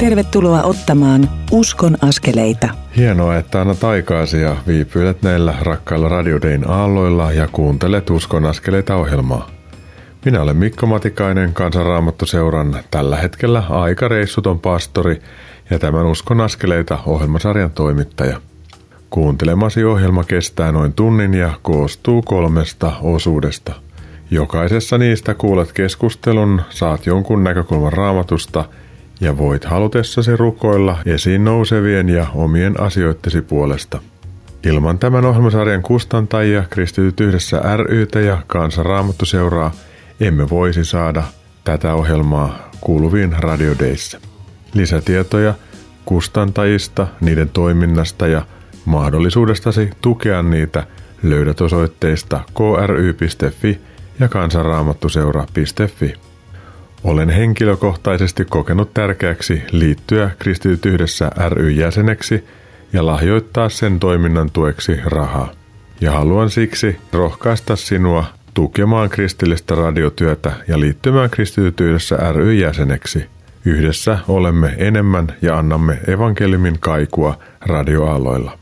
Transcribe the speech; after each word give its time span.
Tervetuloa 0.00 0.62
ottamaan 0.62 1.30
Uskon 1.50 1.96
askeleita. 2.02 2.68
Hienoa, 2.96 3.36
että 3.36 3.60
annat 3.60 3.84
aikaasi 3.84 4.40
ja 4.40 4.56
viipyilet 4.66 5.22
näillä 5.22 5.54
rakkailla 5.60 6.08
radiodein 6.08 6.70
aalloilla 6.70 7.32
ja 7.32 7.48
kuuntelet 7.52 8.10
Uskon 8.10 8.44
askeleita 8.44 8.96
ohjelmaa. 8.96 9.50
Minä 10.24 10.42
olen 10.42 10.56
Mikko 10.56 10.86
Matikainen, 10.86 11.52
kansanraamattuseuran 11.52 12.76
tällä 12.90 13.16
hetkellä 13.16 13.62
aika 13.68 14.08
reissuton 14.08 14.60
pastori 14.60 15.22
ja 15.70 15.78
tämän 15.78 16.06
Uskon 16.06 16.40
askeleita 16.40 16.98
ohjelmasarjan 17.06 17.70
toimittaja. 17.70 18.40
Kuuntelemasi 19.10 19.84
ohjelma 19.84 20.24
kestää 20.24 20.72
noin 20.72 20.92
tunnin 20.92 21.34
ja 21.34 21.50
koostuu 21.62 22.22
kolmesta 22.22 22.92
osuudesta. 23.02 23.72
Jokaisessa 24.30 24.98
niistä 24.98 25.34
kuulet 25.34 25.72
keskustelun, 25.72 26.62
saat 26.70 27.06
jonkun 27.06 27.44
näkökulman 27.44 27.92
raamatusta– 27.92 28.64
ja 29.20 29.38
voit 29.38 29.64
halutessasi 29.64 30.36
rukoilla 30.36 30.98
esiin 31.06 31.44
nousevien 31.44 32.08
ja 32.08 32.26
omien 32.34 32.80
asioittesi 32.80 33.42
puolesta. 33.42 34.00
Ilman 34.64 34.98
tämän 34.98 35.24
ohjelmasarjan 35.24 35.82
kustantajia 35.82 36.64
Kristityt 36.70 37.20
yhdessä 37.20 37.62
rytä 37.76 38.20
ja 38.20 38.42
Kansanraamattu 38.46 39.24
seuraa 39.24 39.72
emme 40.20 40.50
voisi 40.50 40.84
saada 40.84 41.22
tätä 41.64 41.94
ohjelmaa 41.94 42.70
kuuluviin 42.80 43.36
radiodeissa. 43.38 44.20
Lisätietoja 44.74 45.54
kustantajista, 46.04 47.06
niiden 47.20 47.48
toiminnasta 47.48 48.26
ja 48.26 48.42
mahdollisuudestasi 48.84 49.90
tukea 50.00 50.42
niitä 50.42 50.86
löydät 51.22 51.60
osoitteista 51.60 52.40
kry.fi 52.54 53.80
ja 54.20 54.28
kansanraamattuseura.fi. 54.28 56.29
Olen 57.04 57.28
henkilökohtaisesti 57.28 58.44
kokenut 58.44 58.94
tärkeäksi 58.94 59.62
liittyä 59.70 60.30
Kristityt 60.38 60.86
yhdessä 60.86 61.30
ry-jäseneksi 61.48 62.44
ja 62.92 63.06
lahjoittaa 63.06 63.68
sen 63.68 64.00
toiminnan 64.00 64.50
tueksi 64.50 65.00
rahaa. 65.04 65.52
Ja 66.00 66.12
haluan 66.12 66.50
siksi 66.50 66.96
rohkaista 67.12 67.76
sinua 67.76 68.24
tukemaan 68.54 69.10
kristillistä 69.10 69.74
radiotyötä 69.74 70.52
ja 70.68 70.80
liittymään 70.80 71.30
Kristityt 71.30 71.80
yhdessä 71.80 72.32
ry-jäseneksi. 72.32 73.26
Yhdessä 73.64 74.18
olemme 74.28 74.74
enemmän 74.78 75.26
ja 75.42 75.58
annamme 75.58 75.98
evankeliumin 76.06 76.76
kaikua 76.80 77.38
radioaaloilla. 77.60 78.58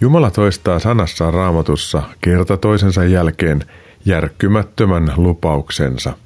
Jumala 0.00 0.30
toistaa 0.30 0.78
sanassaan 0.78 1.34
raamatussa 1.34 2.02
kerta 2.20 2.56
toisensa 2.56 3.04
jälkeen 3.04 3.60
järkkymättömän 4.04 5.12
lupauksensa– 5.16 6.12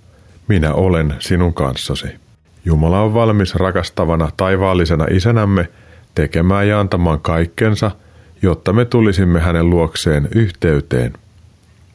minä 0.48 0.74
olen 0.74 1.14
sinun 1.18 1.54
kanssasi. 1.54 2.06
Jumala 2.64 3.00
on 3.00 3.14
valmis 3.14 3.54
rakastavana 3.54 4.30
taivaallisena 4.36 5.04
isänämme 5.10 5.68
tekemään 6.14 6.68
ja 6.68 6.80
antamaan 6.80 7.20
kaikkensa, 7.20 7.90
jotta 8.42 8.72
me 8.72 8.84
tulisimme 8.84 9.40
hänen 9.40 9.70
luokseen 9.70 10.28
yhteyteen. 10.34 11.12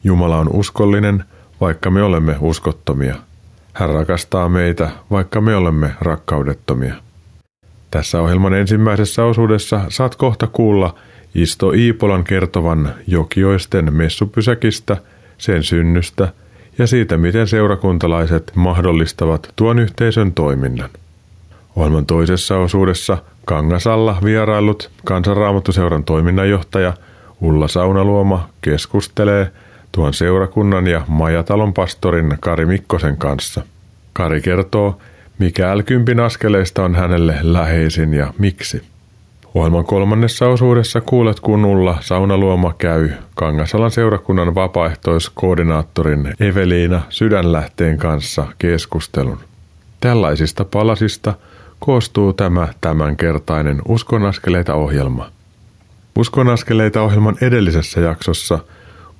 Jumala 0.04 0.38
on 0.38 0.48
uskollinen, 0.52 1.24
vaikka 1.60 1.90
me 1.90 2.02
olemme 2.02 2.36
uskottomia. 2.40 3.14
Hän 3.72 3.90
rakastaa 3.90 4.48
meitä, 4.48 4.90
vaikka 5.10 5.40
me 5.40 5.56
olemme 5.56 5.90
rakkaudettomia. 6.00 6.94
Tässä 7.90 8.20
ohjelman 8.20 8.54
ensimmäisessä 8.54 9.24
osuudessa 9.24 9.80
saat 9.88 10.16
kohta 10.16 10.46
kuulla 10.46 10.94
Isto 11.34 11.72
Iipolan 11.72 12.24
kertovan 12.24 12.94
Jokioisten 13.06 13.94
messupysäkistä, 13.94 14.96
sen 15.38 15.62
synnystä– 15.62 16.28
ja 16.78 16.86
siitä, 16.86 17.16
miten 17.16 17.48
seurakuntalaiset 17.48 18.52
mahdollistavat 18.54 19.52
tuon 19.56 19.78
yhteisön 19.78 20.32
toiminnan. 20.32 20.90
Ohjelman 21.76 22.06
toisessa 22.06 22.58
osuudessa 22.58 23.18
Kangasalla 23.44 24.18
vierailut 24.24 24.90
kansanraamattuseuran 25.04 26.04
toiminnanjohtaja 26.04 26.92
Ulla 27.40 27.68
Saunaluoma 27.68 28.48
keskustelee 28.60 29.52
tuon 29.92 30.14
seurakunnan 30.14 30.86
ja 30.86 31.02
majatalon 31.08 31.74
pastorin 31.74 32.38
Kari 32.40 32.66
Mikkosen 32.66 33.16
kanssa. 33.16 33.62
Kari 34.12 34.40
kertoo, 34.40 34.98
mikä 35.38 35.74
L10 35.74 36.20
askeleista 36.20 36.84
on 36.84 36.94
hänelle 36.94 37.38
läheisin 37.42 38.14
ja 38.14 38.34
miksi. 38.38 38.91
Ohjelman 39.54 39.84
kolmannessa 39.84 40.48
osuudessa 40.48 41.00
kuulet, 41.00 41.40
kun 41.40 41.64
Ulla 41.64 41.98
Saunaluoma 42.00 42.74
käy 42.78 43.10
Kangasalan 43.34 43.90
seurakunnan 43.90 44.54
vapaaehtoiskoordinaattorin 44.54 46.34
Eveliina 46.40 47.02
Sydänlähteen 47.08 47.98
kanssa 47.98 48.46
keskustelun. 48.58 49.38
Tällaisista 50.00 50.64
palasista 50.64 51.34
koostuu 51.78 52.32
tämä 52.32 52.68
tämänkertainen 52.80 53.82
Uskonaskeleita 53.88 54.74
ohjelma. 54.74 55.30
Uskonaskeleita 56.18 57.02
ohjelman 57.02 57.36
edellisessä 57.40 58.00
jaksossa 58.00 58.58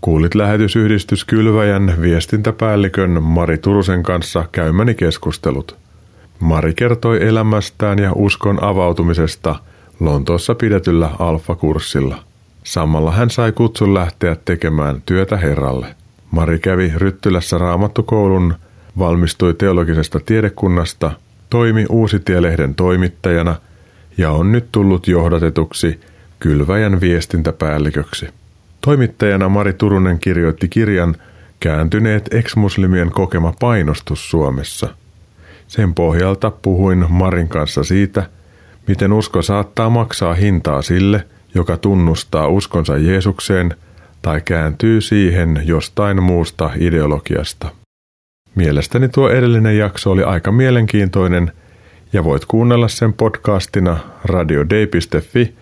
kuulit 0.00 0.34
lähetysyhdistys 0.34 1.24
Kylväjän 1.24 1.94
viestintäpäällikön 2.00 3.22
Mari 3.22 3.58
Turusen 3.58 4.02
kanssa 4.02 4.44
käymäni 4.52 4.94
keskustelut. 4.94 5.76
Mari 6.40 6.74
kertoi 6.74 7.26
elämästään 7.26 7.98
ja 7.98 8.12
uskon 8.14 8.64
avautumisesta– 8.64 9.54
Lontoossa 10.02 10.54
pidetyllä 10.54 11.10
alfa-kurssilla. 11.18 12.24
Samalla 12.64 13.10
hän 13.10 13.30
sai 13.30 13.52
kutsun 13.52 13.94
lähteä 13.94 14.36
tekemään 14.44 15.02
työtä 15.06 15.36
Herralle. 15.36 15.86
Mari 16.30 16.58
kävi 16.58 16.92
Ryttylässä 16.96 17.58
raamattukoulun, 17.58 18.54
valmistui 18.98 19.54
teologisesta 19.54 20.20
tiedekunnasta, 20.26 21.10
toimi 21.50 21.86
Uusitielehden 21.88 22.74
toimittajana 22.74 23.56
ja 24.18 24.30
on 24.30 24.52
nyt 24.52 24.64
tullut 24.72 25.08
johdatetuksi 25.08 26.00
Kylväjän 26.40 27.00
viestintäpäälliköksi. 27.00 28.28
Toimittajana 28.80 29.48
Mari 29.48 29.72
Turunen 29.72 30.18
kirjoitti 30.18 30.68
kirjan 30.68 31.16
Kääntyneet 31.60 32.34
eksmuslimien 32.34 33.10
kokema 33.10 33.54
painostus 33.60 34.30
Suomessa. 34.30 34.88
Sen 35.68 35.94
pohjalta 35.94 36.50
puhuin 36.50 37.06
Marin 37.08 37.48
kanssa 37.48 37.84
siitä– 37.84 38.26
miten 38.88 39.12
usko 39.12 39.42
saattaa 39.42 39.90
maksaa 39.90 40.34
hintaa 40.34 40.82
sille, 40.82 41.26
joka 41.54 41.76
tunnustaa 41.76 42.48
uskonsa 42.48 42.98
Jeesukseen 42.98 43.74
tai 44.22 44.40
kääntyy 44.40 45.00
siihen 45.00 45.62
jostain 45.64 46.22
muusta 46.22 46.70
ideologiasta. 46.78 47.70
Mielestäni 48.54 49.08
tuo 49.08 49.30
edellinen 49.30 49.78
jakso 49.78 50.10
oli 50.10 50.22
aika 50.22 50.52
mielenkiintoinen 50.52 51.52
ja 52.12 52.24
voit 52.24 52.44
kuunnella 52.44 52.88
sen 52.88 53.12
podcastina 53.12 53.98
radiodei.fi 54.24 55.54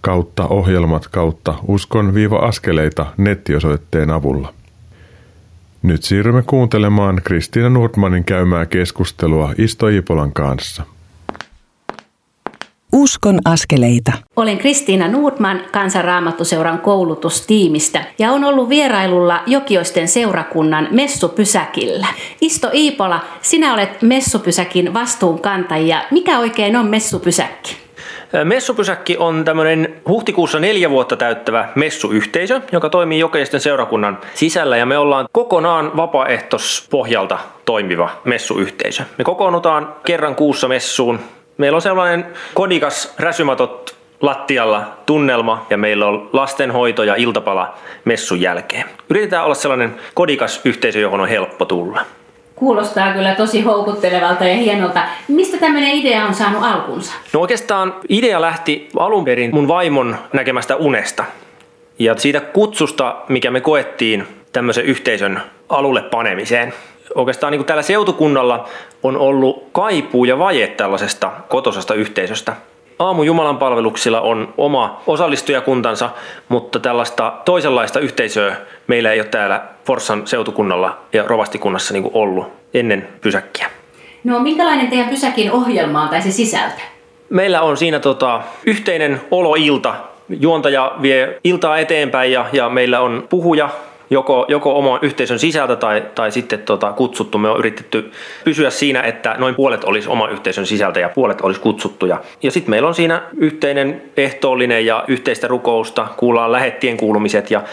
kautta 0.00 0.46
ohjelmat 0.46 1.08
kautta 1.08 1.54
uskon-askeleita 1.66 3.06
nettiosoitteen 3.16 4.10
avulla. 4.10 4.54
Nyt 5.82 6.02
siirrymme 6.02 6.42
kuuntelemaan 6.42 7.20
Kristiina 7.24 7.68
Nordmanin 7.68 8.24
käymää 8.24 8.66
keskustelua 8.66 9.54
Isto 9.58 9.88
Ipolan 9.88 10.32
kanssa. 10.32 10.82
Uskon 12.92 13.38
askeleita. 13.44 14.12
Olen 14.36 14.58
Kristiina 14.58 15.08
Nordman 15.08 15.60
kansanraamattuseuran 15.72 16.78
koulutustiimistä 16.78 18.04
ja 18.18 18.32
on 18.32 18.44
ollut 18.44 18.68
vierailulla 18.68 19.42
Jokioisten 19.46 20.08
seurakunnan 20.08 20.88
messupysäkillä. 20.90 22.06
Isto 22.40 22.70
Iipola, 22.74 23.20
sinä 23.42 23.74
olet 23.74 24.02
messupysäkin 24.02 24.94
vastuunkantajia. 24.94 26.02
Mikä 26.10 26.38
oikein 26.38 26.76
on 26.76 26.86
messupysäkki? 26.86 27.76
Messupysäkki 28.44 29.16
on 29.18 29.44
tämmöinen 29.44 29.94
huhtikuussa 30.08 30.60
neljä 30.60 30.90
vuotta 30.90 31.16
täyttävä 31.16 31.68
messuyhteisö, 31.74 32.60
joka 32.72 32.88
toimii 32.90 33.18
Jokioisten 33.18 33.60
seurakunnan 33.60 34.18
sisällä 34.34 34.76
ja 34.76 34.86
me 34.86 34.98
ollaan 34.98 35.28
kokonaan 35.32 35.96
vapaaehtoispohjalta 35.96 37.38
toimiva 37.64 38.10
messuyhteisö. 38.24 39.02
Me 39.18 39.24
kokoonnutaan 39.24 39.94
kerran 40.04 40.34
kuussa 40.34 40.68
messuun 40.68 41.20
Meillä 41.58 41.76
on 41.76 41.82
sellainen 41.82 42.26
kodikas 42.54 43.14
räsymatot 43.18 43.96
lattialla 44.20 44.82
tunnelma 45.06 45.66
ja 45.70 45.78
meillä 45.78 46.06
on 46.06 46.30
lastenhoito 46.32 47.02
ja 47.02 47.14
iltapala 47.14 47.74
messun 48.04 48.40
jälkeen. 48.40 48.84
Yritetään 49.10 49.44
olla 49.44 49.54
sellainen 49.54 49.94
kodikas 50.14 50.60
yhteisö, 50.64 50.98
johon 50.98 51.20
on 51.20 51.28
helppo 51.28 51.64
tulla. 51.64 52.00
Kuulostaa 52.54 53.12
kyllä 53.12 53.34
tosi 53.34 53.62
houkuttelevalta 53.62 54.44
ja 54.44 54.54
hienolta. 54.54 55.02
Mistä 55.28 55.56
tämmöinen 55.56 55.90
idea 55.90 56.24
on 56.24 56.34
saanut 56.34 56.62
alkunsa? 56.64 57.12
No 57.32 57.40
oikeastaan 57.40 57.94
idea 58.08 58.40
lähti 58.40 58.88
alun 58.98 59.24
perin 59.24 59.54
mun 59.54 59.68
vaimon 59.68 60.16
näkemästä 60.32 60.76
unesta. 60.76 61.24
Ja 61.98 62.16
siitä 62.16 62.40
kutsusta, 62.40 63.16
mikä 63.28 63.50
me 63.50 63.60
koettiin 63.60 64.26
tämmöisen 64.52 64.84
yhteisön 64.84 65.40
alulle 65.68 66.02
panemiseen 66.02 66.72
oikeastaan 67.14 67.50
niin 67.50 67.58
kuin 67.58 67.66
tällä 67.66 67.82
seutukunnalla 67.82 68.68
on 69.02 69.16
ollut 69.16 69.64
kaipuu 69.72 70.24
ja 70.24 70.38
vaje 70.38 70.66
tällaisesta 70.66 71.30
kotosasta 71.48 71.94
yhteisöstä. 71.94 72.52
Aamu 72.98 73.22
Jumalan 73.22 73.58
palveluksilla 73.58 74.20
on 74.20 74.54
oma 74.56 75.02
osallistujakuntansa, 75.06 76.10
mutta 76.48 76.78
tällaista 76.78 77.32
toisenlaista 77.44 78.00
yhteisöä 78.00 78.56
meillä 78.86 79.12
ei 79.12 79.20
ole 79.20 79.28
täällä 79.28 79.62
Forssan 79.84 80.26
seutukunnalla 80.26 80.98
ja 81.12 81.24
Rovastikunnassa 81.26 81.94
niin 81.94 82.10
ollut 82.12 82.52
ennen 82.74 83.08
pysäkkiä. 83.20 83.70
No 84.24 84.40
minkälainen 84.40 84.88
teidän 84.88 85.08
pysäkin 85.08 85.52
ohjelma 85.52 86.02
on 86.02 86.08
tai 86.08 86.22
se 86.22 86.30
sisältö? 86.30 86.80
Meillä 87.30 87.60
on 87.60 87.76
siinä 87.76 88.00
tota, 88.00 88.40
yhteinen 88.66 89.20
oloilta. 89.30 89.94
Juontaja 90.28 90.92
vie 91.02 91.40
iltaa 91.44 91.78
eteenpäin 91.78 92.32
ja, 92.32 92.46
ja 92.52 92.68
meillä 92.68 93.00
on 93.00 93.26
puhuja, 93.28 93.68
joko, 94.10 94.44
joko 94.48 94.78
oman 94.78 94.98
yhteisön 95.02 95.38
sisältä 95.38 95.76
tai, 95.76 96.04
tai 96.14 96.32
sitten 96.32 96.58
tota, 96.58 96.92
kutsuttu. 96.92 97.38
Me 97.38 97.48
on 97.48 97.58
yritetty 97.58 98.12
pysyä 98.44 98.70
siinä, 98.70 99.02
että 99.02 99.34
noin 99.38 99.54
puolet 99.54 99.84
olisi 99.84 100.08
oman 100.08 100.32
yhteisön 100.32 100.66
sisältä 100.66 101.00
ja 101.00 101.08
puolet 101.08 101.40
olisi 101.40 101.60
kutsuttuja. 101.60 102.20
Ja 102.42 102.50
sitten 102.50 102.70
meillä 102.70 102.88
on 102.88 102.94
siinä 102.94 103.22
yhteinen 103.36 104.02
ehtoollinen 104.16 104.86
ja 104.86 105.04
yhteistä 105.08 105.48
rukousta, 105.48 106.08
kuullaan 106.16 106.52
lähettien 106.52 106.96
kuulumiset 106.96 107.50
ja 107.50 107.58
äh, 107.58 107.64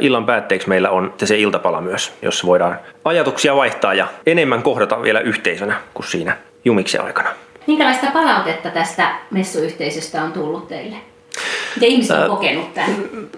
illan 0.00 0.26
päätteeksi 0.26 0.68
meillä 0.68 0.90
on 0.90 1.14
se 1.24 1.38
iltapala 1.38 1.80
myös, 1.80 2.12
jossa 2.22 2.46
voidaan 2.46 2.78
ajatuksia 3.04 3.56
vaihtaa 3.56 3.94
ja 3.94 4.06
enemmän 4.26 4.62
kohdata 4.62 5.02
vielä 5.02 5.20
yhteisönä 5.20 5.74
kuin 5.94 6.06
siinä 6.06 6.36
jumiksen 6.64 7.04
aikana. 7.04 7.28
Minkälaista 7.66 8.06
palautetta 8.12 8.70
tästä 8.70 9.14
messuyhteisöstä 9.30 10.22
on 10.22 10.32
tullut 10.32 10.68
teille? 10.68 10.96
Miten 11.76 11.88
ihmiset 11.88 12.16
on 12.18 12.28
kokenut 12.30 12.74
tämän? 12.74 12.94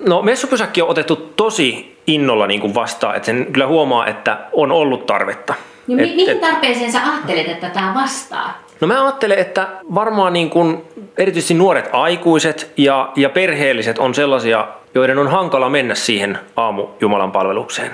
No 0.06 0.22
messupysäkki 0.22 0.82
on 0.82 0.88
otettu 0.88 1.16
tosi 1.16 1.96
innolla 2.06 2.46
niin 2.46 2.60
kuin 2.60 2.74
vastaan, 2.74 3.16
että 3.16 3.26
sen 3.26 3.46
kyllä 3.52 3.66
huomaa, 3.66 4.06
että 4.06 4.38
on 4.52 4.72
ollut 4.72 5.06
tarvetta. 5.06 5.54
Mi- 5.86 6.02
Et- 6.02 6.16
mihin 6.16 6.30
et- 6.30 6.40
tarpeeseen 6.40 6.92
sä 6.92 7.00
ajattelet, 7.12 7.48
että 7.48 7.70
tämä 7.70 7.94
vastaa? 7.94 8.62
No 8.80 8.86
mä 8.86 9.04
ajattelen, 9.04 9.38
että 9.38 9.68
varmaan 9.94 10.32
niin 10.32 10.50
kuin 10.50 10.82
erityisesti 11.18 11.54
nuoret 11.54 11.88
aikuiset 11.92 12.72
ja, 12.76 13.12
ja 13.16 13.28
perheelliset 13.28 13.98
on 13.98 14.14
sellaisia, 14.14 14.68
joiden 14.94 15.18
on 15.18 15.28
hankala 15.28 15.70
mennä 15.70 15.94
siihen 15.94 16.38
aamu 16.56 16.86
Jumalan 17.00 17.32
palvelukseen. 17.32 17.90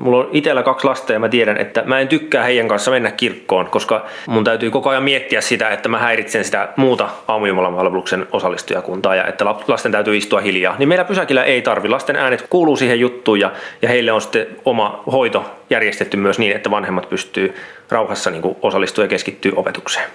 Mulla 0.00 0.18
on 0.18 0.28
itsellä 0.32 0.62
kaksi 0.62 0.86
lasta 0.86 1.12
ja 1.12 1.18
mä 1.18 1.28
tiedän, 1.28 1.56
että 1.56 1.82
mä 1.86 2.00
en 2.00 2.08
tykkää 2.08 2.44
heidän 2.44 2.68
kanssa 2.68 2.90
mennä 2.90 3.10
kirkkoon, 3.10 3.66
koska 3.66 4.06
mun 4.26 4.44
täytyy 4.44 4.70
koko 4.70 4.90
ajan 4.90 5.02
miettiä 5.02 5.40
sitä, 5.40 5.68
että 5.70 5.88
mä 5.88 5.98
häiritsen 5.98 6.44
sitä 6.44 6.68
muuta 6.76 7.08
aamujumalan 7.28 7.74
palveluksen 7.74 8.26
osallistujakuntaa 8.32 9.14
ja 9.14 9.24
että 9.24 9.44
lasten 9.44 9.92
täytyy 9.92 10.16
istua 10.16 10.40
hiljaa. 10.40 10.74
Niin 10.78 10.88
meillä 10.88 11.04
pysäkillä 11.04 11.44
ei 11.44 11.62
tarvi. 11.62 11.88
Lasten 11.88 12.16
äänet 12.16 12.46
kuuluu 12.50 12.76
siihen 12.76 13.00
juttuun 13.00 13.40
ja, 13.40 13.52
ja 13.82 13.88
heille 13.88 14.12
on 14.12 14.20
sitten 14.20 14.46
oma 14.64 15.02
hoito 15.12 15.44
järjestetty 15.70 16.16
myös 16.16 16.38
niin, 16.38 16.56
että 16.56 16.70
vanhemmat 16.70 17.08
pystyy 17.08 17.54
rauhassa 17.90 18.30
niin 18.30 18.56
osallistua 18.62 19.04
ja 19.04 19.08
keskittyä 19.08 19.52
opetukseen. 19.56 20.06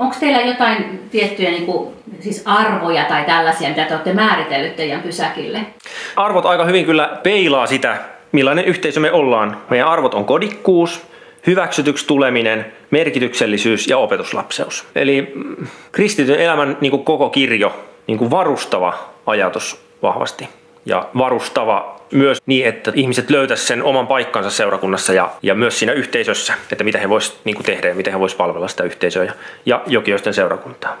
Onko 0.00 0.16
teillä 0.20 0.40
jotain 0.40 1.00
tiettyjä 1.10 1.50
niin 1.50 1.66
kuin, 1.66 1.94
siis 2.20 2.42
arvoja 2.46 3.04
tai 3.04 3.24
tällaisia, 3.24 3.68
mitä 3.68 3.84
te 3.84 3.94
olette 3.94 4.12
määritellyt 4.12 4.76
teidän 4.76 5.02
pysäkille? 5.02 5.60
Arvot 6.16 6.46
aika 6.46 6.64
hyvin 6.64 6.84
kyllä 6.84 7.18
peilaa 7.22 7.66
sitä, 7.66 7.96
millainen 8.32 8.64
yhteisö 8.64 9.00
me 9.00 9.12
ollaan. 9.12 9.56
Meidän 9.70 9.88
arvot 9.88 10.14
on 10.14 10.24
kodikkuus, 10.24 11.02
hyväksytyksi 11.46 12.06
tuleminen, 12.06 12.72
merkityksellisyys 12.90 13.86
ja 13.86 13.98
opetuslapseus. 13.98 14.86
Eli 14.94 15.34
kristityn 15.92 16.40
elämän 16.40 16.76
niin 16.80 16.90
kuin 16.90 17.04
koko 17.04 17.30
kirjo, 17.30 17.84
niin 18.06 18.18
kuin 18.18 18.30
varustava 18.30 18.94
ajatus 19.26 19.80
vahvasti. 20.02 20.48
Ja 20.86 21.08
varustava 21.18 22.00
myös 22.12 22.38
niin, 22.46 22.66
että 22.66 22.92
ihmiset 22.94 23.30
löytäisivät 23.30 23.68
sen 23.68 23.82
oman 23.82 24.06
paikkansa 24.06 24.50
seurakunnassa 24.50 25.12
ja, 25.12 25.30
ja 25.42 25.54
myös 25.54 25.78
siinä 25.78 25.92
yhteisössä, 25.92 26.54
että 26.72 26.84
mitä 26.84 26.98
he 26.98 27.08
voisivat 27.08 27.38
niin 27.44 27.64
tehdä 27.64 27.88
ja 27.88 27.94
miten 27.94 28.12
he 28.12 28.20
voisivat 28.20 28.38
palvella 28.38 28.68
sitä 28.68 28.84
yhteisöä 28.84 29.24
ja, 29.24 29.32
ja 29.66 29.82
jokioisten 29.86 30.34
seurakuntaa. 30.34 30.96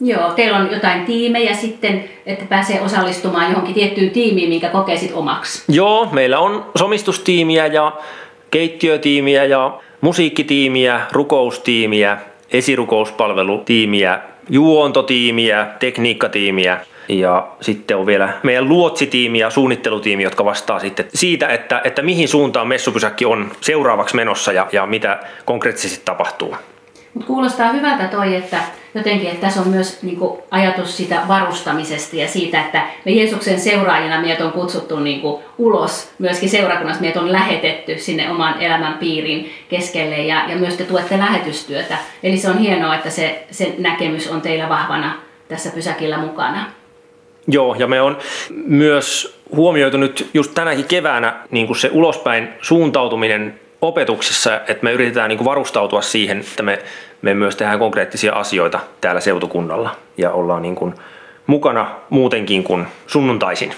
Joo, 0.00 0.32
teillä 0.32 0.58
on 0.58 0.72
jotain 0.72 1.04
tiimejä 1.04 1.54
sitten, 1.54 2.04
että 2.26 2.44
pääsee 2.44 2.80
osallistumaan 2.80 3.50
johonkin 3.50 3.74
tiettyyn 3.74 4.10
tiimiin, 4.10 4.48
minkä 4.48 4.68
kokee 4.68 4.96
sit 4.96 5.12
omaksi. 5.14 5.64
Joo, 5.68 6.08
meillä 6.12 6.38
on 6.38 6.66
somistustiimiä 6.76 7.66
ja 7.66 7.92
keittiötiimiä 8.50 9.44
ja 9.44 9.78
musiikkitiimiä, 10.00 11.00
rukoustiimiä, 11.12 12.18
esirukouspalvelutiimiä, 12.52 14.20
juontotiimiä, 14.50 15.66
tekniikkatiimiä 15.78 16.80
ja 17.08 17.48
sitten 17.60 17.96
on 17.96 18.06
vielä 18.06 18.32
meidän 18.42 18.68
luotsitiimi 18.68 19.38
ja 19.38 19.50
suunnittelutiimi, 19.50 20.22
jotka 20.22 20.44
vastaa 20.44 20.78
sitten 20.78 21.06
siitä, 21.14 21.48
että, 21.48 21.80
että 21.84 22.02
mihin 22.02 22.28
suuntaan 22.28 22.68
messupysäkki 22.68 23.24
on 23.24 23.52
seuraavaksi 23.60 24.16
menossa 24.16 24.52
ja, 24.52 24.66
ja 24.72 24.86
mitä 24.86 25.20
konkreettisesti 25.44 26.02
tapahtuu. 26.04 26.56
Mutta 27.14 27.26
kuulostaa 27.26 27.72
hyvältä 27.72 28.08
toi, 28.08 28.36
että 28.36 28.58
jotenkin, 28.94 29.28
että 29.28 29.40
tässä 29.40 29.60
on 29.60 29.68
myös 29.68 30.02
niin 30.02 30.16
kuin, 30.16 30.40
ajatus 30.50 30.96
sitä 30.96 31.22
varustamisesta 31.28 32.16
ja 32.16 32.28
siitä, 32.28 32.60
että 32.60 32.82
me 33.04 33.12
Jeesuksen 33.12 33.60
seuraajina 33.60 34.20
meidät 34.20 34.40
on 34.40 34.52
kutsuttu 34.52 35.00
niin 35.00 35.20
kuin, 35.20 35.42
ulos 35.58 36.10
myöskin 36.18 36.48
seurakunnassa, 36.48 37.00
meidät 37.00 37.22
on 37.22 37.32
lähetetty 37.32 37.98
sinne 37.98 38.30
oman 38.30 38.62
elämän 38.62 38.94
piirin 38.94 39.50
keskelle 39.68 40.18
ja, 40.18 40.44
ja 40.48 40.56
myös 40.56 40.74
te 40.74 40.84
tuette 40.84 41.18
lähetystyötä. 41.18 41.98
Eli 42.22 42.36
se 42.36 42.50
on 42.50 42.58
hienoa, 42.58 42.94
että 42.94 43.10
se, 43.10 43.46
se 43.50 43.74
näkemys 43.78 44.28
on 44.30 44.40
teillä 44.40 44.68
vahvana 44.68 45.14
tässä 45.48 45.70
pysäkillä 45.70 46.18
mukana. 46.18 46.66
Joo, 47.48 47.74
ja 47.78 47.86
me 47.86 48.00
on 48.00 48.18
myös 48.66 49.38
huomioitu 49.56 49.96
nyt 49.96 50.30
just 50.34 50.52
tänäkin 50.54 50.84
keväänä 50.84 51.34
niin 51.50 51.66
kuin 51.66 51.76
se 51.76 51.90
ulospäin 51.92 52.48
suuntautuminen 52.62 53.60
opetuksessa, 53.88 54.56
että 54.56 54.84
me 54.84 54.92
yritetään 54.92 55.28
niin 55.28 55.38
kuin 55.38 55.44
varustautua 55.44 56.02
siihen, 56.02 56.40
että 56.40 56.62
me, 56.62 56.78
me 57.22 57.34
myös 57.34 57.56
tehdään 57.56 57.78
konkreettisia 57.78 58.32
asioita 58.32 58.80
täällä 59.00 59.20
seutukunnalla 59.20 59.96
ja 60.16 60.30
ollaan 60.30 60.62
niin 60.62 60.74
kuin 60.74 60.94
mukana 61.46 61.90
muutenkin 62.10 62.64
kuin 62.64 62.86
sunnuntaisin 63.06 63.72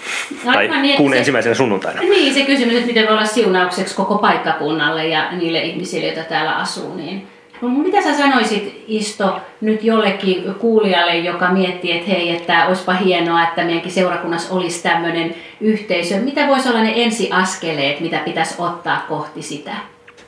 tai 0.45 0.57
Aivan 0.57 0.83
niin, 0.83 0.97
kuun 0.97 1.13
se- 1.13 1.19
ensimmäisenä 1.19 1.55
sunnuntaina. 1.55 2.01
Niin, 2.01 2.35
se 2.35 2.43
kysymys, 2.43 2.75
että 2.75 2.87
miten 2.87 3.07
voi 3.07 3.13
olla 3.13 3.27
siunaukseksi 3.27 3.97
koko 3.97 4.19
paikkakunnalle 4.19 5.07
ja 5.07 5.33
niille 5.33 5.61
ihmisille, 5.61 6.07
joita 6.07 6.23
täällä 6.23 6.57
asuu. 6.57 6.97
Niin. 6.97 7.27
No, 7.61 7.69
mitä 7.69 8.03
sä 8.03 8.17
sanoisit 8.17 8.85
Isto 8.89 9.41
nyt 9.61 9.85
jollekin 9.85 10.55
kuulijalle, 10.55 11.17
joka 11.17 11.51
miettii, 11.51 11.93
että 11.93 12.11
hei, 12.11 12.37
että 12.37 12.67
olisipa 12.67 12.93
hienoa, 12.95 13.43
että 13.43 13.65
meidänkin 13.65 13.93
seurakunnassa 13.93 14.55
olisi 14.55 14.83
tämmöinen 14.83 15.35
yhteisö. 15.61 16.17
Mitä 16.17 16.47
voisi 16.47 16.69
olla 16.69 16.83
ne 16.83 16.93
ensiaskeleet, 16.97 18.01
mitä 18.01 18.19
pitäisi 18.19 18.55
ottaa 18.59 19.05
kohti 19.09 19.43
sitä? 19.43 19.73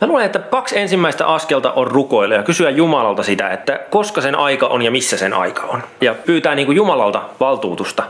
Mä 0.01 0.09
luulen, 0.09 0.27
että 0.27 0.39
kaksi 0.39 0.79
ensimmäistä 0.79 1.27
askelta 1.27 1.73
on 1.73 1.87
rukoilla 1.87 2.35
ja 2.35 2.43
kysyä 2.43 2.71
Jumalalta 2.71 3.23
sitä, 3.23 3.51
että 3.51 3.81
koska 3.91 4.21
sen 4.21 4.35
aika 4.35 4.67
on 4.67 4.83
ja 4.83 4.91
missä 4.91 5.17
sen 5.17 5.35
aika 5.35 5.63
on. 5.63 5.83
Ja 6.01 6.15
pyytää 6.15 6.55
niin 6.55 6.67
kuin 6.67 6.77
Jumalalta 6.77 7.23
valtuutusta 7.41 8.03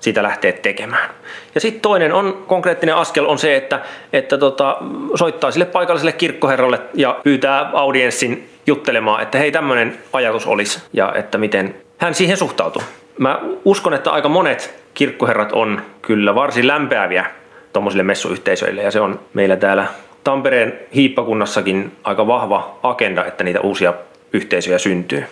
sitä 0.00 0.22
lähteä 0.22 0.52
tekemään. 0.52 1.10
Ja 1.54 1.60
sitten 1.60 1.80
toinen 1.80 2.12
on, 2.12 2.44
konkreettinen 2.46 2.96
askel 2.96 3.26
on 3.26 3.38
se, 3.38 3.56
että, 3.56 3.80
että 4.12 4.38
tota, 4.38 4.76
soittaa 5.14 5.50
sille 5.50 5.64
paikalliselle 5.64 6.12
kirkkoherralle 6.12 6.80
ja 6.94 7.20
pyytää 7.22 7.70
audienssin 7.72 8.48
juttelemaan, 8.66 9.22
että 9.22 9.38
hei 9.38 9.52
tämmöinen 9.52 9.98
ajatus 10.12 10.46
olisi 10.46 10.82
ja 10.92 11.12
että 11.14 11.38
miten 11.38 11.74
hän 11.98 12.14
siihen 12.14 12.36
suhtautuu. 12.36 12.82
Mä 13.18 13.40
uskon, 13.64 13.94
että 13.94 14.10
aika 14.10 14.28
monet 14.28 14.74
kirkkoherrat 14.94 15.52
on 15.52 15.82
kyllä 16.02 16.34
varsin 16.34 16.66
lämpääviä 16.66 17.26
tuommoisille 17.72 18.02
messuyhteisöille 18.02 18.82
ja 18.82 18.90
se 18.90 19.00
on 19.00 19.20
meillä 19.34 19.56
täällä 19.56 19.86
Tampereen 20.26 20.78
hiippakunnassakin 20.94 21.92
aika 22.04 22.26
vahva 22.26 22.78
agenda, 22.82 23.24
että 23.24 23.44
niitä 23.44 23.60
uusia 23.60 23.94
yhteisöjä 24.32 24.78
syntyy. 24.78 25.24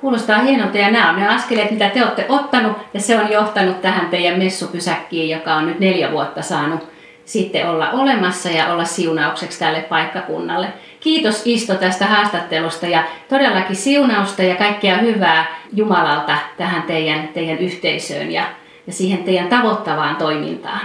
Kuulostaa 0.00 0.38
hienolta 0.38 0.78
ja 0.78 0.90
nämä 0.90 1.10
on 1.10 1.16
ne 1.16 1.28
askeleet, 1.28 1.70
mitä 1.70 1.88
te 1.88 2.02
olette 2.02 2.26
ottanut 2.28 2.76
ja 2.94 3.00
se 3.00 3.18
on 3.18 3.32
johtanut 3.32 3.80
tähän 3.80 4.10
teidän 4.10 4.38
messupysäkkiin, 4.38 5.30
joka 5.30 5.54
on 5.54 5.66
nyt 5.66 5.78
neljä 5.80 6.12
vuotta 6.12 6.42
saanut 6.42 6.88
sitten 7.24 7.70
olla 7.70 7.90
olemassa 7.90 8.48
ja 8.48 8.72
olla 8.72 8.84
siunaukseksi 8.84 9.58
tälle 9.58 9.80
paikkakunnalle. 9.80 10.66
Kiitos 11.00 11.42
Isto 11.44 11.74
tästä 11.74 12.06
haastattelusta 12.06 12.86
ja 12.86 13.02
todellakin 13.28 13.76
siunausta 13.76 14.42
ja 14.42 14.54
kaikkea 14.54 14.96
hyvää 14.96 15.46
Jumalalta 15.72 16.36
tähän 16.56 16.82
teidän, 16.82 17.28
teidän 17.28 17.58
yhteisöön 17.58 18.32
ja, 18.32 18.44
ja 18.86 18.92
siihen 18.92 19.24
teidän 19.24 19.48
tavoittavaan 19.48 20.16
toimintaan. 20.16 20.80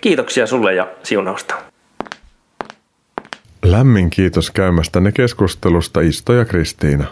Kiitoksia 0.00 0.46
sulle 0.46 0.74
ja 0.74 0.86
siunausta. 1.02 1.67
Lämmin 3.70 4.10
kiitos 4.10 4.50
käymästänne 4.50 5.12
keskustelusta 5.12 6.00
Isto 6.00 6.32
ja 6.32 6.44
Kristiina. 6.44 7.04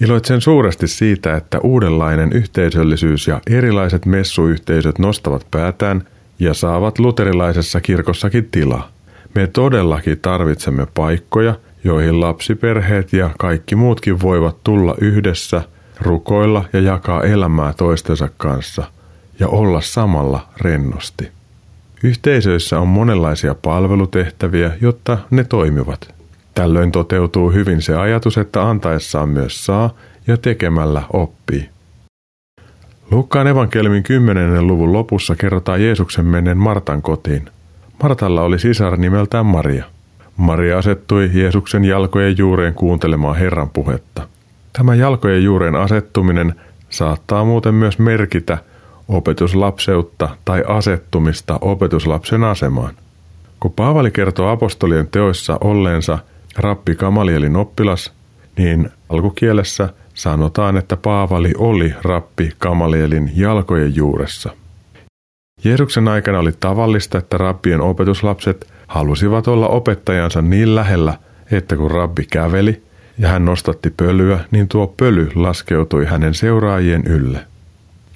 Iloitsen 0.00 0.40
suuresti 0.40 0.88
siitä, 0.88 1.36
että 1.36 1.58
uudenlainen 1.58 2.32
yhteisöllisyys 2.32 3.26
ja 3.26 3.40
erilaiset 3.50 4.06
messuyhteisöt 4.06 4.98
nostavat 4.98 5.46
päätään 5.50 6.08
ja 6.38 6.54
saavat 6.54 6.98
luterilaisessa 6.98 7.80
kirkossakin 7.80 8.48
tilaa. 8.50 8.90
Me 9.34 9.46
todellakin 9.46 10.18
tarvitsemme 10.18 10.86
paikkoja, 10.94 11.54
joihin 11.84 12.20
lapsiperheet 12.20 13.12
ja 13.12 13.30
kaikki 13.38 13.76
muutkin 13.76 14.20
voivat 14.20 14.56
tulla 14.64 14.94
yhdessä, 15.00 15.62
rukoilla 16.00 16.64
ja 16.72 16.80
jakaa 16.80 17.22
elämää 17.22 17.72
toistensa 17.72 18.28
kanssa 18.36 18.84
ja 19.38 19.48
olla 19.48 19.80
samalla 19.80 20.48
rennosti. 20.60 21.35
Yhteisöissä 22.06 22.80
on 22.80 22.88
monenlaisia 22.88 23.54
palvelutehtäviä, 23.54 24.70
jotta 24.80 25.18
ne 25.30 25.44
toimivat. 25.44 26.14
Tällöin 26.54 26.92
toteutuu 26.92 27.50
hyvin 27.50 27.82
se 27.82 27.96
ajatus, 27.96 28.38
että 28.38 28.68
antaessaan 28.68 29.28
myös 29.28 29.64
saa 29.64 29.94
ja 30.26 30.36
tekemällä 30.36 31.02
oppii. 31.12 31.68
Lukkaan 33.10 33.46
evankeliumin 33.46 34.02
10. 34.02 34.66
luvun 34.66 34.92
lopussa 34.92 35.36
kerrotaan 35.36 35.82
Jeesuksen 35.82 36.24
menneen 36.24 36.58
Martan 36.58 37.02
kotiin. 37.02 37.48
Martalla 38.02 38.42
oli 38.42 38.58
sisar 38.58 38.96
nimeltään 38.96 39.46
Maria. 39.46 39.84
Maria 40.36 40.78
asettui 40.78 41.30
Jeesuksen 41.32 41.84
jalkojen 41.84 42.38
juureen 42.38 42.74
kuuntelemaan 42.74 43.36
Herran 43.36 43.70
puhetta. 43.70 44.28
Tämä 44.72 44.94
jalkojen 44.94 45.44
juureen 45.44 45.74
asettuminen 45.74 46.54
saattaa 46.90 47.44
muuten 47.44 47.74
myös 47.74 47.98
merkitä 47.98 48.58
opetuslapseutta 49.08 50.28
tai 50.44 50.64
asettumista 50.68 51.58
opetuslapsen 51.60 52.44
asemaan. 52.44 52.94
Kun 53.60 53.72
Paavali 53.72 54.10
kertoo 54.10 54.48
apostolien 54.48 55.08
teoissa 55.08 55.58
olleensa 55.60 56.18
rappi 56.58 56.94
Kamalielin 56.94 57.56
oppilas, 57.56 58.12
niin 58.58 58.90
alkukielessä 59.08 59.88
sanotaan, 60.14 60.76
että 60.76 60.96
Paavali 60.96 61.52
oli 61.58 61.94
rappi 62.02 62.52
Kamalielin 62.58 63.30
jalkojen 63.34 63.96
juuressa. 63.96 64.50
Jeesuksen 65.64 66.08
aikana 66.08 66.38
oli 66.38 66.52
tavallista, 66.60 67.18
että 67.18 67.38
rabbien 67.38 67.80
opetuslapset 67.80 68.72
halusivat 68.86 69.48
olla 69.48 69.68
opettajansa 69.68 70.42
niin 70.42 70.74
lähellä, 70.74 71.14
että 71.50 71.76
kun 71.76 71.90
rabbi 71.90 72.24
käveli 72.24 72.82
ja 73.18 73.28
hän 73.28 73.44
nostatti 73.44 73.90
pölyä, 73.96 74.38
niin 74.50 74.68
tuo 74.68 74.94
pöly 74.96 75.30
laskeutui 75.34 76.04
hänen 76.04 76.34
seuraajien 76.34 77.06
ylle. 77.06 77.46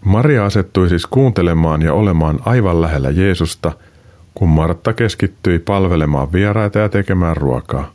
Maria 0.05 0.45
asettui 0.45 0.89
siis 0.89 1.07
kuuntelemaan 1.07 1.83
ja 1.83 1.93
olemaan 1.93 2.39
aivan 2.45 2.81
lähellä 2.81 3.11
Jeesusta, 3.11 3.73
kun 4.35 4.49
Martta 4.49 4.93
keskittyi 4.93 5.59
palvelemaan 5.59 6.33
vieraita 6.33 6.79
ja 6.79 6.89
tekemään 6.89 7.37
ruokaa. 7.37 7.93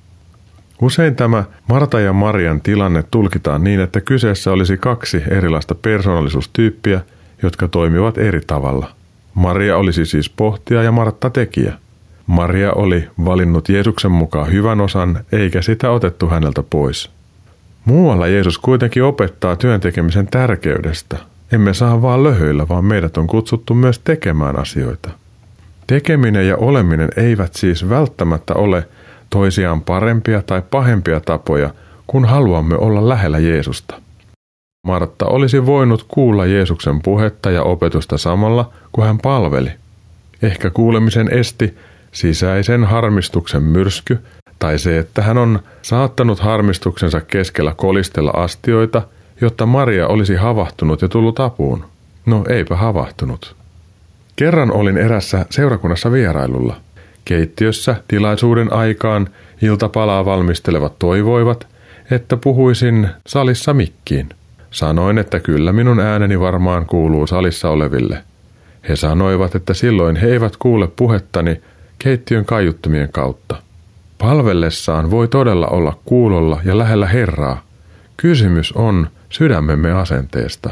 Usein 0.81 1.15
tämä 1.15 1.43
Marta 1.69 1.99
ja 1.99 2.13
Marian 2.13 2.61
tilanne 2.61 3.03
tulkitaan 3.11 3.63
niin, 3.63 3.79
että 3.79 4.01
kyseessä 4.01 4.51
olisi 4.51 4.77
kaksi 4.77 5.23
erilaista 5.29 5.75
persoonallisuustyyppiä, 5.75 7.01
jotka 7.43 7.67
toimivat 7.67 8.17
eri 8.17 8.41
tavalla. 8.47 8.89
Maria 9.33 9.77
olisi 9.77 10.05
siis 10.05 10.29
pohtija 10.29 10.83
ja 10.83 10.91
Martta 10.91 11.29
tekijä. 11.29 11.73
Maria 12.27 12.73
oli 12.73 13.09
valinnut 13.25 13.69
Jeesuksen 13.69 14.11
mukaan 14.11 14.51
hyvän 14.51 14.81
osan, 14.81 15.25
eikä 15.31 15.61
sitä 15.61 15.91
otettu 15.91 16.27
häneltä 16.27 16.63
pois. 16.69 17.11
Muualla 17.85 18.27
Jeesus 18.27 18.57
kuitenkin 18.57 19.03
opettaa 19.03 19.55
työntekemisen 19.55 20.27
tärkeydestä. 20.27 21.17
Emme 21.55 21.73
saa 21.73 22.01
vaan 22.01 22.23
löhöillä, 22.23 22.67
vaan 22.67 22.85
meidät 22.85 23.17
on 23.17 23.27
kutsuttu 23.27 23.73
myös 23.73 23.99
tekemään 23.99 24.59
asioita. 24.59 25.09
Tekeminen 25.87 26.47
ja 26.47 26.57
oleminen 26.57 27.09
eivät 27.17 27.53
siis 27.53 27.89
välttämättä 27.89 28.53
ole 28.53 28.87
toisiaan 29.29 29.81
parempia 29.81 30.41
tai 30.41 30.61
pahempia 30.71 31.19
tapoja, 31.19 31.73
kun 32.07 32.25
haluamme 32.25 32.77
olla 32.77 33.09
lähellä 33.09 33.39
Jeesusta. 33.39 34.01
Martta 34.87 35.25
olisi 35.25 35.65
voinut 35.65 36.05
kuulla 36.07 36.45
Jeesuksen 36.45 37.01
puhetta 37.01 37.51
ja 37.51 37.63
opetusta 37.63 38.17
samalla, 38.17 38.73
kun 38.91 39.05
hän 39.05 39.17
palveli. 39.17 39.69
Ehkä 40.41 40.69
kuulemisen 40.69 41.33
esti 41.33 41.77
sisäisen 42.11 42.83
harmistuksen 42.83 43.63
myrsky 43.63 44.19
tai 44.59 44.79
se, 44.79 44.99
että 44.99 45.21
hän 45.21 45.37
on 45.37 45.59
saattanut 45.81 46.39
harmistuksensa 46.39 47.21
keskellä 47.21 47.73
kolistella 47.77 48.31
astioita, 48.31 49.01
jotta 49.41 49.65
Maria 49.65 50.07
olisi 50.07 50.35
havahtunut 50.35 51.01
ja 51.01 51.07
tullut 51.07 51.39
apuun. 51.39 51.85
No 52.25 52.43
eipä 52.49 52.75
havahtunut. 52.75 53.55
Kerran 54.35 54.71
olin 54.71 54.97
erässä 54.97 55.45
seurakunnassa 55.49 56.11
vierailulla. 56.11 56.75
Keittiössä 57.25 57.95
tilaisuuden 58.07 58.73
aikaan 58.73 59.27
iltapalaa 59.61 60.25
valmistelevat 60.25 60.99
toivoivat, 60.99 61.67
että 62.11 62.37
puhuisin 62.37 63.09
salissa 63.27 63.73
mikkiin. 63.73 64.29
Sanoin, 64.71 65.17
että 65.17 65.39
kyllä 65.39 65.71
minun 65.73 65.99
ääneni 65.99 66.39
varmaan 66.39 66.85
kuuluu 66.85 67.27
salissa 67.27 67.69
oleville. 67.69 68.23
He 68.89 68.95
sanoivat, 68.95 69.55
että 69.55 69.73
silloin 69.73 70.15
he 70.15 70.27
eivät 70.27 70.57
kuule 70.57 70.87
puhettani 70.87 71.61
keittiön 71.99 72.45
kaiuttimien 72.45 73.09
kautta. 73.11 73.55
Palvellessaan 74.17 75.11
voi 75.11 75.27
todella 75.27 75.67
olla 75.67 75.97
kuulolla 76.05 76.61
ja 76.65 76.77
lähellä 76.77 77.07
Herraa. 77.07 77.63
Kysymys 78.17 78.71
on 78.71 79.07
sydämemme 79.29 79.91
asenteesta. 79.91 80.69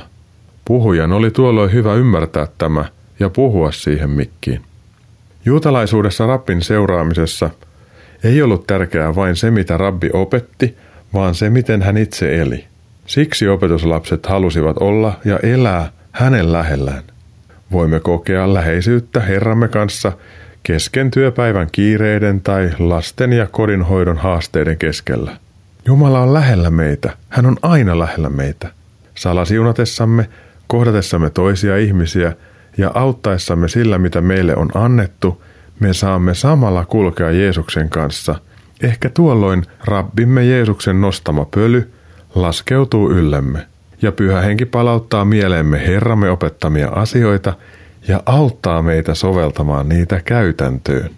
Puhujan 0.65 1.11
oli 1.11 1.31
tuolloin 1.31 1.73
hyvä 1.73 1.93
ymmärtää 1.93 2.47
tämä 2.57 2.85
ja 3.19 3.29
puhua 3.29 3.71
siihen 3.71 4.09
mikkiin. 4.09 4.61
Juutalaisuudessa 5.45 6.27
rabbin 6.27 6.61
seuraamisessa 6.61 7.49
ei 8.23 8.41
ollut 8.41 8.67
tärkeää 8.67 9.15
vain 9.15 9.35
se, 9.35 9.51
mitä 9.51 9.77
rabbi 9.77 10.09
opetti, 10.13 10.77
vaan 11.13 11.35
se, 11.35 11.49
miten 11.49 11.81
hän 11.81 11.97
itse 11.97 12.41
eli. 12.41 12.65
Siksi 13.05 13.47
opetuslapset 13.47 14.25
halusivat 14.25 14.77
olla 14.79 15.19
ja 15.25 15.39
elää 15.43 15.91
hänen 16.11 16.53
lähellään. 16.53 17.03
Voimme 17.71 17.99
kokea 17.99 18.53
läheisyyttä 18.53 19.19
Herramme 19.19 19.67
kanssa 19.67 20.11
kesken 20.63 21.11
työpäivän 21.11 21.67
kiireiden 21.71 22.41
tai 22.41 22.71
lasten 22.79 23.33
ja 23.33 23.47
kodinhoidon 23.47 24.17
haasteiden 24.17 24.77
keskellä. 24.77 25.37
Jumala 25.85 26.19
on 26.19 26.33
lähellä 26.33 26.71
meitä. 26.71 27.17
Hän 27.29 27.45
on 27.45 27.57
aina 27.61 27.99
lähellä 27.99 28.29
meitä. 28.29 28.71
Salasiunatessamme, 29.15 30.29
kohdatessamme 30.67 31.29
toisia 31.29 31.77
ihmisiä 31.77 32.33
ja 32.77 32.91
auttaessamme 32.93 33.67
sillä, 33.67 33.97
mitä 33.97 34.21
meille 34.21 34.55
on 34.55 34.69
annettu, 34.73 35.41
me 35.79 35.93
saamme 35.93 36.33
samalla 36.33 36.85
kulkea 36.85 37.31
Jeesuksen 37.31 37.89
kanssa. 37.89 38.35
Ehkä 38.81 39.09
tuolloin 39.09 39.63
rabbimme 39.85 40.45
Jeesuksen 40.45 41.01
nostama 41.01 41.45
pöly 41.45 41.91
laskeutuu 42.35 43.11
yllemme 43.11 43.67
ja 44.01 44.11
pyhä 44.11 44.41
henki 44.41 44.65
palauttaa 44.65 45.25
mieleemme 45.25 45.87
Herramme 45.87 46.29
opettamia 46.29 46.89
asioita 46.89 47.53
ja 48.07 48.23
auttaa 48.25 48.81
meitä 48.81 49.13
soveltamaan 49.13 49.89
niitä 49.89 50.21
käytäntöön. 50.25 51.09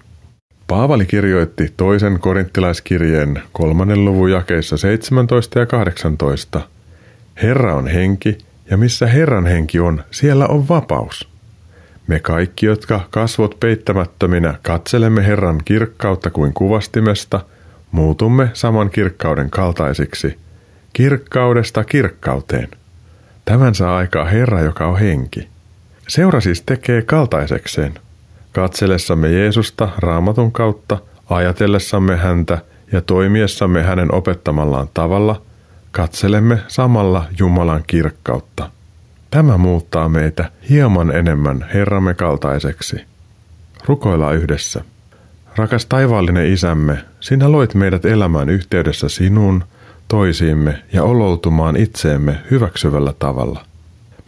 Paavali 0.68 1.06
kirjoitti 1.06 1.74
toisen 1.78 2.20
korinttilaiskirjeen 2.20 3.42
kolmannen 3.52 4.06
luvun 4.06 4.32
jakeissa 4.32 4.78
17 4.78 5.60
ja 5.60 5.66
18. 5.66 6.62
Herra 7.42 7.76
on 7.76 7.88
henki, 7.88 8.38
ja 8.70 8.78
missä 8.78 9.08
Herran 9.08 9.46
henki 9.46 9.80
on, 9.80 10.04
siellä 10.12 10.48
on 10.48 10.70
vapaus. 10.70 11.30
Me 12.08 12.20
kaikki, 12.20 12.66
jotka 12.66 13.02
kasvot 13.10 13.60
peittämättöminä 13.60 14.56
katselemme 14.62 15.26
Herran 15.26 15.62
kirkkautta 15.66 16.30
kuin 16.30 16.54
kuvastimesta, 16.54 17.40
muutumme 17.92 18.50
saman 18.54 18.90
kirkkauden 18.90 19.50
kaltaisiksi, 19.50 20.38
kirkkaudesta 20.94 21.84
kirkkauteen. 21.84 22.70
Tämän 23.46 23.76
saa 23.76 23.98
aikaa 23.98 24.26
Herra, 24.26 24.62
joka 24.62 24.88
on 24.88 25.00
henki. 25.00 25.48
Seura 26.08 26.42
siis 26.42 26.62
tekee 26.62 27.02
kaltaisekseen. 27.02 27.94
Katsellessamme 28.56 29.32
Jeesusta 29.32 29.90
raamatun 29.98 30.52
kautta, 30.52 30.98
ajatellessamme 31.30 32.16
häntä 32.16 32.58
ja 32.92 33.02
toimiessamme 33.02 33.84
hänen 33.84 34.16
opettamallaan 34.16 34.90
tavalla, 34.94 35.42
katselemme 35.92 36.60
samalla 36.68 37.26
Jumalan 37.40 37.84
kirkkautta. 37.88 38.70
Tämä 39.32 39.58
muuttaa 39.58 40.10
meitä 40.10 40.52
hieman 40.70 41.16
enemmän 41.16 41.66
Herramme 41.74 42.14
kaltaiseksi. 42.14 42.96
Rukoillaan 43.86 44.36
yhdessä. 44.36 44.84
Rakas 45.56 45.86
taivaallinen 45.86 46.54
isämme, 46.54 46.98
sinä 47.20 47.52
loit 47.52 47.74
meidät 47.74 48.06
elämään 48.06 48.50
yhteydessä 48.50 49.10
sinuun, 49.10 49.64
toisiimme 50.08 50.84
ja 50.94 51.04
oloutumaan 51.04 51.76
itseemme 51.76 52.38
hyväksyvällä 52.52 53.14
tavalla. 53.20 53.66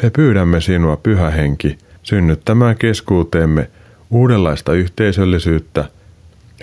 Me 0.04 0.10
pyydämme 0.10 0.62
sinua, 0.62 0.98
pyhä 0.98 1.30
henki, 1.30 1.78
synnyttämään 2.04 2.78
keskuuteemme 2.78 3.70
uudenlaista 4.10 4.74
yhteisöllisyyttä 4.74 5.86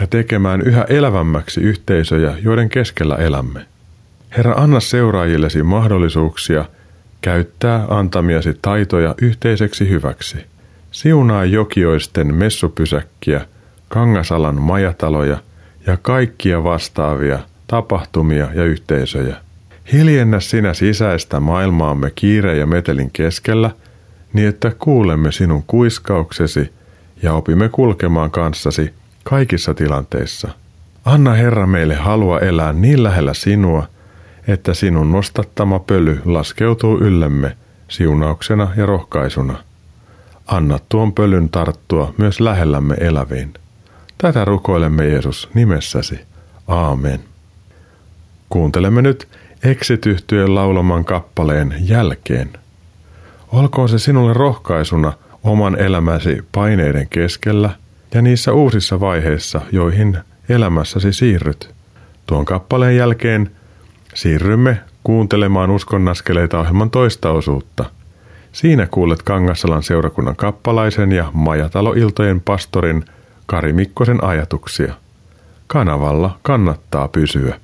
ja 0.00 0.06
tekemään 0.06 0.60
yhä 0.60 0.84
elävämmäksi 0.88 1.60
yhteisöjä, 1.60 2.34
joiden 2.42 2.68
keskellä 2.68 3.16
elämme. 3.16 3.66
Herra, 4.36 4.52
anna 4.52 4.80
seuraajillesi 4.80 5.62
mahdollisuuksia 5.62 6.64
käyttää 7.20 7.84
antamiasi 7.88 8.58
taitoja 8.62 9.14
yhteiseksi 9.22 9.88
hyväksi. 9.88 10.36
Siunaa 10.90 11.44
jokioisten 11.44 12.34
messupysäkkiä, 12.34 13.46
Kangasalan 13.88 14.60
majataloja 14.60 15.36
ja 15.86 15.96
kaikkia 15.96 16.64
vastaavia 16.64 17.38
tapahtumia 17.66 18.48
ja 18.54 18.64
yhteisöjä. 18.64 19.36
Hiljennä 19.92 20.40
sinä 20.40 20.74
sisäistä 20.74 21.40
maailmaamme 21.40 22.12
kiire 22.14 22.56
ja 22.56 22.66
metelin 22.66 23.10
keskellä, 23.10 23.70
niin 24.32 24.48
että 24.48 24.72
kuulemme 24.78 25.32
sinun 25.32 25.64
kuiskauksesi 25.66 26.72
ja 27.22 27.34
opimme 27.34 27.68
kulkemaan 27.68 28.30
kanssasi 28.30 28.94
kaikissa 29.22 29.74
tilanteissa. 29.74 30.48
Anna 31.04 31.32
Herra 31.32 31.66
meille 31.66 31.94
halua 31.94 32.40
elää 32.40 32.72
niin 32.72 33.02
lähellä 33.02 33.34
sinua, 33.34 33.86
että 34.48 34.74
sinun 34.74 35.12
nostattama 35.12 35.78
pöly 35.78 36.22
laskeutuu 36.24 36.98
yllemme 36.98 37.56
siunauksena 37.88 38.68
ja 38.76 38.86
rohkaisuna. 38.86 39.58
Anna 40.46 40.78
tuon 40.88 41.12
pölyn 41.12 41.48
tarttua 41.48 42.14
myös 42.18 42.40
lähellämme 42.40 42.94
eläviin. 43.00 43.54
Tätä 44.18 44.44
rukoilemme 44.44 45.08
Jeesus 45.08 45.48
nimessäsi. 45.54 46.20
Aamen. 46.68 47.20
Kuuntelemme 48.48 49.02
nyt 49.02 49.28
eksityhtyjen 49.62 50.54
laulaman 50.54 51.04
kappaleen 51.04 51.74
jälkeen. 51.80 52.50
Olkoon 53.52 53.88
se 53.88 53.98
sinulle 53.98 54.32
rohkaisuna 54.32 55.12
oman 55.44 55.80
elämäsi 55.80 56.44
paineiden 56.52 57.08
keskellä 57.08 57.70
ja 58.14 58.22
niissä 58.22 58.52
uusissa 58.52 59.00
vaiheissa, 59.00 59.60
joihin 59.72 60.18
elämässäsi 60.48 61.12
siirryt. 61.12 61.70
Tuon 62.26 62.44
kappaleen 62.44 62.96
jälkeen 62.96 63.50
siirrymme 64.14 64.80
kuuntelemaan 65.04 65.70
uskonnaskeleita 65.70 66.58
ohjelman 66.58 66.90
toista 66.90 67.30
osuutta. 67.30 67.84
Siinä 68.52 68.86
kuulet 68.86 69.22
Kangasalan 69.22 69.82
seurakunnan 69.82 70.36
kappalaisen 70.36 71.12
ja 71.12 71.30
Majataloiltojen 71.32 72.40
pastorin 72.40 73.04
Kari 73.46 73.72
Mikkosen 73.72 74.24
ajatuksia. 74.24 74.94
Kanavalla 75.66 76.38
kannattaa 76.42 77.08
pysyä. 77.08 77.63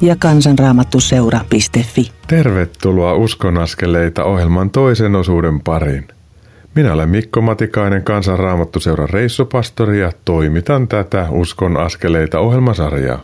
ja 0.00 0.16
kansanraamattuseura.fi. 0.16 2.12
Tervetuloa 2.26 3.14
Uskonaskeleita 3.14 4.24
ohjelman 4.24 4.70
toisen 4.70 5.16
osuuden 5.16 5.60
pariin. 5.60 6.08
Minä 6.74 6.92
olen 6.92 7.08
Mikko 7.08 7.40
Matikainen, 7.40 8.02
Kansanraamattuseuran 8.02 9.10
reissupastori 9.10 10.00
ja 10.00 10.12
toimitan 10.24 10.88
tätä 10.88 11.26
Uskon 11.30 11.76
askeleita 11.76 12.38
ohjelmasarjaa. 12.38 13.22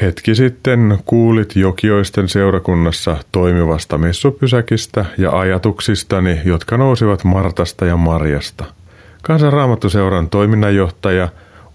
Hetki 0.00 0.34
sitten 0.34 0.98
kuulit 1.04 1.56
Jokioisten 1.56 2.28
seurakunnassa 2.28 3.16
toimivasta 3.32 3.98
messupysäkistä 3.98 5.04
ja 5.18 5.38
ajatuksistani, 5.38 6.40
jotka 6.44 6.76
nousivat 6.76 7.24
Martasta 7.24 7.86
ja 7.86 7.96
Marjasta. 7.96 8.64
Kansanraamattuseuran 9.22 10.30
toiminnanjohtaja 10.30 11.28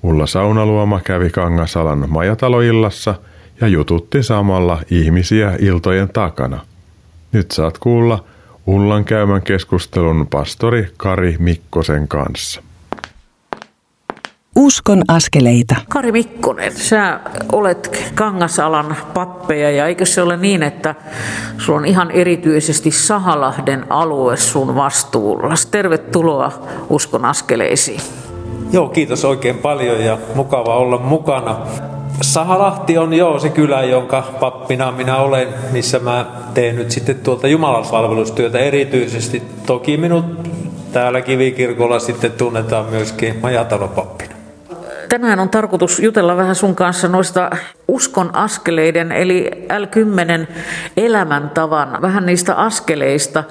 Ulla 0.04 0.26
Saunaluoma 0.26 1.00
kävi 1.04 1.30
Kangasalan 1.30 2.06
majataloillassa– 2.10 3.16
ja 3.62 3.68
jututti 3.68 4.24
samalla 4.24 4.82
ihmisiä 4.92 5.56
iltojen 5.60 6.10
takana. 6.10 6.60
Nyt 7.32 7.52
saat 7.52 7.78
kuulla 7.78 8.24
Ullan 8.68 9.06
käymän 9.06 9.42
keskustelun 9.42 10.28
pastori 10.28 10.88
Kari 10.98 11.36
Mikkosen 11.40 12.08
kanssa. 12.08 12.62
Uskon 14.56 15.02
askeleita. 15.08 15.76
Kari 15.90 16.12
Mikkonen, 16.12 16.72
sä 16.72 17.20
olet 17.52 18.12
Kangasalan 18.16 18.96
pappeja 19.14 19.72
ja 19.72 19.88
eikö 19.88 20.06
se 20.06 20.22
ole 20.22 20.38
niin, 20.38 20.64
että 20.64 20.96
sulla 21.58 21.80
on 21.80 21.86
ihan 21.86 22.12
erityisesti 22.12 22.92
Sahalahden 22.92 23.86
alue 23.90 24.38
sun 24.38 24.76
vastuulla. 24.76 25.54
Tervetuloa 25.72 26.52
Uskon 26.90 27.26
askeleisiin. 27.26 28.02
Joo, 28.72 28.90
kiitos 28.90 29.26
oikein 29.26 29.58
paljon 29.58 30.04
ja 30.04 30.18
mukava 30.36 30.76
olla 30.76 30.98
mukana. 30.98 31.58
Sahalahti 32.22 32.98
on 32.98 33.14
joo 33.14 33.40
se 33.40 33.50
kylä, 33.50 33.84
jonka 33.84 34.24
pappina 34.40 34.92
minä 34.92 35.18
olen, 35.18 35.48
missä 35.72 36.00
mä 36.00 36.26
teen 36.54 36.76
nyt 36.76 36.92
sitten 36.92 37.16
tuolta 37.16 37.48
jumalanpalvelustyötä 37.48 38.60
erityisesti. 38.60 39.44
Toki 39.66 39.98
minut 39.98 40.26
täällä 40.94 41.22
Kivikirkolla 41.22 42.00
sitten 42.00 42.32
tunnetaan 42.32 42.86
myöskin 42.86 43.40
majatalopappina. 43.42 44.36
Tänään 45.10 45.40
on 45.40 45.50
tarkoitus 45.50 46.00
jutella 46.00 46.38
vähän 46.38 46.56
sun 46.56 46.76
kanssa 46.76 47.08
noista 47.08 47.50
uskon 47.96 48.36
askeleiden, 48.36 49.12
eli 49.12 49.52
L10 49.70 50.54
elämäntavan, 50.98 52.02
vähän 52.02 52.26
niistä 52.26 52.56
askeleista. 52.56 53.44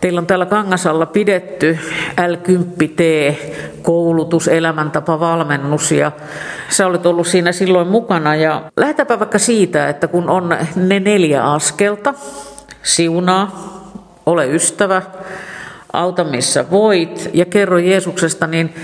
Teillä 0.00 0.18
on 0.18 0.26
täällä 0.26 0.46
Kangasalla 0.46 1.06
pidetty 1.06 1.78
L10T 2.20 3.34
koulutus, 3.82 4.48
elämäntapa, 4.48 5.20
valmennus 5.20 5.92
ja 5.92 6.12
sä 6.68 6.86
olet 6.86 7.06
ollut 7.06 7.26
siinä 7.26 7.52
silloin 7.52 7.88
mukana. 7.88 8.34
Ja 8.34 8.62
lähdetäänpä 8.76 9.18
vaikka 9.18 9.38
siitä, 9.38 9.88
että 9.88 10.08
kun 10.08 10.30
on 10.30 10.56
ne 10.76 11.00
neljä 11.00 11.44
askelta, 11.44 12.14
siunaa, 12.82 13.74
ole 14.26 14.46
ystävä, 14.46 15.02
auta 15.92 16.24
missä 16.24 16.64
voit 16.70 17.30
ja 17.32 17.44
kerro 17.44 17.78
Jeesuksesta, 17.78 18.46
niin 18.46 18.74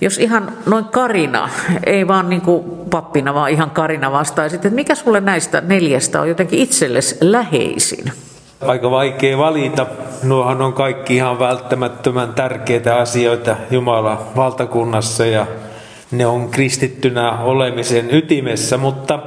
jos 0.00 0.18
ihan 0.18 0.52
noin 0.66 0.84
Karina, 0.84 1.48
ei 1.86 2.08
vaan 2.08 2.30
niin 2.30 2.40
kuin 2.40 2.64
pappina, 2.90 3.34
vaan 3.34 3.50
ihan 3.50 3.70
Karina 3.70 4.12
vastaisit, 4.12 4.64
että 4.64 4.76
mikä 4.76 4.94
sulle 4.94 5.20
näistä 5.20 5.60
neljästä 5.60 6.20
on 6.20 6.28
jotenkin 6.28 6.58
itsellesi 6.58 7.16
läheisin? 7.20 8.12
Aika 8.60 8.90
vaikea 8.90 9.38
valita. 9.38 9.86
Nuohan 10.22 10.62
on 10.62 10.72
kaikki 10.72 11.16
ihan 11.16 11.38
välttämättömän 11.38 12.34
tärkeitä 12.34 12.96
asioita 12.96 13.56
Jumalan 13.70 14.18
valtakunnassa 14.36 15.26
ja 15.26 15.46
ne 16.10 16.26
on 16.26 16.48
kristittynä 16.48 17.38
olemisen 17.38 18.14
ytimessä, 18.14 18.76
mutta 18.76 19.18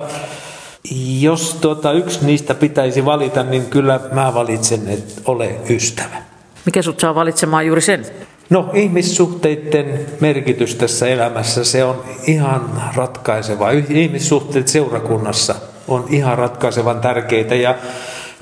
jos 1.20 1.54
tuota, 1.62 1.92
yksi 1.92 2.26
niistä 2.26 2.54
pitäisi 2.54 3.06
valita, 3.06 3.44
niin 3.44 3.66
kyllä 3.66 4.00
mä 4.12 4.34
valitsen, 4.34 4.88
että 4.88 5.22
ole 5.26 5.56
ystävä. 5.70 6.18
Mikä 6.66 6.82
sut 6.82 7.00
saa 7.00 7.16
valitsemaan 7.16 7.66
juuri 7.66 7.82
sen? 7.82 8.06
No 8.50 8.70
ihmissuhteiden 8.74 10.06
merkitys 10.20 10.76
tässä 10.76 11.08
elämässä, 11.08 11.64
se 11.64 11.84
on 11.84 12.04
ihan 12.28 12.82
ratkaiseva. 12.96 13.72
Ihmissuhteet 13.72 14.68
seurakunnassa 14.68 15.56
on 15.88 16.06
ihan 16.10 16.38
ratkaisevan 16.38 17.00
tärkeitä 17.00 17.56
ja 17.56 17.76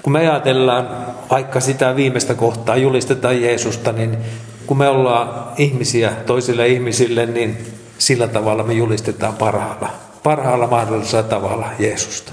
kun 0.02 0.13
me 0.13 0.20
ajatellaan 0.20 0.89
vaikka 1.30 1.60
sitä 1.60 1.96
viimeistä 1.96 2.34
kohtaa, 2.34 2.78
julistetaan 2.78 3.41
Jeesusta, 3.41 3.91
niin 3.91 4.18
kun 4.65 4.78
me 4.78 4.88
ollaan 4.88 5.54
ihmisiä 5.58 6.12
toisille 6.26 6.68
ihmisille, 6.68 7.26
niin 7.26 7.58
sillä 7.98 8.28
tavalla 8.28 8.63
me 8.63 8.74
julistetaan 8.74 9.36
parhaalla, 9.36 9.89
parhaalla 10.24 10.68
mahdollisella 10.68 11.24
tavalla 11.24 11.70
Jeesusta. 11.80 12.32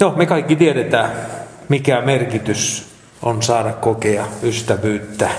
No, 0.00 0.14
me 0.16 0.26
kaikki 0.26 0.56
tiedetään, 0.56 1.12
mikä 1.68 2.00
merkitys 2.00 2.86
on 3.22 3.42
saada 3.42 3.72
kokea 3.72 4.24
ystävyyttä 4.42 5.30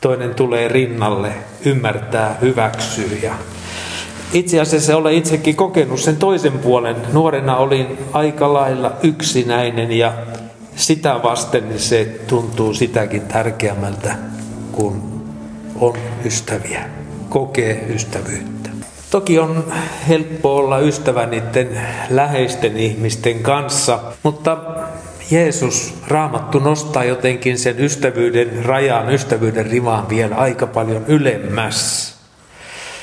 toinen 0.00 0.34
tulee 0.34 0.68
rinnalle, 0.68 1.32
ymmärtää, 1.64 2.36
hyväksyy. 2.40 3.18
Ja 3.22 3.34
itse 4.32 4.60
asiassa 4.60 4.96
olen 4.96 5.14
itsekin 5.14 5.56
kokenut 5.56 6.00
sen 6.00 6.16
toisen 6.16 6.52
puolen. 6.52 6.96
Nuorena 7.12 7.56
olin 7.56 7.98
aika 8.12 8.52
lailla 8.52 8.92
yksinäinen 9.02 9.92
ja 9.92 10.12
sitä 10.76 11.20
vasten 11.22 11.78
se 11.78 12.04
tuntuu 12.26 12.74
sitäkin 12.74 13.22
tärkeämmältä, 13.22 14.16
kun 14.72 15.22
on 15.80 15.96
ystäviä, 16.24 16.84
kokee 17.28 17.86
ystävyyttä. 17.94 18.70
Toki 19.10 19.38
on 19.38 19.72
helppo 20.08 20.56
olla 20.56 20.78
ystävä 20.78 21.26
niiden 21.26 21.80
läheisten 22.10 22.76
ihmisten 22.76 23.42
kanssa, 23.42 24.00
mutta 24.22 24.56
Jeesus, 25.30 25.94
Raamattu 26.08 26.58
nostaa 26.58 27.04
jotenkin 27.04 27.58
sen 27.58 27.80
ystävyyden 27.80 28.64
rajan, 28.64 29.14
ystävyyden 29.14 29.66
rimaan 29.66 30.08
vielä 30.08 30.36
aika 30.36 30.66
paljon 30.66 31.04
ylemmäs. 31.08 32.14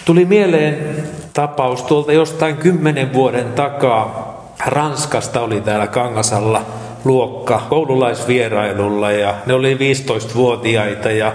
Tuli 0.06 0.26
mieleen 0.26 1.04
tapaus 1.34 1.84
tuolta 1.84 2.14
jostain 2.14 2.58
kymmenen 2.58 3.14
vuoden 3.14 3.54
takaa. 3.54 4.34
Ranskasta 4.66 5.42
oli 5.42 5.62
täällä 5.62 5.88
Kangasalla 5.88 6.66
luokka 7.06 7.62
koululaisvierailulla 7.70 9.12
ja 9.12 9.36
ne 9.46 9.54
oli 9.54 9.76
15-vuotiaita 9.76 11.12
ja 11.12 11.34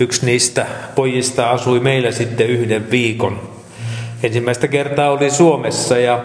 yksi 0.00 0.26
niistä 0.26 0.66
pojista 0.94 1.50
asui 1.50 1.80
meillä 1.80 2.12
sitten 2.12 2.46
yhden 2.46 2.90
viikon. 2.90 3.40
Ensimmäistä 4.22 4.68
kertaa 4.68 5.10
oli 5.10 5.30
Suomessa 5.30 5.98
ja 5.98 6.24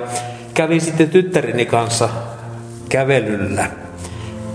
kävi 0.54 0.80
sitten 0.80 1.10
tyttäreni 1.10 1.65
kanssa 1.65 2.10
kävelyllä. 2.89 3.82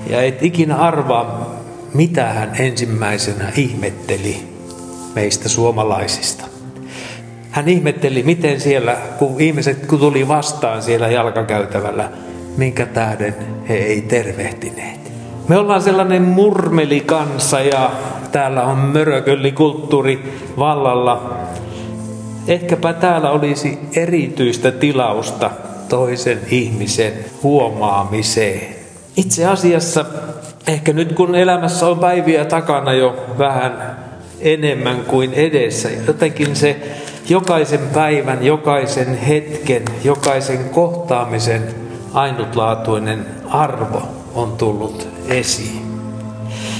Ja 0.09 0.23
et 0.23 0.43
ikinä 0.43 0.77
arvaa, 0.77 1.55
mitä 1.95 2.25
hän 2.25 2.53
ensimmäisenä 2.59 3.53
ihmetteli 3.57 4.49
meistä 5.15 5.49
suomalaisista. 5.49 6.45
Hän 7.51 7.69
ihmetteli, 7.69 8.23
miten 8.23 8.61
siellä, 8.61 8.97
kun 9.19 9.41
ihmiset 9.41 9.87
kun 9.87 9.99
tuli 9.99 10.29
vastaan 10.29 10.83
siellä 10.83 11.09
jalkakäytävällä, 11.09 12.11
minkä 12.57 12.87
tähden 12.87 13.35
he 13.69 13.75
ei 13.75 14.03
tervehtineet. 14.03 15.13
Me 15.49 15.57
ollaan 15.57 15.83
sellainen 15.83 16.23
murmeli 16.23 17.01
kanssa 17.01 17.61
ja 17.61 17.91
täällä 18.33 18.63
on 18.63 18.79
mörököllikulttuuri 18.79 20.33
vallalla. 20.59 21.39
Ehkäpä 22.49 22.93
täällä 22.93 23.31
olisi 23.31 23.79
erityistä 23.97 24.71
tilausta 24.71 25.51
toisen 25.89 26.41
ihmisen 26.51 27.13
huomaamiseen. 27.43 28.78
Itse 29.19 29.47
asiassa 29.47 30.05
ehkä 30.67 30.93
nyt 30.93 31.13
kun 31.13 31.35
elämässä 31.35 31.87
on 31.87 31.99
päiviä 31.99 32.45
takana 32.45 32.93
jo 32.93 33.17
vähän 33.39 33.97
enemmän 34.41 35.05
kuin 35.05 35.35
edessä, 35.35 35.89
jotenkin 36.07 36.57
se 36.57 36.77
jokaisen 37.29 37.81
päivän, 37.95 38.45
jokaisen 38.45 39.19
hetken, 39.19 39.83
jokaisen 40.05 40.71
kohtaamisen 40.71 41.75
ainutlaatuinen 42.15 43.27
arvo 43.49 44.03
on 44.35 44.53
tullut 44.53 45.09
esiin. 45.29 45.83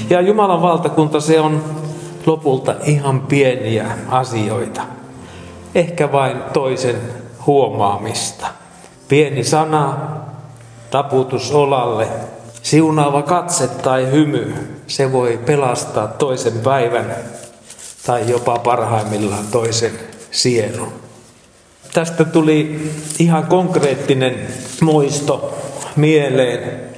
Ja 0.09 0.21
Jumalan 0.21 0.61
valtakunta 0.61 1.19
se 1.19 1.39
on 1.39 1.63
lopulta 2.25 2.75
ihan 2.85 3.21
pieniä 3.21 3.85
asioita. 4.09 4.81
Ehkä 5.75 6.11
vain 6.11 6.37
toisen 6.53 6.95
huomaamista. 7.45 8.47
Pieni 9.07 9.43
sana, 9.43 9.97
taputus 10.91 11.51
olalle, 11.51 12.07
siunaava 12.61 13.21
katse 13.21 13.67
tai 13.67 14.11
hymy, 14.11 14.53
se 14.87 15.11
voi 15.11 15.39
pelastaa 15.45 16.07
toisen 16.07 16.53
päivän 16.63 17.15
tai 18.05 18.29
jopa 18.29 18.59
parhaimmillaan 18.59 19.47
toisen 19.51 19.91
sielun. 20.31 20.93
Tästä 21.93 22.25
tuli 22.25 22.91
ihan 23.19 23.45
konkreettinen 23.45 24.47
muisto 24.81 25.57
mieleen. 25.95 26.89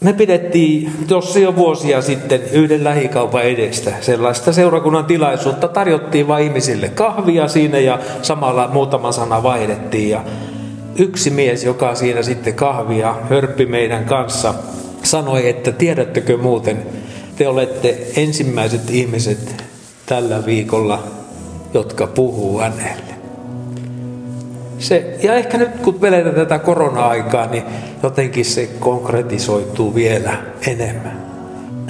Me 0.00 0.12
pidettiin 0.12 0.92
tuossa 1.08 1.38
jo 1.38 1.56
vuosia 1.56 2.02
sitten 2.02 2.40
yhden 2.52 2.84
lähikaupan 2.84 3.42
edestä 3.42 3.92
sellaista 4.00 4.52
seurakunnan 4.52 5.04
tilaisuutta. 5.04 5.68
Tarjottiin 5.68 6.28
vain 6.28 6.44
ihmisille 6.44 6.88
kahvia 6.88 7.48
siinä 7.48 7.78
ja 7.78 7.98
samalla 8.22 8.68
muutama 8.72 9.12
sana 9.12 9.42
vaihdettiin. 9.42 10.10
Ja 10.10 10.20
yksi 10.98 11.30
mies, 11.30 11.64
joka 11.64 11.94
siinä 11.94 12.22
sitten 12.22 12.54
kahvia 12.54 13.14
hörppi 13.30 13.66
meidän 13.66 14.04
kanssa, 14.04 14.54
sanoi, 15.02 15.48
että 15.48 15.72
tiedättekö 15.72 16.36
muuten, 16.36 16.82
te 17.36 17.48
olette 17.48 17.98
ensimmäiset 18.16 18.90
ihmiset 18.90 19.64
tällä 20.06 20.46
viikolla, 20.46 21.04
jotka 21.74 22.06
puhuu 22.06 22.58
hänelle. 22.58 23.14
Se, 24.78 25.18
ja 25.22 25.34
ehkä 25.34 25.58
nyt 25.58 25.70
kun 25.82 26.00
veletään 26.00 26.34
tätä 26.34 26.58
korona-aikaa, 26.58 27.46
niin 27.46 27.62
jotenkin 28.02 28.44
se 28.44 28.70
konkretisoituu 28.78 29.94
vielä 29.94 30.32
enemmän. 30.66 31.20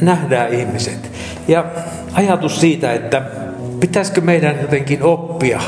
Nähdään 0.01 0.53
ihmiset. 0.53 1.11
Ja 1.49 1.65
ajatus 2.13 2.61
siitä, 2.61 2.93
että 2.93 3.23
pitäisikö 3.81 4.21
meidän 4.21 4.59
jotenkin 4.63 5.03
oppia 5.03 5.61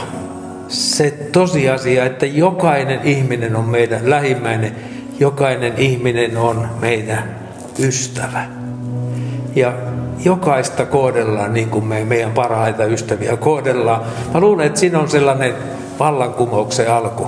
se 0.73 1.11
tosiasia, 1.11 2.05
että 2.05 2.27
jokainen 2.27 3.01
ihminen 3.05 3.57
on 3.57 3.65
meidän 3.65 4.11
lähimmäinen, 4.11 4.77
jokainen 5.21 5.73
ihminen 5.77 6.37
on 6.37 6.69
meidän 6.81 7.37
ystävä. 7.79 8.47
Ja 9.57 9.73
jokaista 10.25 10.87
kohdellaan 10.87 11.55
niin 11.55 11.71
kuin 11.71 11.85
me 11.85 12.05
meidän 12.05 12.33
parhaita 12.33 12.85
ystäviä 12.85 13.37
kohdellaan. 13.37 14.01
Mä 14.35 14.41
luulen, 14.41 14.67
että 14.67 14.81
siinä 14.81 15.01
on 15.01 15.11
sellainen 15.11 15.55
vallankumouksen 15.99 16.93
alku 16.93 17.27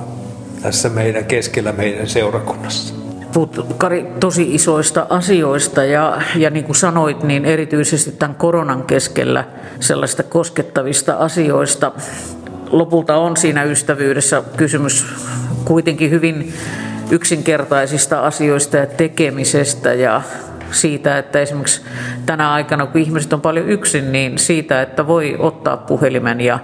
tässä 0.62 0.88
meidän 0.88 1.24
keskellä 1.24 1.72
meidän 1.72 2.06
seurakunnassa. 2.06 2.94
Puhut, 3.32 3.66
Kari, 3.78 4.06
tosi 4.20 4.54
isoista 4.54 5.06
asioista 5.10 5.84
ja, 5.84 6.22
ja 6.36 6.50
niin 6.50 6.64
kuin 6.64 6.76
sanoit, 6.76 7.22
niin 7.22 7.44
erityisesti 7.44 8.12
tämän 8.12 8.36
koronan 8.36 8.82
keskellä 8.82 9.44
sellaista 9.80 10.22
koskettavista 10.22 11.14
asioista. 11.14 11.92
Lopulta 12.70 13.16
on 13.16 13.36
siinä 13.36 13.62
ystävyydessä 13.62 14.42
kysymys 14.56 15.06
kuitenkin 15.64 16.10
hyvin 16.10 16.54
yksinkertaisista 17.10 18.20
asioista 18.20 18.76
ja 18.76 18.86
tekemisestä 18.86 19.94
ja 19.94 20.22
siitä, 20.70 21.18
että 21.18 21.40
esimerkiksi 21.40 21.82
tänä 22.26 22.52
aikana, 22.52 22.86
kun 22.86 23.00
ihmiset 23.00 23.32
on 23.32 23.40
paljon 23.40 23.68
yksin, 23.68 24.12
niin 24.12 24.38
siitä, 24.38 24.82
että 24.82 25.06
voi 25.06 25.36
ottaa 25.38 25.76
puhelimen 25.76 26.40
ja 26.40 26.58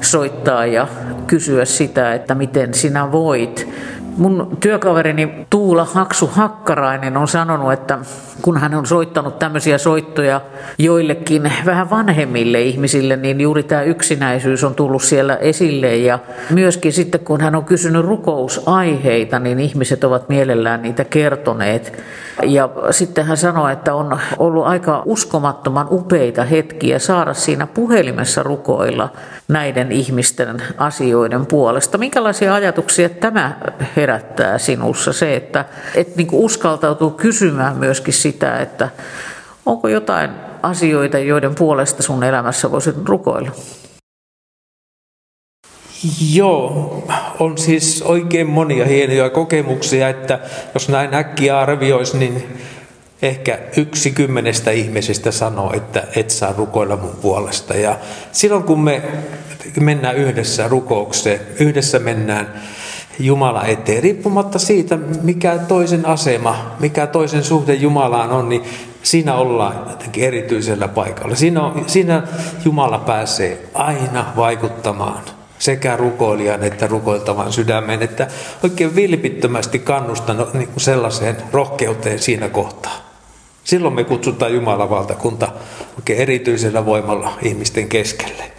soittaa 0.00 0.66
ja 0.66 0.88
kysyä 1.26 1.64
sitä, 1.64 2.14
että 2.14 2.34
miten 2.34 2.74
sinä 2.74 3.12
voit. 3.12 3.68
Mun 4.16 4.56
työkaverini 4.60 5.46
Tuula 5.50 5.84
Haksu 5.84 6.26
Hakkarainen 6.26 7.16
on 7.16 7.28
sanonut, 7.28 7.72
että 7.72 7.98
kun 8.42 8.58
hän 8.58 8.74
on 8.74 8.86
soittanut 8.86 9.38
tämmöisiä 9.38 9.78
soittoja 9.78 10.40
joillekin 10.78 11.52
vähän 11.64 11.90
vanhemmille 11.90 12.62
ihmisille, 12.62 13.16
niin 13.16 13.40
juuri 13.40 13.62
tämä 13.62 13.82
yksinäisyys 13.82 14.64
on 14.64 14.74
tullut 14.74 15.02
siellä 15.02 15.36
esille. 15.36 15.96
Ja 15.96 16.18
myöskin 16.50 16.92
sitten 16.92 17.20
kun 17.20 17.40
hän 17.40 17.54
on 17.54 17.64
kysynyt 17.64 18.04
rukousaiheita, 18.04 19.38
niin 19.38 19.60
ihmiset 19.60 20.04
ovat 20.04 20.28
mielellään 20.28 20.82
niitä 20.82 21.04
kertoneet. 21.04 22.02
Ja 22.42 22.68
sitten 22.90 23.26
hän 23.26 23.36
sanoi, 23.36 23.72
että 23.72 23.94
on 23.94 24.18
ollut 24.38 24.66
aika 24.66 25.02
uskomattoman 25.06 25.86
upeita 25.90 26.44
hetkiä 26.44 26.98
saada 26.98 27.34
siinä 27.34 27.66
puhelimessa 27.66 28.42
rukoilla 28.42 29.08
näiden 29.48 29.92
ihmisten 29.92 30.62
asioiden 30.78 31.46
puolesta. 31.46 31.98
Minkälaisia 31.98 32.54
ajatuksia 32.54 33.08
tämä 33.08 33.56
herättää 33.96 34.58
sinussa 34.58 35.12
se, 35.12 35.36
että 35.36 35.64
et 35.94 36.16
niin 36.16 36.28
uskaltautuu 36.32 37.10
kysymään 37.10 37.76
myöskin 37.76 38.14
sitä, 38.14 38.58
että 38.58 38.88
onko 39.66 39.88
jotain 39.88 40.30
asioita, 40.62 41.18
joiden 41.18 41.54
puolesta 41.54 42.02
sun 42.02 42.24
elämässä 42.24 42.70
voisit 42.70 42.96
rukoilla? 43.04 43.50
Joo, 46.32 47.04
on 47.38 47.58
siis 47.58 48.02
oikein 48.02 48.46
monia 48.46 48.86
hienoja 48.86 49.30
kokemuksia, 49.30 50.08
että 50.08 50.40
jos 50.74 50.88
näin 50.88 51.14
äkkiä 51.14 51.58
arvioisi, 51.58 52.18
niin 52.18 52.44
ehkä 53.22 53.58
yksi 53.76 54.10
kymmenestä 54.10 54.70
ihmisestä 54.70 55.30
sanoo, 55.30 55.72
että 55.72 56.04
et 56.16 56.30
saa 56.30 56.54
rukoilla 56.56 56.96
mun 56.96 57.16
puolesta. 57.22 57.74
Ja 57.74 57.96
silloin 58.32 58.62
kun 58.62 58.80
me 58.80 59.02
mennään 59.80 60.16
yhdessä 60.16 60.68
rukoukseen, 60.68 61.40
yhdessä 61.60 61.98
mennään 61.98 62.54
Jumala 63.18 63.64
eteen. 63.64 64.02
Riippumatta 64.02 64.58
siitä, 64.58 64.96
mikä 65.22 65.58
toisen 65.58 66.06
asema, 66.06 66.76
mikä 66.80 67.06
toisen 67.06 67.44
suhde 67.44 67.74
Jumalaan 67.74 68.30
on, 68.30 68.48
niin 68.48 68.62
siinä 69.02 69.34
ollaan 69.34 69.90
jotenkin 69.90 70.24
erityisellä 70.24 70.88
paikalla. 70.88 71.36
Siinä, 71.36 71.62
on, 71.62 71.84
siinä 71.86 72.22
Jumala 72.64 72.98
pääsee 72.98 73.62
aina 73.74 74.32
vaikuttamaan 74.36 75.22
sekä 75.64 75.96
rukoilijan 75.96 76.64
että 76.64 76.86
rukoiltavan 76.86 77.52
sydämeen, 77.52 78.02
että 78.02 78.26
oikein 78.62 78.96
vilpittömästi 78.96 79.78
kannustan 79.78 80.46
niin 80.52 80.68
kuin 80.68 80.80
sellaiseen 80.80 81.36
rohkeuteen 81.52 82.18
siinä 82.18 82.48
kohtaa. 82.48 82.96
Silloin 83.64 83.94
me 83.94 84.04
kutsutaan 84.04 84.54
Jumalan 84.54 84.90
valtakunta 84.90 85.48
oikein 85.96 86.18
erityisellä 86.18 86.86
voimalla 86.86 87.38
ihmisten 87.42 87.88
keskelle. 87.88 88.52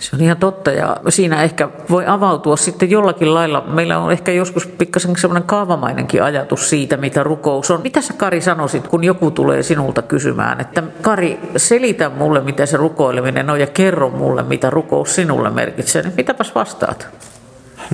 Se 0.00 0.16
on 0.16 0.22
ihan 0.22 0.36
totta 0.36 0.70
ja 0.70 0.96
siinä 1.08 1.42
ehkä 1.42 1.68
voi 1.90 2.06
avautua 2.06 2.56
sitten 2.56 2.90
jollakin 2.90 3.34
lailla. 3.34 3.60
Meillä 3.60 3.98
on 3.98 4.12
ehkä 4.12 4.32
joskus 4.32 4.66
pikkasen 4.66 5.16
semmoinen 5.16 5.46
kaavamainenkin 5.46 6.22
ajatus 6.22 6.70
siitä, 6.70 6.96
mitä 6.96 7.22
rukous 7.22 7.70
on. 7.70 7.82
Mitä 7.82 8.00
sä 8.00 8.12
Kari 8.12 8.40
sanoisit, 8.40 8.88
kun 8.88 9.04
joku 9.04 9.30
tulee 9.30 9.62
sinulta 9.62 10.02
kysymään, 10.02 10.60
että 10.60 10.82
Kari, 11.02 11.40
selitä 11.56 12.08
mulle, 12.08 12.40
mitä 12.40 12.66
se 12.66 12.76
rukoileminen 12.76 13.50
on 13.50 13.60
ja 13.60 13.66
kerro 13.66 14.10
mulle, 14.10 14.42
mitä 14.42 14.70
rukous 14.70 15.14
sinulle 15.14 15.50
merkitsee. 15.50 16.12
Mitäpäs 16.16 16.54
vastaat? 16.54 17.08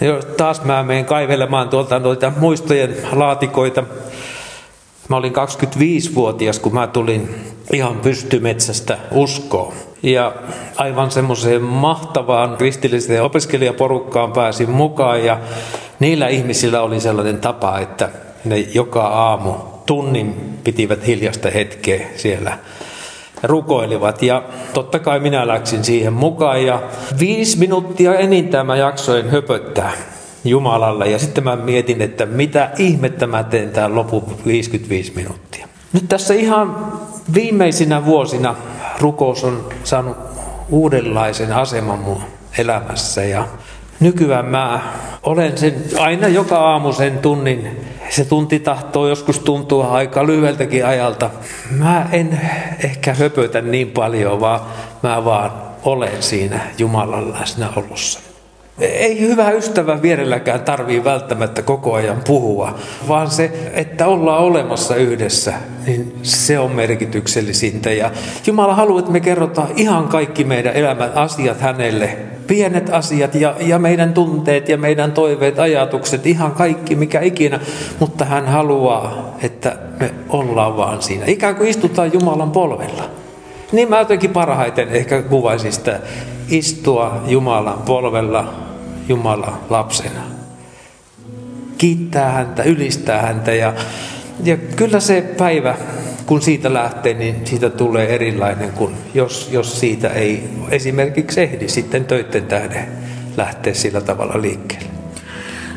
Joo, 0.00 0.22
taas 0.22 0.64
mä 0.64 0.82
menen 0.82 1.04
kaivelemaan 1.04 1.68
tuolta 1.68 1.98
noita 1.98 2.32
muistojen 2.38 2.96
laatikoita. 3.12 3.84
Mä 5.08 5.16
olin 5.16 5.32
25-vuotias, 5.32 6.58
kun 6.58 6.74
mä 6.74 6.86
tulin 6.86 7.34
ihan 7.72 7.96
pystymetsästä 7.96 8.98
uskoon. 9.10 9.74
Ja 10.02 10.32
aivan 10.76 11.10
semmoiseen 11.10 11.62
mahtavaan 11.62 12.56
kristilliseen 12.56 13.22
opiskelijaporukkaan 13.22 14.32
pääsin 14.32 14.70
mukaan 14.70 15.24
ja 15.24 15.38
niillä 16.00 16.28
ihmisillä 16.28 16.82
oli 16.82 17.00
sellainen 17.00 17.38
tapa, 17.38 17.78
että 17.78 18.08
ne 18.44 18.58
joka 18.58 19.06
aamu 19.06 19.52
tunnin 19.86 20.58
pitivät 20.64 21.06
hiljasta 21.06 21.50
hetkeä 21.50 22.06
siellä 22.16 22.58
rukoilivat. 23.42 24.22
Ja 24.22 24.42
totta 24.74 24.98
kai 24.98 25.20
minä 25.20 25.46
läksin 25.46 25.84
siihen 25.84 26.12
mukaan 26.12 26.66
ja 26.66 26.82
viisi 27.18 27.58
minuuttia 27.58 28.14
enintään 28.14 28.66
mä 28.66 28.76
jaksoin 28.76 29.30
höpöttää 29.30 29.92
Jumalalle. 30.44 31.10
Ja 31.10 31.18
sitten 31.18 31.44
mä 31.44 31.56
mietin, 31.56 32.02
että 32.02 32.26
mitä 32.26 32.70
ihmettä 32.78 33.26
mä 33.26 33.44
teen 33.44 33.70
tämän 33.70 33.94
lopun 33.94 34.24
55 34.46 35.12
minuuttia. 35.16 35.68
Nyt 35.92 36.08
tässä 36.08 36.34
ihan 36.34 36.92
viimeisinä 37.34 38.04
vuosina 38.04 38.54
rukous 39.00 39.44
on 39.44 39.68
saanut 39.84 40.16
uudenlaisen 40.70 41.52
aseman 41.52 41.98
mun 41.98 42.20
elämässä 42.58 43.24
ja 43.24 43.46
nykyään 44.00 44.46
mä 44.46 44.80
olen 45.22 45.58
sen 45.58 45.84
aina 45.98 46.28
joka 46.28 46.58
aamu 46.58 46.92
sen 46.92 47.18
tunnin. 47.18 47.80
Se 48.08 48.24
tunti 48.24 48.60
tahtoo 48.60 49.08
joskus 49.08 49.38
tuntua 49.38 49.90
aika 49.90 50.26
lyhyeltäkin 50.26 50.86
ajalta. 50.86 51.30
Mä 51.70 52.08
en 52.12 52.40
ehkä 52.84 53.14
höpötä 53.14 53.60
niin 53.60 53.90
paljon, 53.90 54.40
vaan 54.40 54.60
mä 55.02 55.24
vaan 55.24 55.52
olen 55.84 56.22
siinä 56.22 56.60
Jumalan 56.78 57.32
läsnäolossa. 57.32 58.35
Ei 58.80 59.20
hyvä 59.20 59.50
ystävä 59.50 60.02
vierelläkään 60.02 60.60
tarvii 60.60 61.04
välttämättä 61.04 61.62
koko 61.62 61.94
ajan 61.94 62.20
puhua, 62.26 62.74
vaan 63.08 63.30
se, 63.30 63.70
että 63.74 64.06
ollaan 64.06 64.42
olemassa 64.42 64.96
yhdessä, 64.96 65.52
niin 65.86 66.18
se 66.22 66.58
on 66.58 66.72
merkityksellisintä. 66.72 67.92
Ja 67.92 68.10
Jumala 68.46 68.74
haluaa, 68.74 68.98
että 68.98 69.12
me 69.12 69.20
kerrotaan 69.20 69.68
ihan 69.76 70.08
kaikki 70.08 70.44
meidän 70.44 70.74
elämän 70.74 71.12
asiat 71.14 71.60
hänelle 71.60 72.16
pienet 72.46 72.90
asiat 72.90 73.34
ja, 73.34 73.54
ja 73.60 73.78
meidän 73.78 74.14
tunteet 74.14 74.68
ja 74.68 74.76
meidän 74.76 75.12
toiveet, 75.12 75.58
ajatukset, 75.58 76.26
ihan 76.26 76.52
kaikki 76.52 76.94
mikä 76.94 77.20
ikinä, 77.20 77.60
mutta 77.98 78.24
hän 78.24 78.46
haluaa, 78.46 79.34
että 79.42 79.76
me 80.00 80.10
ollaan 80.28 80.76
vaan 80.76 81.02
siinä. 81.02 81.24
Ikään 81.26 81.54
kuin 81.54 81.68
istutaan 81.68 82.12
Jumalan 82.12 82.50
polvella. 82.50 83.10
Niin 83.72 83.90
mä 83.90 83.98
jotenkin 83.98 84.30
parhaiten 84.30 84.88
ehkä 84.88 85.22
kuvaisin 85.22 85.72
sitä 85.72 86.00
istua 86.48 87.22
Jumalan 87.26 87.82
polvella 87.86 88.65
Jumalan 89.08 89.58
lapsena. 89.70 90.20
Kiittää 91.78 92.32
häntä, 92.32 92.62
ylistää 92.62 93.22
häntä 93.22 93.54
ja, 93.54 93.74
ja 94.44 94.56
kyllä 94.56 95.00
se 95.00 95.34
päivä, 95.38 95.74
kun 96.26 96.42
siitä 96.42 96.74
lähtee, 96.74 97.14
niin 97.14 97.46
siitä 97.46 97.70
tulee 97.70 98.14
erilainen 98.14 98.72
kuin 98.72 98.94
jos, 99.14 99.48
jos 99.52 99.80
siitä 99.80 100.08
ei 100.08 100.48
esimerkiksi 100.70 101.40
ehdi 101.40 101.68
sitten 101.68 102.04
töiden 102.04 102.46
tähden 102.46 102.88
lähteä 103.36 103.74
sillä 103.74 104.00
tavalla 104.00 104.42
liikkeelle. 104.42 104.95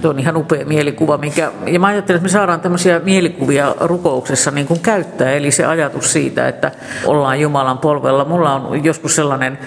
Tuo 0.01 0.11
on 0.11 0.19
ihan 0.19 0.37
upea 0.37 0.65
mielikuva, 0.65 1.17
minkä, 1.17 1.51
ja 1.67 1.79
mä 1.79 1.87
ajattelen, 1.87 2.17
että 2.17 2.23
me 2.23 2.29
saadaan 2.29 2.61
tämmöisiä 2.61 2.99
mielikuvia 2.99 3.75
rukouksessa 3.79 4.51
niin 4.51 4.67
kuin 4.67 4.79
käyttää, 4.79 5.31
eli 5.31 5.51
se 5.51 5.65
ajatus 5.65 6.13
siitä, 6.13 6.47
että 6.47 6.71
ollaan 7.05 7.39
Jumalan 7.39 7.77
polvella. 7.77 8.25
Mulla 8.25 8.55
on 8.55 8.83
joskus 8.83 9.15
sellainen 9.15 9.59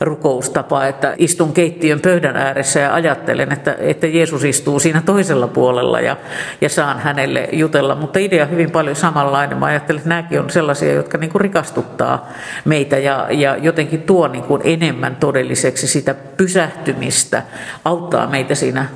rukoustapa, 0.00 0.86
että 0.86 1.14
istun 1.18 1.52
keittiön 1.52 2.00
pöydän 2.00 2.36
ääressä 2.36 2.80
ja 2.80 2.94
ajattelen, 2.94 3.52
että, 3.52 3.76
että 3.78 4.06
Jeesus 4.06 4.44
istuu 4.44 4.80
siinä 4.80 5.02
toisella 5.06 5.48
puolella 5.48 6.00
ja, 6.00 6.16
ja 6.60 6.68
saan 6.68 6.98
hänelle 6.98 7.48
jutella. 7.52 7.94
Mutta 7.94 8.18
idea 8.18 8.44
on 8.44 8.50
hyvin 8.50 8.70
paljon 8.70 8.96
samanlainen. 8.96 9.58
Mä 9.58 9.66
ajattelen, 9.66 9.98
että 9.98 10.08
nämäkin 10.08 10.40
on 10.40 10.50
sellaisia, 10.50 10.92
jotka 10.92 11.18
niin 11.18 11.30
kuin 11.30 11.40
rikastuttaa 11.40 12.28
meitä 12.64 12.98
ja, 12.98 13.26
ja 13.30 13.56
jotenkin 13.56 14.02
tuo 14.02 14.28
niin 14.28 14.44
kuin 14.44 14.62
enemmän 14.64 15.16
todelliseksi 15.16 15.86
sitä 15.86 16.14
pysähtymistä, 16.14 17.42
auttaa 17.84 18.26
meitä 18.26 18.54
siinä 18.54 18.86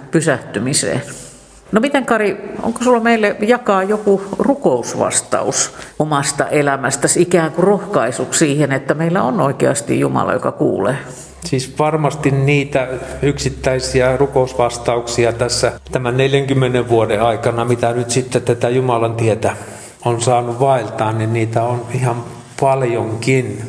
pysähtymiseen. 0.82 1.32
No 1.72 1.80
miten 1.80 2.06
Kari, 2.06 2.36
onko 2.62 2.84
sulla 2.84 3.00
meille 3.00 3.36
jakaa 3.40 3.82
joku 3.82 4.22
rukousvastaus 4.38 5.74
omasta 5.98 6.48
elämästäsi, 6.48 7.22
ikään 7.22 7.52
kuin 7.52 7.64
rohkaisuksi 7.64 8.38
siihen, 8.38 8.72
että 8.72 8.94
meillä 8.94 9.22
on 9.22 9.40
oikeasti 9.40 10.00
Jumala, 10.00 10.32
joka 10.32 10.52
kuulee? 10.52 10.96
Siis 11.44 11.78
varmasti 11.78 12.30
niitä 12.30 12.88
yksittäisiä 13.22 14.16
rukousvastauksia 14.16 15.32
tässä 15.32 15.72
tämän 15.92 16.16
40 16.16 16.88
vuoden 16.88 17.22
aikana, 17.22 17.64
mitä 17.64 17.92
nyt 17.92 18.10
sitten 18.10 18.42
tätä 18.42 18.68
Jumalan 18.68 19.14
tietä 19.14 19.56
on 20.04 20.20
saanut 20.20 20.60
vaeltaa, 20.60 21.12
niin 21.12 21.32
niitä 21.32 21.62
on 21.62 21.86
ihan 21.94 22.24
paljonkin. 22.60 23.62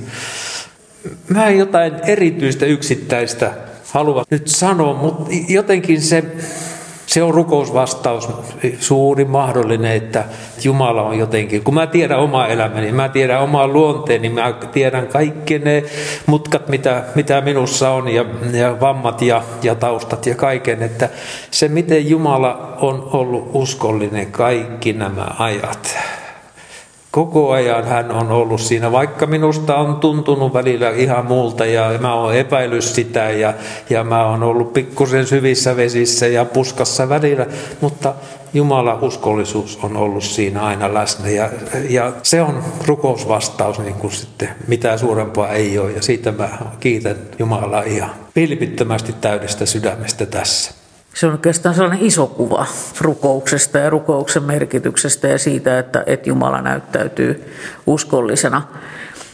Mä 1.27 1.47
en 1.47 1.57
jotain 1.57 1.93
erityistä 2.05 2.65
yksittäistä 2.65 3.51
halua 3.91 4.23
nyt 4.29 4.47
sanoa, 4.47 4.93
mutta 4.93 5.31
jotenkin 5.47 6.01
se 6.01 6.23
se 7.05 7.23
on 7.23 7.33
rukousvastaus 7.33 8.29
suuri 8.79 9.25
mahdollinen, 9.25 9.91
että 9.91 10.23
Jumala 10.63 11.01
on 11.01 11.19
jotenkin, 11.19 11.63
kun 11.63 11.73
mä 11.73 11.87
tiedän 11.87 12.19
omaa 12.19 12.47
elämäni, 12.47 12.91
mä 12.91 13.09
tiedän 13.09 13.41
omaa 13.41 13.67
luonteeni, 13.67 14.29
mä 14.29 14.53
tiedän 14.71 15.07
kaikki 15.07 15.59
ne 15.59 15.83
mutkat, 16.25 16.67
mitä, 16.67 17.03
mitä 17.15 17.41
minussa 17.41 17.89
on 17.89 18.07
ja, 18.07 18.25
ja 18.51 18.79
vammat 18.79 19.21
ja, 19.21 19.41
ja 19.63 19.75
taustat 19.75 20.25
ja 20.25 20.35
kaiken, 20.35 20.83
että 20.83 21.09
se 21.51 21.67
miten 21.67 22.09
Jumala 22.09 22.77
on 22.81 23.09
ollut 23.13 23.49
uskollinen 23.53 24.31
kaikki 24.31 24.93
nämä 24.93 25.27
ajat 25.39 25.97
koko 27.13 27.51
ajan 27.51 27.85
hän 27.85 28.11
on 28.11 28.31
ollut 28.31 28.61
siinä, 28.61 28.91
vaikka 28.91 29.25
minusta 29.25 29.75
on 29.75 29.95
tuntunut 29.95 30.53
välillä 30.53 30.89
ihan 30.89 31.25
muulta 31.25 31.65
ja 31.65 31.91
mä 31.99 32.13
oon 32.13 32.35
epäillyt 32.35 32.83
sitä 32.83 33.29
ja, 33.29 33.53
ja 33.89 34.03
mä 34.03 34.25
oon 34.25 34.43
ollut 34.43 34.73
pikkusen 34.73 35.27
syvissä 35.27 35.75
vesissä 35.75 36.27
ja 36.27 36.45
puskassa 36.45 37.09
välillä, 37.09 37.45
mutta 37.81 38.13
Jumalan 38.53 39.03
uskollisuus 39.03 39.79
on 39.83 39.97
ollut 39.97 40.23
siinä 40.23 40.61
aina 40.61 40.93
läsnä 40.93 41.29
ja, 41.29 41.49
ja 41.89 42.11
se 42.23 42.41
on 42.41 42.63
rukousvastaus 42.85 43.79
niin 43.79 43.95
kuin 43.95 44.13
sitten 44.13 44.49
mitä 44.67 44.97
suurempaa 44.97 45.49
ei 45.49 45.79
ole 45.79 45.91
ja 45.91 46.01
siitä 46.01 46.31
mä 46.31 46.49
kiitän 46.79 47.15
Jumalaa 47.39 47.83
ihan 47.83 48.09
vilpittömästi 48.35 49.13
täydestä 49.21 49.65
sydämestä 49.65 50.25
tässä. 50.25 50.82
Se 51.13 51.27
on 51.27 51.31
oikeastaan 51.31 51.75
sellainen 51.75 52.05
iso 52.05 52.27
kuva 52.27 52.65
rukouksesta 53.01 53.77
ja 53.77 53.89
rukouksen 53.89 54.43
merkityksestä 54.43 55.27
ja 55.27 55.37
siitä, 55.37 55.79
että, 55.79 56.03
että 56.05 56.29
Jumala 56.29 56.61
näyttäytyy 56.61 57.53
uskollisena. 57.87 58.61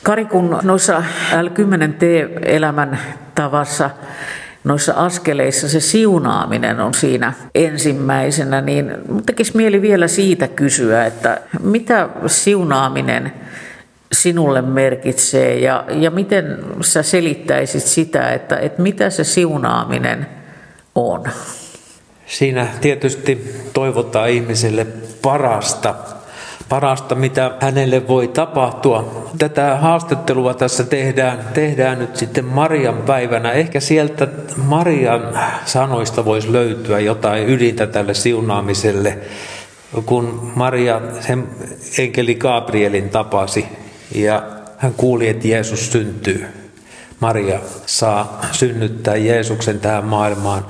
Kari, 0.03 0.25
kun 0.25 0.59
noissa 0.61 1.03
L10T-elämän 1.31 2.99
tavassa, 3.35 3.89
noissa 4.63 4.93
askeleissa 4.93 5.69
se 5.69 5.79
siunaaminen 5.79 6.79
on 6.79 6.93
siinä 6.93 7.33
ensimmäisenä, 7.55 8.61
niin 8.61 8.91
tekisi 9.25 9.57
mieli 9.57 9.81
vielä 9.81 10.07
siitä 10.07 10.47
kysyä, 10.47 11.05
että 11.05 11.41
mitä 11.63 12.09
siunaaminen 12.27 13.33
sinulle 14.11 14.61
merkitsee 14.61 15.59
ja, 15.59 15.83
ja 15.89 16.11
miten 16.11 16.57
sä 16.81 17.03
selittäisit 17.03 17.83
sitä, 17.83 18.33
että, 18.33 18.57
että 18.57 18.81
mitä 18.81 19.09
se 19.09 19.23
siunaaminen 19.23 20.27
on? 20.95 21.23
Siinä 22.29 22.67
tietysti 22.81 23.55
toivotaan 23.73 24.29
ihmiselle 24.29 24.87
parasta, 25.21 25.95
parasta 26.69 27.15
mitä 27.15 27.51
hänelle 27.59 28.07
voi 28.07 28.27
tapahtua. 28.27 29.25
Tätä 29.37 29.77
haastattelua 29.81 30.53
tässä 30.53 30.83
tehdään, 30.83 31.39
tehdään 31.53 31.99
nyt 31.99 32.15
sitten 32.15 32.45
Marian 32.45 32.97
päivänä. 32.97 33.51
Ehkä 33.51 33.79
sieltä 33.79 34.27
Marian 34.55 35.39
sanoista 35.65 36.25
voisi 36.25 36.51
löytyä 36.51 36.99
jotain 36.99 37.49
ydintä 37.49 37.87
tälle 37.87 38.13
siunaamiselle, 38.13 39.17
kun 40.05 40.51
Maria 40.55 41.01
sen 41.19 41.47
enkeli 41.97 42.35
Gabrielin 42.35 43.09
tapasi 43.09 43.65
ja 44.15 44.43
hän 44.77 44.93
kuuli, 44.93 45.27
että 45.27 45.47
Jeesus 45.47 45.91
syntyy. 45.91 46.47
Maria 47.19 47.59
saa 47.85 48.41
synnyttää 48.51 49.15
Jeesuksen 49.15 49.79
tähän 49.79 50.05
maailmaan 50.05 50.65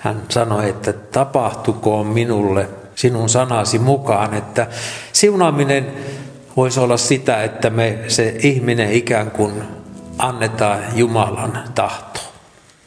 hän 0.00 0.22
sanoi, 0.28 0.68
että 0.68 0.92
tapahtukoon 0.92 2.06
minulle 2.06 2.68
sinun 2.94 3.28
sanasi 3.28 3.78
mukaan, 3.78 4.34
että 4.34 4.66
siunaaminen 5.12 5.92
voisi 6.56 6.80
olla 6.80 6.96
sitä, 6.96 7.42
että 7.42 7.70
me 7.70 7.98
se 8.08 8.36
ihminen 8.42 8.92
ikään 8.92 9.30
kuin 9.30 9.62
annetaan 10.18 10.80
Jumalan 10.94 11.64
tahto. 11.74 12.20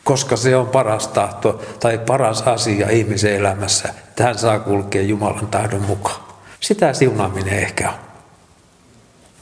Koska 0.04 0.36
se 0.36 0.56
on 0.56 0.67
paras 0.67 1.08
tahto 1.08 1.62
tai 1.80 1.97
paras 1.97 2.41
asia 2.41 2.89
ihmisen 2.89 3.36
elämässä, 3.36 3.89
että 3.89 4.23
hän 4.23 4.38
saa 4.38 4.60
kulkea 4.60 5.02
Jumalan 5.02 5.47
tahdon 5.47 5.82
mukaan. 5.82 6.21
Sitä 6.60 6.93
siunaaminen 6.93 7.54
ehkä 7.54 7.89
on. 7.89 7.95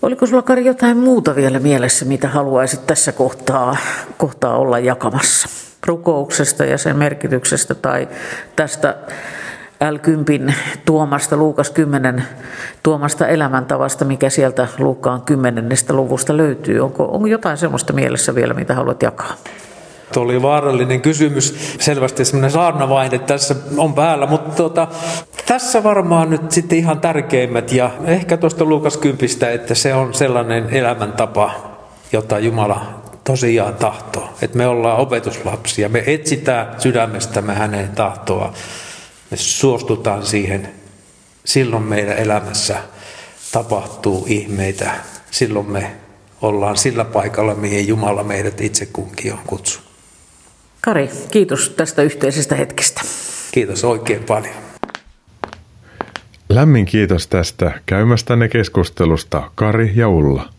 Oliko 0.02 0.26
sulla 0.26 0.42
Kari 0.42 0.66
jotain 0.66 0.98
muuta 0.98 1.36
vielä 1.36 1.60
mielessä, 1.60 2.06
mitä 2.06 2.28
haluaisit 2.28 2.88
tässä 2.88 3.12
kohtaa, 3.12 3.78
kohtaa 4.18 4.58
olla 4.58 4.80
jakamassa? 4.80 5.71
Rukouksesta 5.88 6.66
ja 6.66 6.78
sen 6.78 6.98
merkityksestä 6.98 7.76
tai 7.76 8.08
tästä 8.56 8.96
L10 9.84 10.54
tuomasta, 10.86 11.38
Luukas 11.38 11.70
10 11.70 12.24
tuomasta 12.84 13.28
elämäntavasta, 13.28 14.06
mikä 14.06 14.30
sieltä 14.30 14.68
Luukkaan 14.80 15.22
10. 15.22 15.70
luvusta 15.90 16.38
löytyy. 16.38 16.80
Onko, 16.80 17.06
onko 17.06 17.28
jotain 17.28 17.58
sellaista 17.58 17.94
mielessä 17.94 18.36
vielä, 18.36 18.54
mitä 18.54 18.76
haluat 18.76 19.04
jakaa? 19.04 19.34
Tuo 20.14 20.24
oli 20.24 20.42
vaarallinen 20.42 21.02
kysymys. 21.02 21.76
Selvästi 21.80 22.26
semmoinen 22.26 22.52
saarnavaihde 22.52 23.20
tässä 23.20 23.56
on 23.78 23.94
päällä, 23.94 24.26
mutta 24.26 24.56
tuota, 24.56 24.88
tässä 25.46 25.84
varmaan 25.84 26.30
nyt 26.30 26.52
sitten 26.52 26.78
ihan 26.78 27.00
tärkeimmät 27.00 27.72
ja 27.72 27.90
ehkä 28.06 28.38
tuosta 28.38 28.66
Luukas 28.66 28.98
10, 28.98 29.54
että 29.54 29.76
se 29.76 29.94
on 29.94 30.14
sellainen 30.14 30.70
elämäntapa, 30.70 31.52
jota 32.12 32.40
Jumala 32.40 33.01
tosiaan 33.24 33.76
tahtoo. 33.76 34.34
Että 34.42 34.58
me 34.58 34.68
ollaan 34.68 35.00
opetuslapsia, 35.00 35.90
me 35.90 36.04
etsitään 36.08 36.82
sydämestämme 36.82 37.54
hänen 37.54 37.90
tahtoa, 37.90 38.54
me 39.32 39.38
suostutaan 39.38 40.26
siihen. 40.26 40.70
Silloin 41.46 41.84
meidän 41.84 42.18
elämässä 42.18 42.80
tapahtuu 43.52 44.26
ihmeitä. 44.30 44.92
Silloin 45.32 45.72
me 45.72 45.92
ollaan 46.42 46.78
sillä 46.78 47.06
paikalla, 47.06 47.56
mihin 47.56 47.88
Jumala 47.88 48.24
meidät 48.24 48.62
itse 48.62 48.86
kunkin 48.86 49.34
on 49.34 49.40
kutsunut. 49.48 49.92
Kari, 50.82 51.10
kiitos 51.32 51.70
tästä 51.70 52.02
yhteisestä 52.02 52.56
hetkestä. 52.56 53.02
Kiitos 53.52 53.84
oikein 53.84 54.24
paljon. 54.24 54.56
Lämmin 56.50 56.86
kiitos 56.86 57.28
tästä 57.28 57.72
käymästänne 57.86 58.48
keskustelusta 58.48 59.52
Kari 59.56 59.92
ja 59.96 60.08
Ulla. 60.10 60.50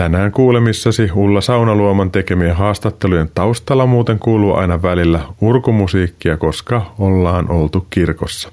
Tänään 0.00 0.32
kuulemissasi 0.32 1.10
Ulla 1.14 1.40
Saunaluoman 1.40 2.10
tekemien 2.10 2.56
haastattelujen 2.56 3.30
taustalla 3.34 3.86
muuten 3.86 4.18
kuuluu 4.18 4.54
aina 4.54 4.82
välillä 4.82 5.20
urkumusiikkia, 5.40 6.36
koska 6.36 6.82
ollaan 6.98 7.50
oltu 7.50 7.86
kirkossa. 7.90 8.52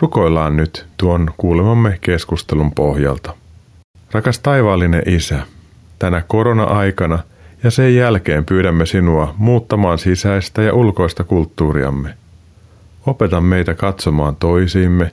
Rukoillaan 0.00 0.56
nyt 0.56 0.86
tuon 0.96 1.30
kuulemamme 1.36 1.98
keskustelun 2.00 2.72
pohjalta. 2.72 3.34
Rakas 4.12 4.38
taivaallinen 4.38 5.02
Isä, 5.06 5.42
tänä 5.98 6.22
korona-aikana 6.26 7.18
ja 7.64 7.70
sen 7.70 7.96
jälkeen 7.96 8.44
pyydämme 8.44 8.86
sinua 8.86 9.34
muuttamaan 9.38 9.98
sisäistä 9.98 10.62
ja 10.62 10.74
ulkoista 10.74 11.24
kulttuuriamme. 11.24 12.14
Opeta 13.06 13.40
meitä 13.40 13.74
katsomaan 13.74 14.36
toisiimme, 14.36 15.10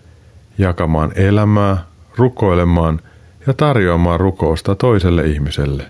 jakamaan 0.58 1.12
elämää, 1.16 1.78
rukoilemaan 2.18 3.00
ja 3.48 3.54
tarjoamaan 3.54 4.20
rukousta 4.20 4.76
toiselle 4.76 5.24
ihmiselle. 5.24 5.86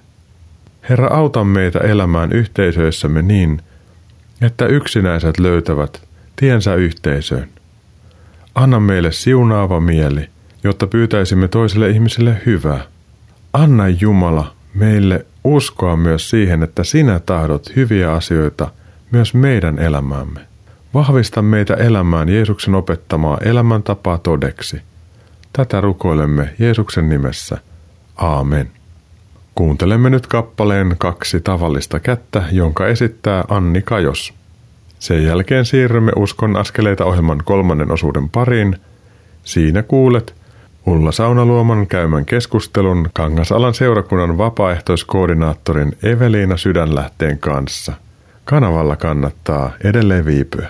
Herra, 0.89 1.07
auta 1.07 1.43
meitä 1.43 1.79
elämään 1.79 2.31
yhteisöissämme 2.31 3.21
niin, 3.21 3.61
että 4.41 4.65
yksinäiset 4.65 5.39
löytävät 5.39 6.01
tiensä 6.35 6.75
yhteisöön. 6.75 7.49
Anna 8.55 8.79
meille 8.79 9.11
siunaava 9.11 9.79
mieli, 9.79 10.29
jotta 10.63 10.87
pyytäisimme 10.87 11.47
toiselle 11.47 11.89
ihmiselle 11.89 12.41
hyvää. 12.45 12.81
Anna 13.53 13.87
Jumala 13.87 14.53
meille 14.73 15.25
uskoa 15.43 15.95
myös 15.97 16.29
siihen, 16.29 16.63
että 16.63 16.83
sinä 16.83 17.19
tahdot 17.19 17.75
hyviä 17.75 18.11
asioita 18.11 18.71
myös 19.11 19.33
meidän 19.33 19.79
elämäämme. 19.79 20.39
Vahvista 20.93 21.41
meitä 21.41 21.73
elämään 21.73 22.29
Jeesuksen 22.29 22.75
opettamaa 22.75 23.37
elämäntapaa 23.45 24.17
todeksi. 24.17 24.81
Tätä 25.53 25.81
rukoilemme 25.81 26.49
Jeesuksen 26.59 27.09
nimessä. 27.09 27.57
Aamen. 28.17 28.71
Kuuntelemme 29.55 30.09
nyt 30.09 30.27
kappaleen 30.27 30.95
kaksi 30.97 31.41
tavallista 31.41 31.99
kättä, 31.99 32.43
jonka 32.51 32.87
esittää 32.87 33.43
Anni 33.49 33.81
Kajos. 33.81 34.33
Sen 34.99 35.23
jälkeen 35.23 35.65
siirrymme 35.65 36.11
Uskon 36.15 36.55
askeleita 36.55 37.05
ohjelman 37.05 37.41
kolmannen 37.45 37.91
osuuden 37.91 38.29
pariin. 38.29 38.75
Siinä 39.43 39.83
kuulet 39.83 40.35
Ulla 40.85 41.11
Saunaluoman 41.11 41.87
käymän 41.87 42.25
keskustelun 42.25 43.09
Kangasalan 43.13 43.73
seurakunnan 43.73 44.37
vapaaehtoiskoordinaattorin 44.37 45.97
Eveliina 46.03 46.57
Sydänlähteen 46.57 47.39
kanssa. 47.39 47.93
Kanavalla 48.45 48.95
kannattaa 48.95 49.71
edelleen 49.83 50.25
viipyä. 50.25 50.69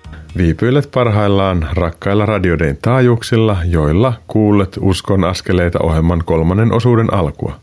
Viipyilet 0.37 0.89
parhaillaan 0.91 1.67
rakkailla 1.73 2.25
radiodein 2.25 2.77
taajuuksilla, 2.81 3.57
joilla 3.65 4.13
kuulet 4.27 4.77
Uskon 4.81 5.23
askeleita 5.23 5.79
ohjelman 5.83 6.23
kolmannen 6.25 6.73
osuuden 6.73 7.13
alkua. 7.13 7.55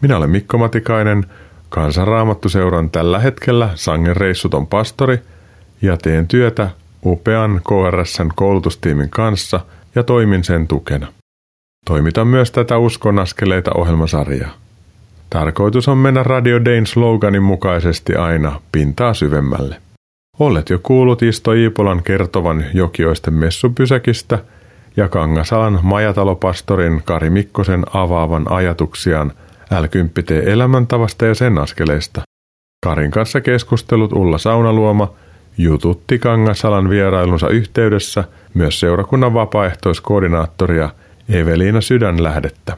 Minä 0.00 0.16
olen 0.16 0.30
Mikko 0.30 0.58
Matikainen, 0.58 1.26
Kansanraamattuseuran 1.68 2.90
tällä 2.90 3.18
hetkellä 3.18 3.70
sangen 3.74 4.16
reissuton 4.16 4.66
pastori 4.66 5.18
ja 5.82 5.96
teen 5.96 6.28
työtä 6.28 6.70
upean 7.06 7.60
KRSn 7.68 8.30
koulutustiimin 8.34 9.10
kanssa 9.10 9.60
ja 9.94 10.02
toimin 10.02 10.44
sen 10.44 10.68
tukena. 10.68 11.06
Toimitan 11.86 12.26
myös 12.26 12.50
tätä 12.50 12.78
Uskon 12.78 13.18
askeleita 13.18 13.70
ohjelmasarjaa. 13.74 14.50
Tarkoitus 15.30 15.88
on 15.88 15.98
mennä 15.98 16.22
Radio 16.22 16.64
Dayn 16.64 16.86
sloganin 16.86 17.42
mukaisesti 17.42 18.14
aina 18.14 18.60
pintaa 18.72 19.14
syvemmälle. 19.14 19.83
Olet 20.38 20.70
jo 20.70 20.78
kuullut 20.82 21.22
Isto 21.22 21.52
Iipolan 21.52 22.02
kertovan 22.02 22.64
Jokioisten 22.74 23.34
messupysäkistä 23.34 24.38
ja 24.96 25.08
Kangasalan 25.08 25.78
majatalopastorin 25.82 27.02
Kari 27.04 27.30
Mikkosen 27.30 27.84
avaavan 27.92 28.52
ajatuksiaan 28.52 29.32
l 29.70 29.84
elämäntavasta 30.44 31.26
ja 31.26 31.34
sen 31.34 31.58
askeleista. 31.58 32.22
Karin 32.84 33.10
kanssa 33.10 33.40
keskustelut 33.40 34.12
Ulla 34.12 34.38
Saunaluoma 34.38 35.12
jututti 35.58 36.18
Kangasalan 36.18 36.90
vierailunsa 36.90 37.48
yhteydessä 37.48 38.24
myös 38.54 38.80
seurakunnan 38.80 39.34
vapaaehtoiskoordinaattoria 39.34 40.90
Eveliina 41.28 41.80
Sydänlähdettä. 41.80 42.76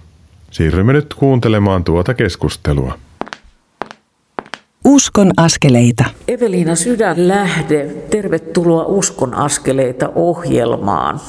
Siirrymme 0.51 0.93
nyt 0.93 1.15
kuuntelemaan 1.15 1.85
tuota 1.85 2.15
keskustelua. 2.15 2.99
Uskon 4.89 5.31
askeleita. 5.37 6.05
Eveliina 6.29 6.75
Sydänlähde, 6.75 7.85
tervetuloa 8.11 8.85
Uskon 8.85 9.35
askeleita 9.35 10.13
ohjelmaan. 10.15 11.21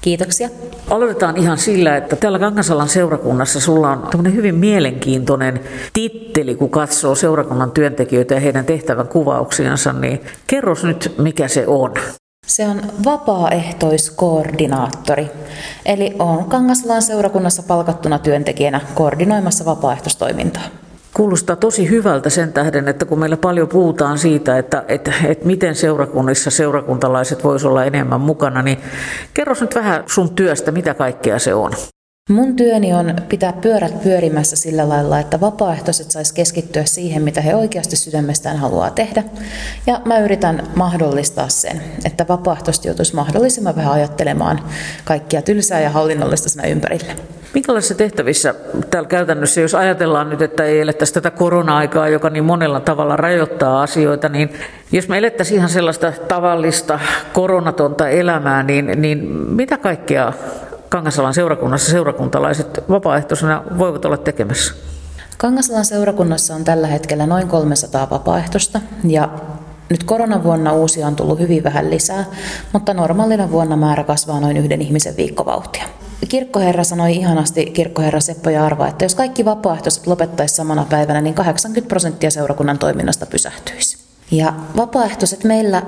Kiitoksia. 0.00 0.48
Aloitetaan 0.90 1.36
ihan 1.36 1.58
sillä, 1.58 1.96
että 1.96 2.16
täällä 2.16 2.38
Kangasalan 2.38 2.88
seurakunnassa 2.88 3.60
sulla 3.60 3.90
on 3.90 4.06
tämmöinen 4.10 4.34
hyvin 4.34 4.54
mielenkiintoinen 4.54 5.60
titteli, 5.92 6.54
kun 6.54 6.70
katsoo 6.70 7.14
seurakunnan 7.14 7.70
työntekijöitä 7.70 8.34
ja 8.34 8.40
heidän 8.40 8.64
tehtävän 8.64 9.08
kuvauksiansa, 9.08 9.92
niin 9.92 10.20
kerros 10.46 10.84
nyt, 10.84 11.14
mikä 11.18 11.48
se 11.48 11.66
on. 11.66 11.94
Se 12.46 12.68
on 12.68 12.82
vapaaehtoiskoordinaattori. 13.04 15.26
Eli 15.86 16.14
on 16.18 16.44
Kangasalan 16.44 17.02
seurakunnassa 17.02 17.62
palkattuna 17.62 18.18
työntekijänä 18.18 18.80
koordinoimassa 18.94 19.64
vapaaehtoistoimintaa. 19.64 20.62
Kuulostaa 21.14 21.56
tosi 21.56 21.90
hyvältä 21.90 22.30
sen 22.30 22.52
tähden, 22.52 22.88
että 22.88 23.04
kun 23.04 23.18
meillä 23.18 23.36
paljon 23.36 23.68
puhutaan 23.68 24.18
siitä, 24.18 24.58
että, 24.58 24.84
että, 24.88 25.12
että 25.24 25.46
miten 25.46 25.74
seurakunnissa 25.74 26.50
seurakuntalaiset 26.50 27.44
voisivat 27.44 27.70
olla 27.70 27.84
enemmän 27.84 28.20
mukana, 28.20 28.62
niin 28.62 28.78
kerros 29.34 29.60
nyt 29.60 29.74
vähän 29.74 30.04
sun 30.06 30.34
työstä, 30.34 30.72
mitä 30.72 30.94
kaikkea 30.94 31.38
se 31.38 31.54
on. 31.54 31.72
Mun 32.30 32.56
työni 32.56 32.94
on 32.94 33.14
pitää 33.28 33.52
pyörät 33.52 34.02
pyörimässä 34.02 34.56
sillä 34.56 34.88
lailla, 34.88 35.18
että 35.18 35.40
vapaaehtoiset 35.40 36.10
sais 36.10 36.32
keskittyä 36.32 36.84
siihen, 36.84 37.22
mitä 37.22 37.40
he 37.40 37.54
oikeasti 37.54 37.96
sydämestään 37.96 38.56
haluaa 38.56 38.90
tehdä. 38.90 39.24
Ja 39.86 40.00
mä 40.04 40.18
yritän 40.18 40.68
mahdollistaa 40.76 41.48
sen, 41.48 41.82
että 42.04 42.26
vapaaehtoiset 42.28 42.84
joutuisi 42.84 43.14
mahdollisimman 43.14 43.76
vähän 43.76 43.92
ajattelemaan 43.92 44.60
kaikkia 45.04 45.42
tylsää 45.42 45.80
ja 45.80 45.90
hallinnollista 45.90 46.48
siinä 46.48 46.68
ympärille. 46.68 47.16
Minkälaisissa 47.54 47.94
tehtävissä 47.94 48.54
täällä 48.90 49.08
käytännössä, 49.08 49.60
jos 49.60 49.74
ajatellaan 49.74 50.30
nyt, 50.30 50.42
että 50.42 50.64
ei 50.64 50.80
elettäisi 50.80 51.14
tätä 51.14 51.30
korona-aikaa, 51.30 52.08
joka 52.08 52.30
niin 52.30 52.44
monella 52.44 52.80
tavalla 52.80 53.16
rajoittaa 53.16 53.82
asioita, 53.82 54.28
niin 54.28 54.52
jos 54.92 55.08
me 55.08 55.18
elettäisiin 55.18 55.58
ihan 55.58 55.70
sellaista 55.70 56.12
tavallista 56.28 57.00
koronatonta 57.32 58.08
elämää, 58.08 58.62
niin, 58.62 59.02
niin 59.02 59.18
mitä 59.32 59.78
kaikkea 59.78 60.32
Kangasalan 60.88 61.34
seurakunnassa 61.34 61.90
seurakuntalaiset 61.90 62.84
vapaaehtoisena 62.88 63.62
voivat 63.78 64.04
olla 64.04 64.16
tekemässä? 64.16 64.74
Kangasalan 65.38 65.84
seurakunnassa 65.84 66.54
on 66.54 66.64
tällä 66.64 66.86
hetkellä 66.86 67.26
noin 67.26 67.48
300 67.48 68.10
vapaaehtoista 68.10 68.80
ja 69.04 69.28
nyt 69.88 70.04
koronavuonna 70.04 70.72
uusia 70.72 71.06
on 71.06 71.16
tullut 71.16 71.38
hyvin 71.38 71.64
vähän 71.64 71.90
lisää, 71.90 72.24
mutta 72.72 72.94
normaalina 72.94 73.50
vuonna 73.50 73.76
määrä 73.76 74.04
kasvaa 74.04 74.40
noin 74.40 74.56
yhden 74.56 74.82
ihmisen 74.82 75.16
viikkovauhtia. 75.16 75.84
Kirkkoherra 76.28 76.84
sanoi 76.84 77.12
ihanasti, 77.16 77.66
kirkkoherra 77.66 78.20
Seppo 78.20 78.50
ja 78.50 78.66
Arva, 78.66 78.88
että 78.88 79.04
jos 79.04 79.14
kaikki 79.14 79.44
vapaaehtoiset 79.44 80.06
lopettaisi 80.06 80.54
samana 80.54 80.86
päivänä, 80.90 81.20
niin 81.20 81.34
80 81.34 81.88
prosenttia 81.88 82.30
seurakunnan 82.30 82.78
toiminnasta 82.78 83.26
pysähtyisi. 83.26 83.98
Ja 84.30 84.54
vapaaehtoiset 84.76 85.44
meillä 85.44 85.82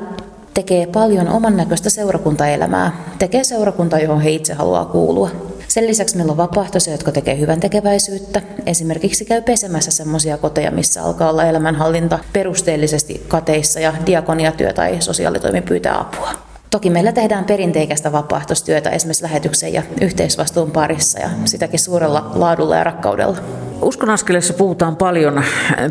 tekee 0.55 0.87
paljon 0.87 1.29
oman 1.29 1.57
näköistä 1.57 1.91
seurakuntaelämää, 1.91 3.05
tekee 3.19 3.45
seurakunta, 3.45 3.99
johon 3.99 4.21
he 4.21 4.31
itse 4.31 4.55
haluaa 4.55 4.85
kuulua. 4.85 5.31
Sen 5.69 5.87
lisäksi 5.87 6.17
meillä 6.17 6.31
on 6.31 6.37
vapaaehtoisia, 6.37 6.95
jotka 6.95 7.13
tekee 7.13 7.39
hyvän 7.39 7.61
tekeväisyyttä. 7.61 8.43
Esimerkiksi 8.67 9.25
käy 9.25 9.43
pesemässä 9.43 9.91
semmoisia 9.91 10.39
koteja, 10.39 10.71
missä 10.71 11.03
alkaa 11.03 11.31
olla 11.31 11.45
elämänhallinta 11.45 12.19
perusteellisesti 12.33 13.25
kateissa 13.29 13.81
ja 13.81 13.93
diakoniatyö 14.07 14.73
tai 14.73 14.97
sosiaalitoimi 15.01 15.61
pyytää 15.61 16.01
apua. 16.01 16.54
Toki 16.75 16.91
meillä 16.91 17.13
tehdään 17.13 17.45
perinteikästä 17.45 18.13
vapaaehtoistyötä 18.13 18.91
esimerkiksi 18.91 19.23
lähetyksen 19.23 19.73
ja 19.73 19.83
yhteisvastuun 20.01 20.71
parissa 20.71 21.21
ja 21.21 21.31
sitäkin 21.45 21.79
suurella 21.79 22.31
laadulla 22.35 22.77
ja 22.77 22.85
rakkaudella. 22.85 23.37
Uskonaskeleessa 23.85 24.55
puhutaan 24.55 24.97
paljon 24.97 25.43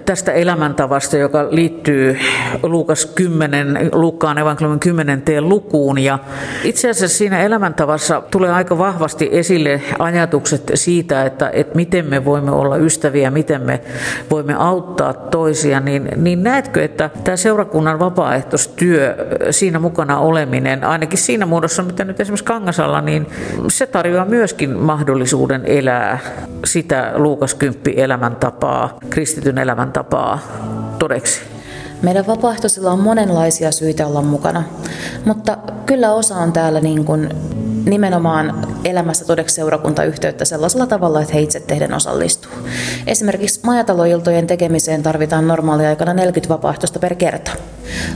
tästä 0.06 0.32
elämäntavasta, 0.32 1.18
joka 1.18 1.48
liittyy 1.50 2.18
Luukas 2.64 3.06
10, 3.06 3.90
Luukkaan 3.92 4.38
evankeliumin 4.38 4.80
10 4.80 5.24
lukuun. 5.40 5.98
Ja 6.00 6.20
itse 6.64 6.90
asiassa 6.90 7.18
siinä 7.18 7.40
elämäntavassa 7.40 8.24
tulee 8.32 8.52
aika 8.52 8.78
vahvasti 8.78 9.30
esille 9.32 9.82
ajatukset 10.00 10.72
siitä, 10.74 11.26
että, 11.26 11.50
että 11.54 11.76
miten 11.76 12.06
me 12.06 12.26
voimme 12.26 12.52
olla 12.52 12.78
ystäviä, 12.78 13.32
miten 13.32 13.62
me 13.62 13.82
voimme 14.32 14.54
auttaa 14.54 15.14
toisia. 15.14 15.80
Niin, 15.80 16.10
niin 16.16 16.44
näetkö, 16.44 16.84
että 16.84 17.10
tämä 17.24 17.38
seurakunnan 17.38 18.00
vapaaehtoistyö, 18.00 19.16
siinä 19.52 19.80
mukana 19.80 20.20
oleminen, 20.20 20.84
ainakin 20.84 21.18
siinä 21.20 21.46
muodossa, 21.46 21.84
mitä 21.84 22.04
nyt 22.04 22.20
esimerkiksi 22.20 22.46
Kangasalla, 22.46 23.02
niin 23.02 23.28
se 23.68 23.88
tarjoaa 23.88 24.26
myöskin 24.26 24.78
mahdollisuuden 24.78 25.66
elää 25.66 26.20
sitä 26.66 27.12
Luukas 27.16 27.54
10 27.54 27.83
elämäntapaa, 27.92 28.98
kristityn 29.10 29.58
elämäntapaa 29.58 30.40
todeksi? 31.00 31.42
Meidän 32.02 32.28
vapaaehtoisilla 32.28 32.92
on 32.92 33.00
monenlaisia 33.00 33.72
syitä 33.72 34.08
olla 34.08 34.22
mukana, 34.22 34.64
mutta 35.26 35.58
kyllä 35.86 36.14
osa 36.14 36.36
on 36.36 36.54
täällä 36.54 36.80
niin 36.80 37.06
kuin 37.06 37.30
nimenomaan 37.86 38.68
elämässä 38.84 39.26
todeksi 39.26 39.56
seurakuntayhteyttä 39.56 40.46
sellaisella 40.46 40.86
tavalla, 40.86 41.22
että 41.22 41.34
he 41.34 41.40
itse 41.40 41.60
tehden 41.60 41.94
osallistuu. 41.94 42.52
Esimerkiksi 43.08 43.60
majataloiltojen 43.64 44.48
tekemiseen 44.48 45.04
tarvitaan 45.04 45.48
normaaliaikana 45.48 46.14
40 46.14 46.54
vapaaehtoista 46.54 47.00
per 47.00 47.16
kerta. 47.16 47.52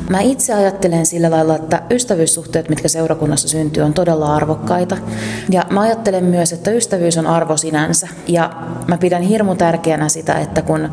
Mä 0.09 0.22
itse 0.22 0.53
ajattelen 0.53 1.05
sillä 1.05 1.32
lailla, 1.32 1.55
että 1.55 1.82
ystävyyssuhteet, 1.91 2.70
mitkä 2.70 2.88
seurakunnassa 2.88 3.47
syntyy, 3.47 3.84
on 3.84 3.93
todella 3.93 4.36
arvokkaita. 4.36 4.97
Ja 5.49 5.65
mä 5.70 5.82
ajattelen 5.82 6.24
myös, 6.24 6.53
että 6.53 6.72
ystävyys 6.72 7.18
on 7.18 7.28
arvo 7.28 7.57
sinänsä. 7.57 8.07
Ja 8.28 8.51
mä 8.88 8.97
pidän 8.97 9.22
hirmu 9.22 9.55
tärkeänä 9.55 10.09
sitä, 10.09 10.34
että 10.34 10.61
kun 10.61 10.89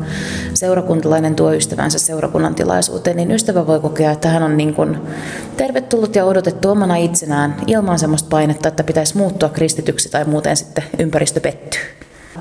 seurakuntalainen 0.53 1.35
tuo 1.35 1.53
ystävänsä 1.53 1.99
seurakunnan 1.99 2.55
tilaisuuteen, 2.55 3.17
niin 3.17 3.31
ystävä 3.31 3.67
voi 3.67 3.79
kokea, 3.79 4.11
että 4.11 4.29
hän 4.29 4.43
on 4.43 4.57
niin 4.57 4.73
kuin 4.73 4.97
tervetullut 5.57 6.15
ja 6.15 6.25
odotettu 6.25 6.69
omana 6.69 6.95
itsenään 6.95 7.55
ilman 7.67 7.99
sellaista 7.99 8.29
painetta, 8.29 8.67
että 8.67 8.83
pitäisi 8.83 9.17
muuttua 9.17 9.49
kristityksi 9.65 10.09
tai 10.09 10.25
muuten 10.25 10.57
sitten 10.57 10.83
ympäristö 10.99 11.39
pettyy. 11.39 11.81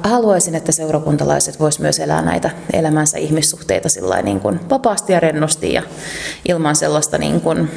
Haluaisin, 0.03 0.55
että 0.55 0.73
seurakuntalaiset 0.73 1.61
vois 1.61 1.79
myös 1.81 1.99
elää 1.99 2.23
näitä 2.23 2.51
elämänsä 2.73 3.19
ihmissuhteita 3.19 3.89
sillä 3.89 4.23
niin 4.23 4.41
kuin 4.41 4.61
vapaasti 4.71 5.13
ja 5.13 5.21
rennosti 5.21 5.73
ja 5.73 5.83
ilman 6.49 6.77
sellaista 6.77 7.19
niin 7.19 7.41
kuin 7.41 7.71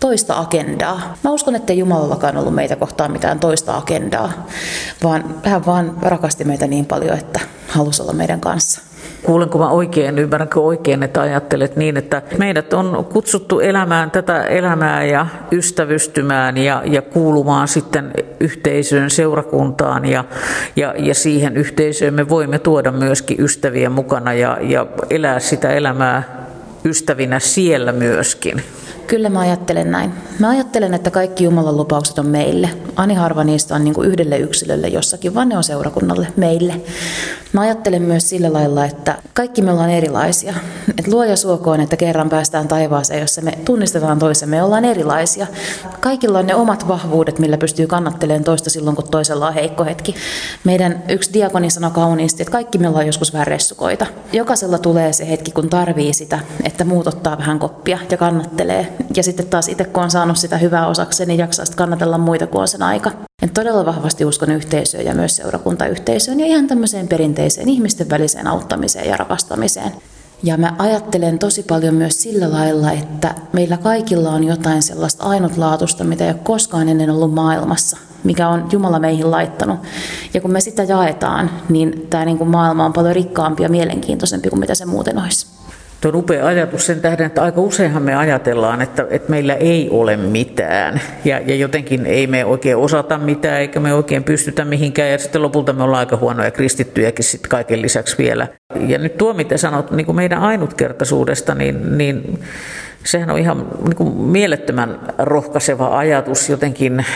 toista 0.00 0.38
agendaa. 0.38 1.16
Mä 1.24 1.30
uskon, 1.30 1.54
että 1.54 1.72
Jumalallakaan 1.72 2.36
ollut 2.36 2.54
meitä 2.54 2.76
kohtaan 2.76 3.12
mitään 3.12 3.40
toista 3.40 3.76
agendaa, 3.76 4.46
vaan 5.02 5.34
hän 5.44 5.66
vaan 5.66 5.96
rakasti 6.02 6.44
meitä 6.44 6.66
niin 6.66 6.86
paljon, 6.86 7.18
että 7.18 7.40
halusi 7.68 8.02
olla 8.02 8.12
meidän 8.12 8.40
kanssa. 8.40 8.80
Kuulenko 9.24 9.58
mä 9.58 9.70
oikein, 9.70 10.18
ymmärränkö 10.18 10.60
oikein, 10.60 11.02
että 11.02 11.20
ajattelet 11.20 11.76
niin, 11.76 11.96
että 11.96 12.22
meidät 12.38 12.72
on 12.72 13.06
kutsuttu 13.12 13.60
elämään 13.60 14.10
tätä 14.10 14.44
elämää 14.44 15.04
ja 15.04 15.26
ystävystymään 15.52 16.56
ja, 16.56 16.82
ja 16.84 17.02
kuulumaan 17.02 17.68
sitten 17.68 18.10
yhteisöön, 18.40 19.10
seurakuntaan 19.10 20.04
ja, 20.04 20.24
ja, 20.76 20.94
ja 20.98 21.14
siihen 21.14 21.56
yhteisöön 21.56 22.14
me 22.14 22.28
voimme 22.28 22.58
tuoda 22.58 22.92
myöskin 22.92 23.40
ystäviä 23.40 23.90
mukana 23.90 24.32
ja, 24.32 24.58
ja 24.60 24.86
elää 25.10 25.38
sitä 25.40 25.70
elämää 25.70 26.46
ystävinä 26.84 27.38
siellä 27.38 27.92
myöskin. 27.92 28.62
Kyllä 29.06 29.28
mä 29.28 29.40
ajattelen 29.40 29.90
näin. 29.90 30.12
Mä 30.38 30.48
ajattelen, 30.48 30.94
että 30.94 31.10
kaikki 31.10 31.44
Jumalan 31.44 31.76
lupaukset 31.76 32.18
on 32.18 32.26
meille. 32.26 32.70
Ani 32.96 33.14
harva 33.14 33.44
niistä 33.44 33.74
on 33.74 33.84
niin 33.84 33.94
kuin 33.94 34.08
yhdelle 34.08 34.38
yksilölle 34.38 34.88
jossakin, 34.88 35.34
vaan 35.34 35.48
ne 35.48 35.56
on 35.56 35.64
seurakunnalle, 35.64 36.26
meille. 36.36 36.80
Mä 37.52 37.60
ajattelen 37.60 38.02
myös 38.02 38.28
sillä 38.28 38.52
lailla, 38.52 38.84
että 38.84 39.18
kaikki 39.34 39.62
me 39.62 39.72
ollaan 39.72 39.90
erilaisia. 39.90 40.54
Et 40.98 41.08
luoja 41.08 41.36
suokoon, 41.36 41.80
että 41.80 41.96
kerran 41.96 42.28
päästään 42.28 42.68
taivaaseen, 42.68 43.20
jossa 43.20 43.42
me 43.42 43.58
tunnistetaan 43.64 44.18
toisemme, 44.18 44.56
me 44.56 44.62
ollaan 44.62 44.84
erilaisia. 44.84 45.46
Kaikilla 46.00 46.38
on 46.38 46.46
ne 46.46 46.54
omat 46.54 46.88
vahvuudet, 46.88 47.38
millä 47.38 47.58
pystyy 47.58 47.86
kannattelemaan 47.86 48.44
toista 48.44 48.70
silloin, 48.70 48.96
kun 48.96 49.08
toisella 49.10 49.46
on 49.46 49.54
heikko 49.54 49.84
hetki. 49.84 50.14
Meidän 50.64 51.02
yksi 51.08 51.32
diakoni 51.32 51.70
sanoi 51.70 51.90
kauniisti, 51.90 52.42
että 52.42 52.52
kaikki 52.52 52.78
me 52.78 52.88
ollaan 52.88 53.06
joskus 53.06 53.32
vähän 53.32 53.46
ressukoita. 53.46 54.06
Jokaisella 54.32 54.78
tulee 54.78 55.12
se 55.12 55.28
hetki, 55.28 55.50
kun 55.50 55.70
tarvii 55.70 56.12
sitä, 56.12 56.38
että 56.64 56.84
muut 56.84 57.06
ottaa 57.06 57.38
vähän 57.38 57.58
koppia 57.58 57.98
ja 58.10 58.16
kannattelee. 58.16 58.93
Ja 59.16 59.22
sitten 59.22 59.46
taas 59.46 59.68
itse, 59.68 59.84
kun 59.84 60.02
on 60.02 60.10
saanut 60.10 60.36
sitä 60.36 60.58
hyvää 60.58 60.86
osakseen, 60.86 61.28
niin 61.28 61.38
jaksaa 61.38 61.64
kannatella 61.76 62.18
muita, 62.18 62.46
kuin 62.46 62.60
on 62.60 62.68
sen 62.68 62.82
aika. 62.82 63.10
En 63.42 63.50
todella 63.50 63.86
vahvasti 63.86 64.24
uskon 64.24 64.50
yhteisöön 64.50 65.04
ja 65.04 65.14
myös 65.14 65.36
seurakuntayhteisöön 65.36 66.40
ja 66.40 66.46
ihan 66.46 66.66
tämmöiseen 66.66 67.08
perinteiseen 67.08 67.68
ihmisten 67.68 68.10
väliseen 68.10 68.46
auttamiseen 68.46 69.08
ja 69.08 69.16
rakastamiseen. 69.16 69.92
Ja 70.42 70.56
mä 70.56 70.74
ajattelen 70.78 71.38
tosi 71.38 71.62
paljon 71.62 71.94
myös 71.94 72.22
sillä 72.22 72.52
lailla, 72.52 72.92
että 72.92 73.34
meillä 73.52 73.76
kaikilla 73.76 74.30
on 74.30 74.44
jotain 74.44 74.82
sellaista 74.82 75.24
ainutlaatusta, 75.24 76.04
mitä 76.04 76.24
ei 76.24 76.30
ole 76.30 76.40
koskaan 76.42 76.88
ennen 76.88 77.10
ollut 77.10 77.34
maailmassa, 77.34 77.96
mikä 78.24 78.48
on 78.48 78.68
Jumala 78.72 78.98
meihin 78.98 79.30
laittanut. 79.30 79.78
Ja 80.34 80.40
kun 80.40 80.52
me 80.52 80.60
sitä 80.60 80.82
jaetaan, 80.82 81.50
niin 81.68 82.06
tämä 82.10 82.24
niin 82.24 82.38
kuin 82.38 82.50
maailma 82.50 82.84
on 82.84 82.92
paljon 82.92 83.14
rikkaampi 83.14 83.62
ja 83.62 83.68
mielenkiintoisempi 83.68 84.48
kuin 84.48 84.60
mitä 84.60 84.74
se 84.74 84.84
muuten 84.84 85.18
olisi. 85.18 85.46
Tuo 86.04 86.08
on 86.08 86.16
upea 86.16 86.46
ajatus 86.46 86.86
sen 86.86 87.00
tähden, 87.00 87.26
että 87.26 87.42
aika 87.42 87.60
useinhan 87.60 88.02
me 88.02 88.14
ajatellaan, 88.14 88.82
että, 88.82 89.06
että 89.10 89.30
meillä 89.30 89.54
ei 89.54 89.88
ole 89.90 90.16
mitään. 90.16 91.00
Ja, 91.24 91.40
ja 91.46 91.54
jotenkin 91.54 92.06
ei 92.06 92.26
me 92.26 92.44
oikein 92.44 92.76
osata 92.76 93.18
mitään, 93.18 93.60
eikä 93.60 93.80
me 93.80 93.94
oikein 93.94 94.24
pystytä 94.24 94.64
mihinkään. 94.64 95.10
Ja 95.10 95.18
sitten 95.18 95.42
lopulta 95.42 95.72
me 95.72 95.82
ollaan 95.82 95.98
aika 95.98 96.16
huonoja 96.16 96.50
kristittyjäkin 96.50 97.24
sitten 97.24 97.50
kaiken 97.50 97.82
lisäksi 97.82 98.18
vielä. 98.18 98.48
Ja 98.86 98.98
nyt 98.98 99.16
tuo, 99.16 99.34
mitä 99.34 99.56
sanot 99.56 99.90
niin 99.90 100.06
kuin 100.06 100.16
meidän 100.16 100.40
ainutkertaisuudesta, 100.40 101.54
niin, 101.54 101.98
niin 101.98 102.38
sehän 103.04 103.30
on 103.30 103.38
ihan 103.38 103.66
niin 103.84 103.96
kuin 103.96 104.16
mielettömän 104.16 105.00
rohkaiseva 105.18 105.98
ajatus 105.98 106.48
jotenkin 106.48 107.06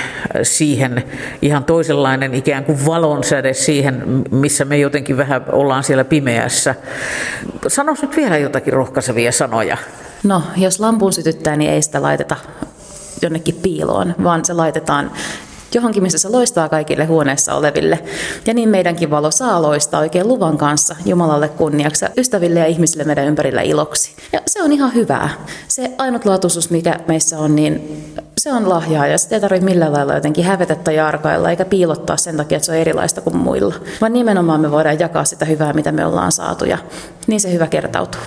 siihen 0.42 1.04
ihan 1.42 1.64
toisenlainen 1.64 2.34
ikään 2.34 2.64
kuin 2.64 2.86
valonsäde 2.86 3.54
siihen, 3.54 4.24
missä 4.30 4.64
me 4.64 4.78
jotenkin 4.78 5.16
vähän 5.16 5.44
ollaan 5.52 5.84
siellä 5.84 6.04
pimeässä. 6.04 6.74
Sanois 7.68 8.02
nyt 8.02 8.16
vielä 8.16 8.38
jotakin 8.38 8.72
rohkaisevia 8.72 9.32
sanoja. 9.32 9.76
No, 10.24 10.42
jos 10.56 10.80
lampun 10.80 11.12
sytyttää, 11.12 11.56
niin 11.56 11.70
ei 11.70 11.82
sitä 11.82 12.02
laiteta 12.02 12.36
jonnekin 13.22 13.54
piiloon, 13.54 14.14
vaan 14.24 14.44
se 14.44 14.52
laitetaan 14.52 15.10
johonkin, 15.74 16.02
missä 16.02 16.18
se 16.18 16.28
loistaa 16.28 16.68
kaikille 16.68 17.04
huoneessa 17.04 17.54
oleville. 17.54 17.98
Ja 18.46 18.54
niin 18.54 18.68
meidänkin 18.68 19.10
valo 19.10 19.30
saa 19.30 19.62
loistaa 19.62 20.00
oikein 20.00 20.28
luvan 20.28 20.58
kanssa 20.58 20.96
Jumalalle 21.04 21.48
kunniaksi 21.48 22.04
ystäville 22.16 22.60
ja 22.60 22.66
ihmisille 22.66 23.04
meidän 23.04 23.26
ympärillä 23.26 23.62
iloksi. 23.62 24.12
Ja 24.32 24.40
se 24.46 24.62
on 24.62 24.72
ihan 24.72 24.94
hyvää. 24.94 25.30
Se 25.68 25.90
ainutlaatuisuus, 25.98 26.70
mikä 26.70 27.00
meissä 27.06 27.38
on, 27.38 27.56
niin 27.56 28.04
se 28.38 28.52
on 28.52 28.68
lahjaa 28.68 29.06
ja 29.06 29.18
sitä 29.18 29.34
ei 29.34 29.40
tarvitse 29.40 29.64
millään 29.64 29.92
lailla 29.92 30.14
jotenkin 30.14 30.44
hävetä 30.44 30.74
tai 30.74 30.98
arkailla 30.98 31.50
eikä 31.50 31.64
piilottaa 31.64 32.16
sen 32.16 32.36
takia, 32.36 32.56
että 32.56 32.66
se 32.66 32.72
on 32.72 32.78
erilaista 32.78 33.20
kuin 33.20 33.36
muilla. 33.36 33.74
Vaan 34.00 34.12
nimenomaan 34.12 34.60
me 34.60 34.70
voidaan 34.70 34.98
jakaa 34.98 35.24
sitä 35.24 35.44
hyvää, 35.44 35.72
mitä 35.72 35.92
me 35.92 36.06
ollaan 36.06 36.32
saatu 36.32 36.64
ja 36.64 36.78
niin 37.26 37.40
se 37.40 37.52
hyvä 37.52 37.66
kertautuu 37.66 38.20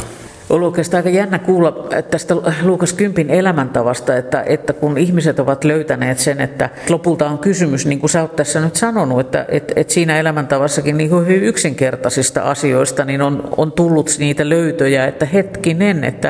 ollut 0.51 0.67
oikeastaan 0.67 0.99
aika 0.99 1.09
jännä 1.09 1.39
kuulla 1.39 1.87
tästä 2.11 2.35
Luukas 2.63 2.93
Kympin 2.93 3.29
elämäntavasta, 3.29 4.15
että, 4.15 4.43
että 4.45 4.73
kun 4.73 4.97
ihmiset 4.97 5.39
ovat 5.39 5.63
löytäneet 5.63 6.19
sen, 6.19 6.41
että 6.41 6.69
lopulta 6.89 7.29
on 7.29 7.37
kysymys, 7.37 7.85
niin 7.85 7.99
kuin 7.99 8.09
sä 8.09 8.21
oot 8.21 8.35
tässä 8.35 8.59
nyt 8.59 8.75
sanonut, 8.75 9.19
että, 9.19 9.45
että, 9.49 9.73
että 9.75 9.93
siinä 9.93 10.19
elämäntavassakin 10.19 10.97
niin 10.97 11.09
kuin 11.09 11.27
hyvin 11.27 11.43
yksinkertaisista 11.43 12.41
asioista 12.41 13.05
niin 13.05 13.21
on, 13.21 13.49
on 13.57 13.71
tullut 13.71 14.15
niitä 14.19 14.49
löytöjä, 14.49 15.05
että 15.05 15.25
hetkinen, 15.25 16.03
että, 16.03 16.29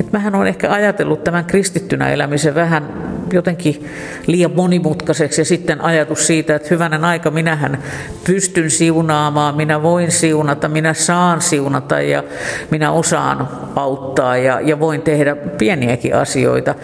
että 0.00 0.12
mähän 0.12 0.34
on 0.34 0.46
ehkä 0.46 0.72
ajatellut 0.72 1.24
tämän 1.24 1.44
kristittynä 1.44 2.08
elämisen 2.10 2.54
vähän 2.54 2.84
jotenkin 3.32 3.86
liian 4.26 4.50
monimutkaiseksi 4.54 5.40
ja 5.40 5.44
sitten 5.44 5.80
ajatus 5.80 6.26
siitä, 6.26 6.54
että 6.54 6.68
hyvänen 6.70 7.04
aika, 7.04 7.30
minähän 7.30 7.82
pystyn 8.26 8.70
siunaamaan, 8.70 9.56
minä 9.56 9.82
voin 9.82 10.10
siunata, 10.10 10.68
minä 10.68 10.94
saan 10.94 11.40
siunata 11.40 12.00
ja 12.00 12.24
minä 12.70 12.92
osaan 12.92 13.48
auttaa 13.76 14.36
ja, 14.36 14.60
ja 14.60 14.80
voin 14.80 15.02
tehdä 15.02 15.36
pieniäkin 15.36 16.14
asioita. 16.14 16.74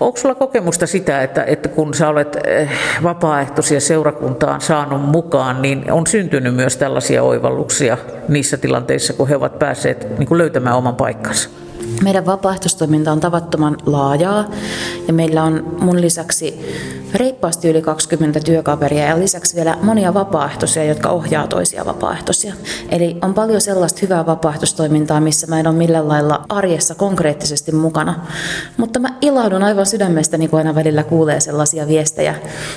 Onko 0.00 0.18
sulla 0.18 0.34
kokemusta 0.34 0.86
sitä, 0.86 1.22
että, 1.22 1.44
että 1.44 1.68
kun 1.68 1.94
sä 1.94 2.08
olet 2.08 2.36
eh, 2.44 2.70
vapaaehtoisia 3.02 3.80
seurakuntaan 3.80 4.60
saanut 4.60 5.02
mukaan, 5.02 5.62
niin 5.62 5.92
on 5.92 6.06
syntynyt 6.06 6.54
myös 6.54 6.76
tällaisia 6.76 7.22
oivalluksia 7.22 7.98
niissä 8.28 8.56
tilanteissa, 8.56 9.12
kun 9.12 9.28
he 9.28 9.36
ovat 9.36 9.58
päässeet 9.58 10.18
niin 10.18 10.26
kuin 10.28 10.38
löytämään 10.38 10.76
oman 10.76 10.96
paikkansa? 10.96 11.65
Meidän 12.02 12.26
vapaaehtoistoiminta 12.26 13.12
on 13.12 13.20
tavattoman 13.20 13.76
laajaa 13.86 14.50
ja 15.06 15.12
meillä 15.12 15.42
on 15.42 15.76
mun 15.80 16.00
lisäksi 16.00 16.60
reippaasti 17.14 17.68
yli 17.68 17.82
20 17.82 18.40
työkaveria 18.40 19.04
ja 19.04 19.18
lisäksi 19.18 19.56
vielä 19.56 19.78
monia 19.82 20.14
vapaaehtoisia, 20.14 20.84
jotka 20.84 21.08
ohjaa 21.08 21.46
toisia 21.46 21.84
vapaaehtoisia. 21.84 22.54
Eli 22.88 23.16
on 23.22 23.34
paljon 23.34 23.60
sellaista 23.60 23.98
hyvää 24.02 24.26
vapaaehtoistoimintaa, 24.26 25.20
missä 25.20 25.46
mä 25.46 25.60
en 25.60 25.66
ole 25.66 25.76
millään 25.76 26.08
lailla 26.08 26.44
arjessa 26.48 26.94
konkreettisesti 26.94 27.72
mukana. 27.72 28.26
Mutta 28.76 28.98
mä 28.98 29.08
ilahdun 29.20 29.62
aivan 29.62 29.86
sydämestäni, 29.86 30.48
kun 30.48 30.58
aina 30.58 30.74
välillä 30.74 31.04
kuulee 31.04 31.40
sellaisia 31.40 31.88
viestejä, 31.88 32.34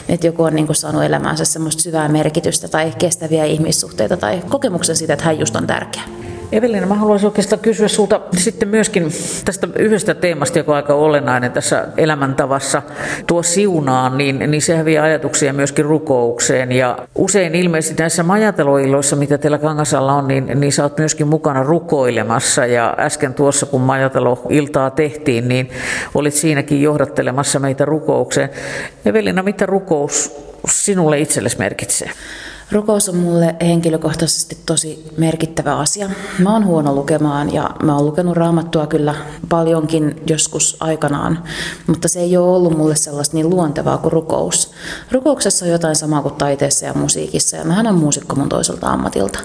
että 0.09 0.27
joku 0.27 0.43
on 0.43 0.55
niin 0.55 0.65
kuin 0.65 0.75
saanut 0.75 1.03
elämäänsä 1.03 1.45
semmoista 1.45 1.83
syvää 1.83 2.07
merkitystä 2.07 2.67
tai 2.67 2.93
kestäviä 2.97 3.45
ihmissuhteita 3.45 4.17
tai 4.17 4.41
kokemuksen 4.49 4.95
siitä, 4.95 5.13
että 5.13 5.25
hän 5.25 5.39
just 5.39 5.55
on 5.55 5.67
tärkeä. 5.67 6.03
Evelina, 6.51 6.87
mä 6.87 6.95
haluaisin 6.95 7.27
oikeastaan 7.27 7.59
kysyä 7.59 7.87
sulta 7.87 8.21
sitten 8.37 8.67
myöskin 8.67 9.07
tästä 9.45 9.67
yhdestä 9.75 10.15
teemasta, 10.15 10.57
joka 10.57 10.71
on 10.71 10.75
aika 10.75 10.93
olennainen 10.93 11.51
tässä 11.51 11.87
elämäntavassa, 11.97 12.81
tuo 13.27 13.43
siunaan, 13.43 14.17
niin, 14.17 14.51
niin 14.51 14.61
se 14.61 14.85
vie 14.85 14.99
ajatuksia 14.99 15.53
myöskin 15.53 15.85
rukoukseen. 15.85 16.71
Ja 16.71 16.97
usein 17.15 17.55
ilmeisesti 17.55 18.01
näissä 18.03 18.23
majateloilloissa, 18.23 19.15
mitä 19.15 19.37
teillä 19.37 19.57
Kangasalla 19.57 20.13
on, 20.13 20.27
niin, 20.27 20.59
niin 20.59 20.71
sä 20.71 20.83
oot 20.83 20.97
myöskin 20.97 21.27
mukana 21.27 21.63
rukoilemassa. 21.63 22.65
Ja 22.65 22.95
äsken 22.99 23.33
tuossa, 23.33 23.65
kun 23.65 23.81
majatelo-iltaa 23.81 24.89
tehtiin, 24.89 25.47
niin 25.47 25.69
olit 26.15 26.33
siinäkin 26.33 26.81
johdattelemassa 26.81 27.59
meitä 27.59 27.85
rukoukseen. 27.85 28.49
Evelina, 29.05 29.43
mitä 29.43 29.65
rukous 29.65 30.35
sinulle 30.67 31.19
itsellesi 31.19 31.57
merkitsee? 31.57 32.11
Rukous 32.71 33.09
on 33.09 33.15
mulle 33.15 33.55
henkilökohtaisesti 33.61 34.57
tosi 34.65 35.05
merkittävä 35.17 35.77
asia. 35.77 36.09
Mä 36.39 36.53
oon 36.53 36.65
huono 36.65 36.95
lukemaan 36.95 37.53
ja 37.53 37.69
mä 37.83 37.95
oon 37.95 38.05
lukenut 38.05 38.37
raamattua 38.37 38.87
kyllä 38.87 39.15
paljonkin 39.49 40.21
joskus 40.27 40.77
aikanaan, 40.79 41.43
mutta 41.87 42.07
se 42.07 42.19
ei 42.19 42.37
ole 42.37 42.55
ollut 42.55 42.77
mulle 42.77 42.95
sellaista 42.95 43.37
niin 43.37 43.49
luontevaa 43.49 43.97
kuin 43.97 44.11
rukous. 44.11 44.71
Rukouksessa 45.11 45.65
on 45.65 45.71
jotain 45.71 45.95
samaa 45.95 46.21
kuin 46.21 46.33
taiteessa 46.33 46.85
ja 46.85 46.93
musiikissa 46.93 47.57
ja 47.57 47.65
mähän 47.65 47.87
on 47.87 47.95
muusikko 47.95 48.35
mun 48.35 48.49
toiselta 48.49 48.87
ammatilta. 48.87 49.39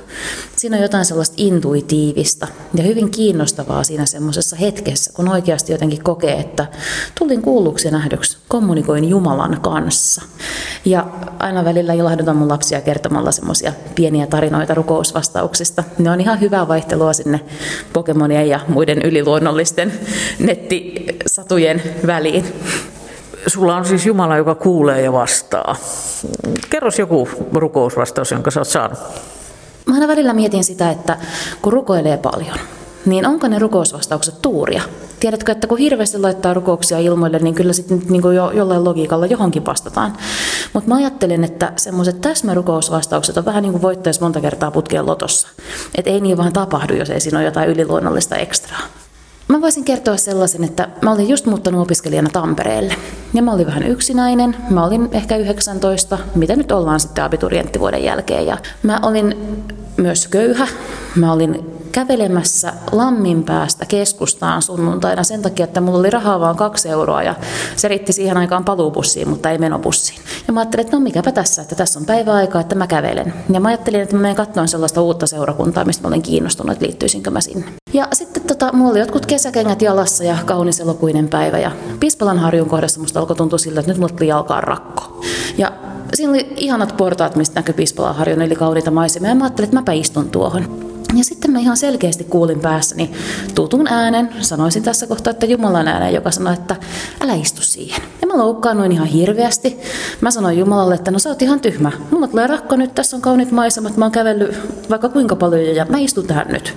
Siinä 0.56 0.76
on 0.76 0.82
jotain 0.82 1.04
sellaista 1.04 1.34
intuitiivista 1.36 2.46
ja 2.74 2.82
hyvin 2.82 3.10
kiinnostavaa 3.10 3.84
siinä 3.84 4.06
semmoisessa 4.06 4.56
hetkessä, 4.56 5.12
kun 5.14 5.28
oikeasti 5.28 5.72
jotenkin 5.72 6.04
kokee, 6.04 6.40
että 6.40 6.66
tulin 7.18 7.42
kuulluksi 7.42 7.88
ja 7.88 7.92
nähdyksi, 7.92 8.38
kommunikoin 8.48 9.08
Jumalan 9.08 9.60
kanssa. 9.60 10.22
Ja 10.84 11.06
aina 11.38 11.64
välillä 11.64 11.92
ilahdutan 11.92 12.36
mun 12.36 12.48
lapsia 12.48 12.80
kertomalla 13.14 13.32
semmoisia 13.32 13.72
pieniä 13.94 14.26
tarinoita 14.26 14.74
rukousvastauksista. 14.74 15.84
Ne 15.98 16.10
on 16.10 16.20
ihan 16.20 16.40
hyvää 16.40 16.68
vaihtelua 16.68 17.12
sinne 17.12 17.40
Pokemonien 17.92 18.48
ja 18.48 18.60
muiden 18.68 19.02
yliluonnollisten 19.02 19.92
nettisatujen 20.38 21.82
väliin. 22.06 22.44
Sulla 23.46 23.76
on 23.76 23.84
siis 23.84 24.06
Jumala, 24.06 24.36
joka 24.36 24.54
kuulee 24.54 25.02
ja 25.02 25.12
vastaa. 25.12 25.76
Kerros 26.70 26.98
joku 26.98 27.28
rukousvastaus, 27.52 28.30
jonka 28.30 28.50
sä 28.50 28.60
oot 28.60 28.68
saanut. 28.68 28.98
Mä 29.86 29.94
aina 29.94 30.08
välillä 30.08 30.32
mietin 30.32 30.64
sitä, 30.64 30.90
että 30.90 31.16
kun 31.62 31.72
rukoilee 31.72 32.16
paljon, 32.16 32.58
niin 33.06 33.26
onko 33.26 33.48
ne 33.48 33.58
rukousvastaukset 33.58 34.42
tuuria? 34.42 34.82
Tiedätkö, 35.20 35.52
että 35.52 35.66
kun 35.66 35.78
hirveästi 35.78 36.18
laittaa 36.18 36.54
rukouksia 36.54 36.98
ilmoille, 36.98 37.38
niin 37.38 37.54
kyllä 37.54 37.72
sitten 37.72 38.02
niin 38.08 38.34
jo, 38.34 38.50
jollain 38.50 38.84
logiikalla 38.84 39.26
johonkin 39.26 39.66
vastataan. 39.66 40.16
Mutta 40.72 40.88
mä 40.88 40.96
ajattelen, 40.96 41.44
että 41.44 41.72
semmoiset 41.76 42.20
täsmärukousvastaukset 42.20 43.36
on 43.36 43.44
vähän 43.44 43.62
niin 43.62 43.72
kuin 43.72 43.82
voittaisi 43.82 44.20
monta 44.20 44.40
kertaa 44.40 44.70
putkeen 44.70 45.06
lotossa. 45.06 45.48
Että 45.94 46.10
ei 46.10 46.20
niin 46.20 46.36
vaan 46.36 46.52
tapahdu, 46.52 46.94
jos 46.94 47.10
ei 47.10 47.20
siinä 47.20 47.38
ole 47.38 47.44
jotain 47.44 47.70
yliluonnollista 47.70 48.36
ekstraa. 48.36 48.80
Mä 49.48 49.60
voisin 49.60 49.84
kertoa 49.84 50.16
sellaisen, 50.16 50.64
että 50.64 50.88
mä 51.02 51.12
olin 51.12 51.28
just 51.28 51.46
muuttanut 51.46 51.82
opiskelijana 51.82 52.30
Tampereelle. 52.32 52.94
Ja 53.34 53.42
mä 53.42 53.52
olin 53.52 53.66
vähän 53.66 53.82
yksinäinen. 53.82 54.56
Mä 54.70 54.84
olin 54.84 55.08
ehkä 55.12 55.36
19, 55.36 56.18
mitä 56.34 56.56
nyt 56.56 56.72
ollaan 56.72 57.00
sitten 57.00 57.24
abiturienttivuoden 57.24 58.04
jälkeen. 58.04 58.46
Ja 58.46 58.58
mä 58.82 59.00
olin 59.02 59.36
myös 59.96 60.28
köyhä. 60.28 60.68
Mä 61.16 61.32
olin 61.32 61.74
kävelemässä 61.92 62.72
Lammin 62.92 63.44
päästä 63.44 63.86
keskustaan 63.86 64.62
sunnuntaina 64.62 65.22
sen 65.22 65.42
takia, 65.42 65.64
että 65.64 65.80
mulla 65.80 65.98
oli 65.98 66.10
rahaa 66.10 66.40
vain 66.40 66.56
kaksi 66.56 66.88
euroa 66.88 67.22
ja 67.22 67.34
se 67.76 67.88
riitti 67.88 68.12
siihen 68.12 68.36
aikaan 68.36 68.64
paluubussiin, 68.64 69.28
mutta 69.28 69.50
ei 69.50 69.58
menobussiin. 69.58 70.18
Ja 70.46 70.52
mä 70.52 70.60
ajattelin, 70.60 70.84
että 70.84 70.96
no 70.96 71.00
mikäpä 71.00 71.32
tässä, 71.32 71.62
että 71.62 71.74
tässä 71.74 71.98
on 71.98 72.06
päiväaika, 72.06 72.60
että 72.60 72.74
mä 72.74 72.86
kävelen. 72.86 73.34
Ja 73.52 73.60
mä 73.60 73.68
ajattelin, 73.68 74.00
että 74.00 74.16
mä 74.16 74.22
menen 74.22 74.36
katsomaan 74.36 74.68
sellaista 74.68 75.00
uutta 75.00 75.26
seurakuntaa, 75.26 75.84
mistä 75.84 76.02
mä 76.02 76.08
olin 76.08 76.22
kiinnostunut, 76.22 76.72
että 76.72 76.86
liittyisinkö 76.86 77.30
mä 77.30 77.40
sinne. 77.40 77.66
Ja 77.92 78.08
sitten 78.12 78.42
tota, 78.42 78.72
mulla 78.72 78.90
oli 78.90 78.98
jotkut 78.98 79.26
kesäkengät 79.26 79.82
jalassa 79.82 80.24
ja 80.24 80.36
kaunis 80.44 80.80
elokuinen 80.80 81.28
päivä 81.28 81.58
ja 81.58 81.70
Pispalan 82.00 82.38
harjun 82.38 82.68
kohdassa 82.68 83.00
musta 83.00 83.20
alkoi 83.20 83.36
tuntua 83.36 83.58
siltä, 83.58 83.80
että 83.80 83.92
nyt 83.92 83.98
mulla 83.98 84.14
tuli 84.14 84.28
jalkaan 84.28 84.64
rakko. 84.64 85.20
Ja 85.58 85.72
siinä 86.14 86.32
oli 86.32 86.52
ihanat 86.56 86.96
portaat, 86.96 87.36
mistä 87.36 87.60
näkyi 87.60 87.74
Pispalan 87.74 88.16
harjun, 88.16 88.42
eli 88.42 88.54
kauniita 88.54 88.90
maisemia. 88.90 89.30
Ja 89.30 89.34
mä 89.34 89.44
ajattelin, 89.44 89.66
että 89.68 89.76
mäpä 89.76 89.92
istun 89.92 90.30
tuohon. 90.30 90.83
Ja 91.18 91.24
sitten 91.24 91.50
mä 91.50 91.58
ihan 91.58 91.76
selkeästi 91.76 92.24
kuulin 92.24 92.60
päässäni 92.60 93.12
tutun 93.54 93.86
äänen, 93.88 94.28
sanoisin 94.40 94.82
tässä 94.82 95.06
kohtaa, 95.06 95.30
että 95.30 95.46
Jumalan 95.46 95.88
äänen, 95.88 96.14
joka 96.14 96.30
sanoi, 96.30 96.54
että 96.54 96.76
älä 97.20 97.34
istu 97.34 97.62
siihen. 97.62 98.02
Ja 98.20 98.26
mä 98.26 98.38
loukkaannuin 98.38 98.92
ihan 98.92 99.06
hirveästi. 99.06 99.78
Mä 100.20 100.30
sanoin 100.30 100.58
Jumalalle, 100.58 100.94
että 100.94 101.10
no 101.10 101.18
sä 101.18 101.28
oot 101.28 101.42
ihan 101.42 101.60
tyhmä. 101.60 101.92
Mulla 102.10 102.28
tulee 102.28 102.46
rakko 102.46 102.76
nyt, 102.76 102.94
tässä 102.94 103.16
on 103.16 103.22
kauniit 103.22 103.50
maisemat, 103.50 103.96
mä 103.96 104.04
oon 104.04 104.12
kävellyt 104.12 104.58
vaikka 104.90 105.08
kuinka 105.08 105.36
paljon 105.36 105.76
ja 105.76 105.86
mä 105.88 105.98
istun 105.98 106.26
tähän 106.26 106.48
nyt. 106.48 106.76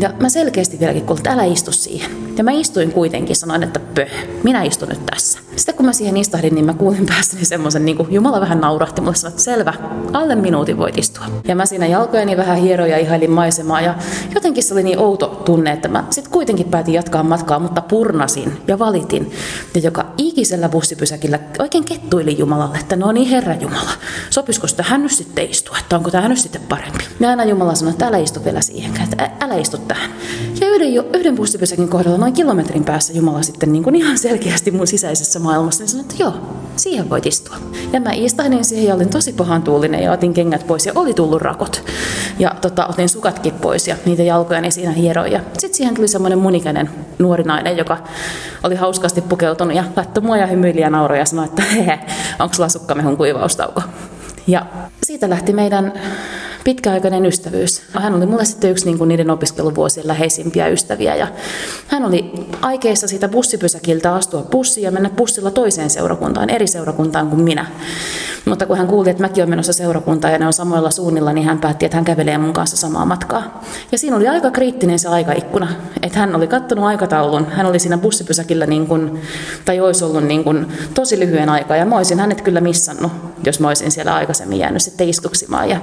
Ja 0.00 0.10
mä 0.20 0.28
selkeästi 0.28 0.80
vieläkin 0.80 1.02
kuulin, 1.06 1.20
että 1.20 1.32
älä 1.32 1.44
istu 1.44 1.72
siihen. 1.72 2.10
Ja 2.36 2.44
mä 2.44 2.50
istuin 2.50 2.92
kuitenkin, 2.92 3.36
sanoin, 3.36 3.62
että 3.62 3.80
pöh, 3.94 4.10
minä 4.42 4.62
istun 4.62 4.88
nyt 4.88 5.06
tässä. 5.06 5.38
Sitten 5.56 5.74
kun 5.74 5.86
mä 5.86 5.92
siihen 5.92 6.16
istahdin, 6.16 6.54
niin 6.54 6.64
mä 6.64 6.74
kuulin 6.74 7.06
päästäni 7.06 7.44
semmoisen, 7.44 7.84
niin 7.84 7.96
kuin 7.96 8.12
Jumala 8.12 8.40
vähän 8.40 8.60
naurahti 8.60 9.00
mulle, 9.00 9.14
sanoi, 9.14 9.30
että 9.30 9.42
selvä, 9.42 9.74
alle 10.12 10.34
minuutin 10.34 10.78
voit 10.78 10.98
istua. 10.98 11.24
Ja 11.48 11.56
mä 11.56 11.66
siinä 11.66 11.86
jalkojeni 11.86 12.36
vähän 12.36 12.58
hieroin 12.58 12.90
ja 12.90 12.98
ihailin 12.98 13.30
maisemaa 13.46 13.80
ja 13.80 13.94
jotenkin 14.34 14.62
se 14.62 14.74
oli 14.74 14.82
niin 14.82 14.98
outo 14.98 15.42
tunne, 15.44 15.72
että 15.72 15.88
mä 15.88 16.04
sitten 16.10 16.32
kuitenkin 16.32 16.66
päätin 16.66 16.94
jatkaa 16.94 17.22
matkaa, 17.22 17.58
mutta 17.58 17.80
purnasin 17.80 18.62
ja 18.68 18.78
valitin. 18.78 19.32
Ja 19.74 19.80
joka 19.80 20.06
ikisellä 20.18 20.68
bussipysäkillä 20.68 21.38
oikein 21.58 21.84
kettuili 21.84 22.38
Jumalalle, 22.38 22.78
että 22.78 22.96
no 22.96 23.12
niin 23.12 23.28
Herra 23.28 23.54
Jumala, 23.54 23.90
sopisiko 24.30 24.66
tähän 24.76 25.02
nyt 25.02 25.12
sitten 25.12 25.50
istua, 25.50 25.76
että 25.80 25.96
onko 25.96 26.10
tähän 26.10 26.30
nyt 26.30 26.38
sitten 26.38 26.62
parempi. 26.68 27.04
Ja 27.20 27.28
aina 27.28 27.44
Jumala 27.44 27.74
sanoi, 27.74 27.92
että 27.92 28.06
älä 28.06 28.18
istu 28.18 28.44
vielä 28.44 28.60
siihen, 28.60 28.92
että 29.02 29.30
älä 29.40 29.54
istu 29.54 29.78
tähän. 29.78 30.10
Ja 30.60 30.68
yhden, 30.68 30.88
yhden 31.14 31.36
bussipysäkin 31.36 31.88
kohdalla 31.88 32.18
noin 32.18 32.32
kilometrin 32.32 32.84
päässä 32.84 33.12
Jumala 33.12 33.42
sitten 33.42 33.72
niin 33.72 33.82
kuin 33.82 33.94
ihan 33.94 34.18
selkeästi 34.18 34.70
mun 34.70 34.86
sisäisessä 34.86 35.38
maailmassa, 35.38 35.82
niin 35.82 35.90
sanoi, 35.90 36.06
että 36.10 36.22
joo, 36.22 36.34
siihen 36.76 37.10
voit 37.10 37.26
istua. 37.26 37.56
Ja 37.92 38.00
mä 38.00 38.10
istahdin 38.12 38.64
siihen 38.64 38.88
ja 38.88 38.94
olin 38.94 39.08
tosi 39.08 39.32
pahan 39.32 39.62
tuulinen 39.62 40.02
ja 40.02 40.12
otin 40.12 40.34
kengät 40.34 40.66
pois 40.66 40.86
ja 40.86 40.92
oli 40.94 41.14
tullut 41.14 41.42
rakot. 41.42 41.82
Ja 42.38 42.54
tota, 42.60 42.86
otin 42.86 43.08
sukatkin 43.08 43.54
pois 43.54 43.88
ja 43.88 43.96
niitä 44.04 44.22
jalkoja 44.22 44.60
niin 44.60 44.72
siinä 44.72 44.92
hieroin. 44.92 45.32
Ja 45.32 45.40
sitten 45.58 45.74
siihen 45.76 45.94
tuli 45.94 46.08
semmoinen 46.08 46.38
munikäinen 46.38 46.90
nuori 47.18 47.44
nainen, 47.44 47.76
joka 47.76 47.98
oli 48.62 48.74
hauskasti 48.74 49.20
pukeutunut 49.20 49.76
ja 49.76 49.84
laittoi 49.96 50.24
mua 50.24 50.36
ja 50.36 50.46
hymyili 50.46 50.80
ja 50.80 50.90
nauroi 50.90 51.18
ja 51.18 51.24
sanoi, 51.24 51.44
että 51.44 51.62
onko 52.40 52.54
sulla 52.54 52.68
sukkamehun 52.68 53.16
kuivaustauko? 53.16 53.82
Ja 54.46 54.66
siitä 55.02 55.30
lähti 55.30 55.52
meidän 55.52 55.92
pitkäaikainen 56.66 57.26
ystävyys. 57.26 57.82
Hän 57.92 58.14
oli 58.14 58.26
mulle 58.26 58.44
sitten 58.44 58.70
yksi 58.70 58.84
niin 58.84 58.98
kuin 58.98 59.08
niiden 59.08 59.30
opiskeluvuosien 59.30 60.08
läheisimpiä 60.08 60.68
ystäviä 60.68 61.14
ja 61.14 61.28
hän 61.88 62.04
oli 62.04 62.32
aikeissa 62.60 63.08
siitä 63.08 63.28
bussipysäkiltä 63.28 64.14
astua 64.14 64.42
bussiin 64.42 64.84
ja 64.84 64.90
mennä 64.90 65.10
bussilla 65.10 65.50
toiseen 65.50 65.90
seurakuntaan, 65.90 66.50
eri 66.50 66.66
seurakuntaan 66.66 67.28
kuin 67.28 67.42
minä. 67.42 67.66
Mutta 68.44 68.66
kun 68.66 68.78
hän 68.78 68.86
kuuli, 68.86 69.10
että 69.10 69.22
mäkin 69.22 69.42
olen 69.42 69.50
menossa 69.50 69.72
seurakuntaan 69.72 70.32
ja 70.32 70.38
ne 70.38 70.46
on 70.46 70.52
samoilla 70.52 70.90
suunnilla, 70.90 71.32
niin 71.32 71.46
hän 71.46 71.58
päätti, 71.58 71.84
että 71.84 71.96
hän 71.96 72.04
kävelee 72.04 72.38
mun 72.38 72.52
kanssa 72.52 72.76
samaa 72.76 73.04
matkaa. 73.04 73.64
Ja 73.92 73.98
siinä 73.98 74.16
oli 74.16 74.28
aika 74.28 74.50
kriittinen 74.50 74.98
se 74.98 75.08
aikaikkuna, 75.08 75.68
että 76.02 76.18
hän 76.18 76.36
oli 76.36 76.46
kattonut 76.46 76.84
aikataulun, 76.84 77.46
hän 77.46 77.66
oli 77.66 77.78
siinä 77.78 77.98
bussipysäkillä 77.98 78.66
niin 78.66 78.86
kuin, 78.86 79.20
tai 79.64 79.80
olisi 79.80 80.04
ollut 80.04 80.24
niin 80.24 80.44
kuin 80.44 80.66
tosi 80.94 81.20
lyhyen 81.20 81.48
aikaa 81.48 81.76
ja 81.76 81.86
mä 81.86 81.96
olisin 81.96 82.20
hänet 82.20 82.40
kyllä 82.40 82.60
missannut, 82.60 83.12
jos 83.44 83.60
mä 83.60 83.68
olisin 83.68 83.90
siellä 83.90 84.14
aikaisemmin 84.14 84.58
jäänyt 84.58 84.82
sitten 84.82 85.08
istuksimaan. 85.08 85.70
Ja 85.70 85.80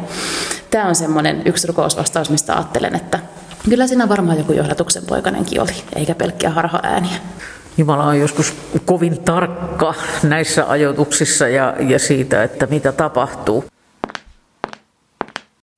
tämä 0.73 0.87
on 0.87 0.95
semmoinen 0.95 1.41
yksi 1.45 1.67
rukousvastaus, 1.67 2.29
mistä 2.29 2.53
ajattelen, 2.53 2.95
että 2.95 3.19
kyllä 3.69 3.87
siinä 3.87 4.09
varmaan 4.09 4.37
joku 4.37 4.53
johdatuksen 4.53 5.03
poikanenkin 5.07 5.61
oli, 5.61 5.71
eikä 5.95 6.15
pelkkiä 6.15 6.49
harha-ääniä. 6.49 7.17
Jumala 7.77 8.03
on 8.03 8.19
joskus 8.19 8.55
kovin 8.85 9.19
tarkka 9.23 9.93
näissä 10.23 10.69
ajoituksissa 10.69 11.47
ja, 11.47 11.75
ja 11.79 11.99
siitä, 11.99 12.43
että 12.43 12.65
mitä 12.65 12.91
tapahtuu. 12.91 13.65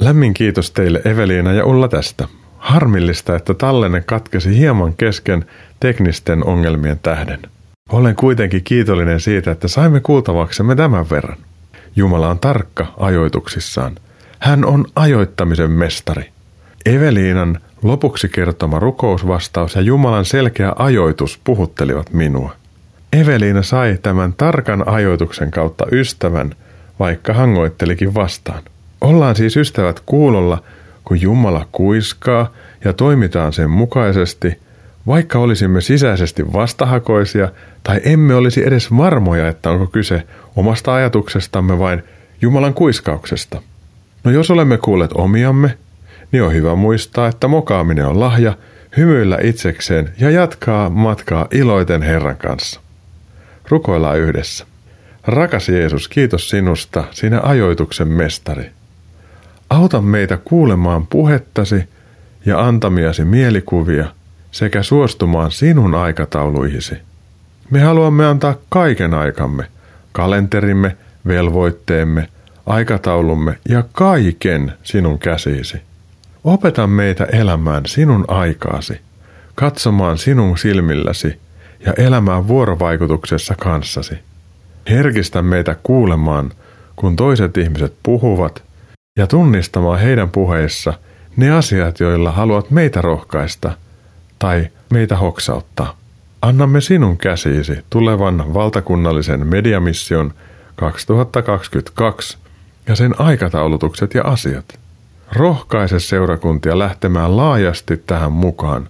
Lämmin 0.01 0.33
kiitos 0.33 0.71
teille 0.71 1.01
Eveliina 1.05 1.53
ja 1.53 1.65
Ulla 1.65 1.87
tästä. 1.87 2.27
Harmillista, 2.57 3.35
että 3.35 3.53
tallenne 3.53 4.01
katkesi 4.01 4.57
hieman 4.57 4.93
kesken 4.93 5.45
teknisten 5.79 6.45
ongelmien 6.45 6.99
tähden. 6.99 7.39
Olen 7.89 8.15
kuitenkin 8.15 8.63
kiitollinen 8.63 9.19
siitä, 9.19 9.51
että 9.51 9.67
saimme 9.67 9.99
kuultavaksemme 9.99 10.75
tämän 10.75 11.09
verran. 11.09 11.37
Jumala 11.95 12.29
on 12.29 12.39
tarkka 12.39 12.93
ajoituksissaan. 12.97 13.95
Hän 14.45 14.65
on 14.65 14.85
ajoittamisen 14.95 15.71
mestari. 15.71 16.29
Eveliinan 16.85 17.59
Lopuksi 17.83 18.29
kertoma 18.29 18.79
rukousvastaus 18.79 19.75
ja 19.75 19.81
Jumalan 19.81 20.25
selkeä 20.25 20.73
ajoitus 20.75 21.39
puhuttelivat 21.43 22.13
minua. 22.13 22.55
Eveliina 23.13 23.63
sai 23.63 23.97
tämän 24.01 24.33
tarkan 24.33 24.87
ajoituksen 24.87 25.51
kautta 25.51 25.85
ystävän, 25.91 26.55
vaikka 26.99 27.33
hangoittelikin 27.33 28.13
vastaan. 28.13 28.63
Ollaan 29.01 29.35
siis 29.35 29.57
ystävät 29.57 30.01
kuulolla, 30.05 30.63
kun 31.03 31.21
Jumala 31.21 31.67
kuiskaa 31.71 32.51
ja 32.83 32.93
toimitaan 32.93 33.53
sen 33.53 33.69
mukaisesti, 33.69 34.59
vaikka 35.07 35.39
olisimme 35.39 35.81
sisäisesti 35.81 36.53
vastahakoisia 36.53 37.49
tai 37.83 38.01
emme 38.03 38.35
olisi 38.35 38.67
edes 38.67 38.97
varmoja, 38.97 39.47
että 39.47 39.69
onko 39.69 39.87
kyse 39.87 40.23
omasta 40.55 40.93
ajatuksestamme 40.93 41.79
vain 41.79 42.03
Jumalan 42.41 42.73
kuiskauksesta. 42.73 43.61
No 44.25 44.31
jos 44.31 44.51
olemme 44.51 44.77
kuulleet 44.77 45.11
omiamme, 45.13 45.77
niin 46.31 46.43
on 46.43 46.53
hyvä 46.53 46.75
muistaa, 46.75 47.27
että 47.27 47.47
mokaaminen 47.47 48.07
on 48.07 48.19
lahja, 48.19 48.57
hymyillä 48.97 49.37
itsekseen 49.41 50.09
ja 50.19 50.29
jatkaa 50.29 50.89
matkaa 50.89 51.47
iloiten 51.51 52.01
Herran 52.01 52.37
kanssa. 52.37 52.79
Rukoillaan 53.69 54.19
yhdessä. 54.19 54.65
Rakas 55.27 55.69
Jeesus, 55.69 56.07
kiitos 56.07 56.49
sinusta, 56.49 57.03
sinä 57.11 57.39
ajoituksen 57.43 58.07
mestari. 58.07 58.69
Auta 59.69 60.01
meitä 60.01 60.37
kuulemaan 60.37 61.07
puhettasi 61.07 61.83
ja 62.45 62.67
antamiasi 62.67 63.25
mielikuvia 63.25 64.05
sekä 64.51 64.83
suostumaan 64.83 65.51
sinun 65.51 65.95
aikatauluihisi. 65.95 66.95
Me 67.69 67.81
haluamme 67.81 68.25
antaa 68.25 68.55
kaiken 68.69 69.13
aikamme, 69.13 69.67
kalenterimme, 70.11 70.97
velvoitteemme, 71.27 72.29
aikataulumme 72.65 73.57
ja 73.69 73.83
kaiken 73.91 74.73
sinun 74.83 75.19
käsiisi. 75.19 75.77
Opeta 76.43 76.87
meitä 76.87 77.23
elämään 77.25 77.85
sinun 77.85 78.25
aikaasi, 78.27 78.99
katsomaan 79.55 80.17
sinun 80.17 80.57
silmilläsi 80.57 81.39
ja 81.85 81.93
elämään 81.97 82.47
vuorovaikutuksessa 82.47 83.55
kanssasi. 83.55 84.19
Herkistä 84.89 85.41
meitä 85.41 85.75
kuulemaan, 85.83 86.51
kun 86.95 87.15
toiset 87.15 87.57
ihmiset 87.57 87.93
puhuvat, 88.03 88.63
ja 89.17 89.27
tunnistamaan 89.27 89.99
heidän 89.99 90.29
puheissa 90.29 90.93
ne 91.37 91.51
asiat, 91.51 91.99
joilla 91.99 92.31
haluat 92.31 92.71
meitä 92.71 93.01
rohkaista 93.01 93.71
tai 94.39 94.67
meitä 94.89 95.17
hoksauttaa. 95.17 95.97
Annamme 96.41 96.81
sinun 96.81 97.17
käsiisi 97.17 97.77
tulevan 97.89 98.53
valtakunnallisen 98.53 99.47
mediamission 99.47 100.33
2022 100.75 102.37
ja 102.87 102.95
sen 102.95 103.21
aikataulutukset 103.21 104.13
ja 104.13 104.23
asiat. 104.23 104.79
Rohkaise 105.31 105.99
seurakuntia 105.99 106.79
lähtemään 106.79 107.37
laajasti 107.37 107.97
tähän 107.97 108.31
mukaan, 108.31 108.89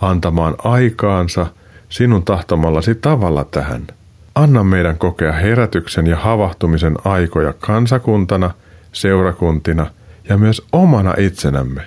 antamaan 0.00 0.54
aikaansa 0.58 1.46
sinun 1.88 2.24
tahtomallasi 2.24 2.94
tavalla 2.94 3.44
tähän. 3.44 3.86
Anna 4.34 4.64
meidän 4.64 4.98
kokea 4.98 5.32
herätyksen 5.32 6.06
ja 6.06 6.16
havahtumisen 6.16 6.96
aikoja 7.04 7.52
kansakuntana, 7.52 8.50
seurakuntina 8.92 9.86
ja 10.28 10.38
myös 10.38 10.62
omana 10.72 11.14
itsenämme. 11.18 11.82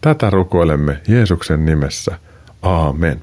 Tätä 0.00 0.30
rukoilemme 0.30 1.00
Jeesuksen 1.08 1.66
nimessä. 1.66 2.18
Aamen. 2.62 3.20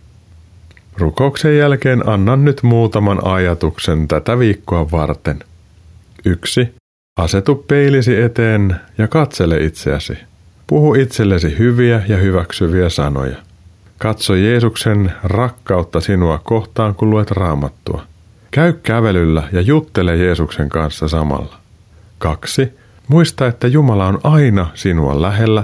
Rukouksen 0.97 1.57
jälkeen 1.57 2.09
annan 2.09 2.45
nyt 2.45 2.63
muutaman 2.63 3.27
ajatuksen 3.27 4.07
tätä 4.07 4.39
viikkoa 4.39 4.91
varten. 4.91 5.39
1. 6.25 6.75
Asetu 7.19 7.55
peilisi 7.55 8.21
eteen 8.21 8.75
ja 8.97 9.07
katsele 9.07 9.63
itseäsi. 9.63 10.17
Puhu 10.67 10.93
itsellesi 10.93 11.57
hyviä 11.59 12.01
ja 12.07 12.17
hyväksyviä 12.17 12.89
sanoja. 12.89 13.37
Katso 13.97 14.35
Jeesuksen 14.35 15.13
rakkautta 15.23 16.01
sinua 16.01 16.39
kohtaan, 16.43 16.95
kun 16.95 17.09
luet 17.09 17.31
raamattua. 17.31 18.03
Käy 18.51 18.73
kävelyllä 18.73 19.43
ja 19.51 19.61
juttele 19.61 20.15
Jeesuksen 20.15 20.69
kanssa 20.69 21.07
samalla. 21.07 21.57
2. 22.17 22.73
Muista, 23.07 23.47
että 23.47 23.67
Jumala 23.67 24.07
on 24.07 24.19
aina 24.23 24.67
sinua 24.73 25.21
lähellä 25.21 25.63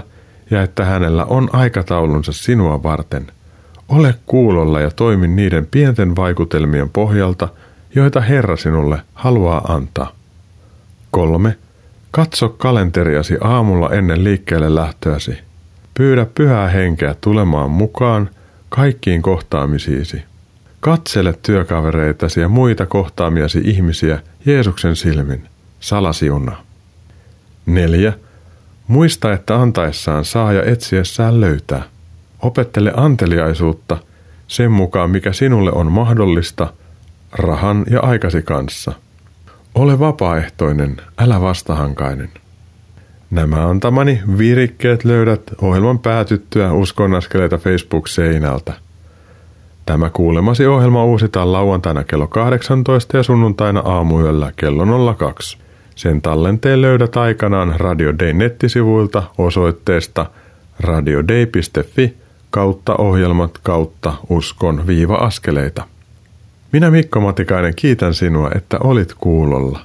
ja 0.51 0.61
että 0.61 0.85
hänellä 0.85 1.25
on 1.25 1.49
aikataulunsa 1.53 2.31
sinua 2.31 2.83
varten. 2.83 3.27
Ole 3.89 4.15
kuulolla 4.25 4.79
ja 4.79 4.91
toimi 4.91 5.27
niiden 5.27 5.67
pienten 5.71 6.15
vaikutelmien 6.15 6.89
pohjalta, 6.89 7.47
joita 7.95 8.21
Herra 8.21 8.57
sinulle 8.57 9.01
haluaa 9.13 9.73
antaa. 9.73 10.20
3. 11.11 11.57
Katso 12.11 12.49
kalenteriasi 12.49 13.37
aamulla 13.41 13.89
ennen 13.89 14.23
liikkeelle 14.23 14.75
lähtöäsi. 14.75 15.37
Pyydä 15.93 16.25
pyhää 16.35 16.67
henkeä 16.67 17.15
tulemaan 17.21 17.71
mukaan 17.71 18.29
kaikkiin 18.69 19.21
kohtaamisiisi. 19.21 20.23
Katsele 20.79 21.33
työkavereitasi 21.41 22.39
ja 22.39 22.49
muita 22.49 22.85
kohtaamiasi 22.85 23.61
ihmisiä 23.63 24.19
Jeesuksen 24.45 24.95
silmin. 24.95 25.43
Salasiuna. 25.79 26.57
4. 27.65 28.13
Muista, 28.87 29.33
että 29.33 29.61
antaessaan 29.61 30.25
saa 30.25 30.53
ja 30.53 30.63
etsiessään 30.63 31.41
löytää. 31.41 31.83
Opettele 32.39 32.93
anteliaisuutta 32.95 33.97
sen 34.47 34.71
mukaan, 34.71 35.09
mikä 35.09 35.33
sinulle 35.33 35.71
on 35.71 35.91
mahdollista 35.91 36.73
rahan 37.31 37.85
ja 37.89 37.99
aikasi 37.99 38.41
kanssa– 38.41 38.93
ole 39.75 39.99
vapaaehtoinen, 39.99 40.97
älä 41.17 41.41
vastahankainen. 41.41 42.29
Nämä 43.31 43.69
antamani 43.69 44.21
virikkeet 44.37 45.05
löydät 45.05 45.41
ohjelman 45.61 45.99
päätyttyä 45.99 46.73
Uskonaskeleita 46.73 47.57
Facebook-seinältä. 47.57 48.73
Tämä 49.85 50.09
kuulemasi 50.09 50.65
ohjelma 50.65 51.05
uusitaan 51.05 51.51
lauantaina 51.51 52.03
kello 52.03 52.27
18 52.27 53.17
ja 53.17 53.23
sunnuntaina 53.23 53.79
aamuyöllä 53.79 54.51
kello 54.55 55.15
02. 55.15 55.57
Sen 55.95 56.21
tallenteen 56.21 56.81
löydät 56.81 57.17
aikanaan 57.17 57.75
Radio 57.77 58.13
Day 58.19 58.33
nettisivuilta 58.33 59.23
osoitteesta 59.37 60.25
radiodei.fi 60.79 62.17
kautta 62.49 62.95
ohjelmat 62.95 63.57
kautta 63.63 64.13
uskon 64.29 64.87
viiva 64.87 65.15
askeleita. 65.15 65.83
Minä 66.71 66.91
Mikko 66.91 67.19
Matikainen 67.19 67.75
kiitän 67.75 68.13
sinua, 68.13 68.51
että 68.55 68.77
olit 68.83 69.13
kuulolla. 69.13 69.79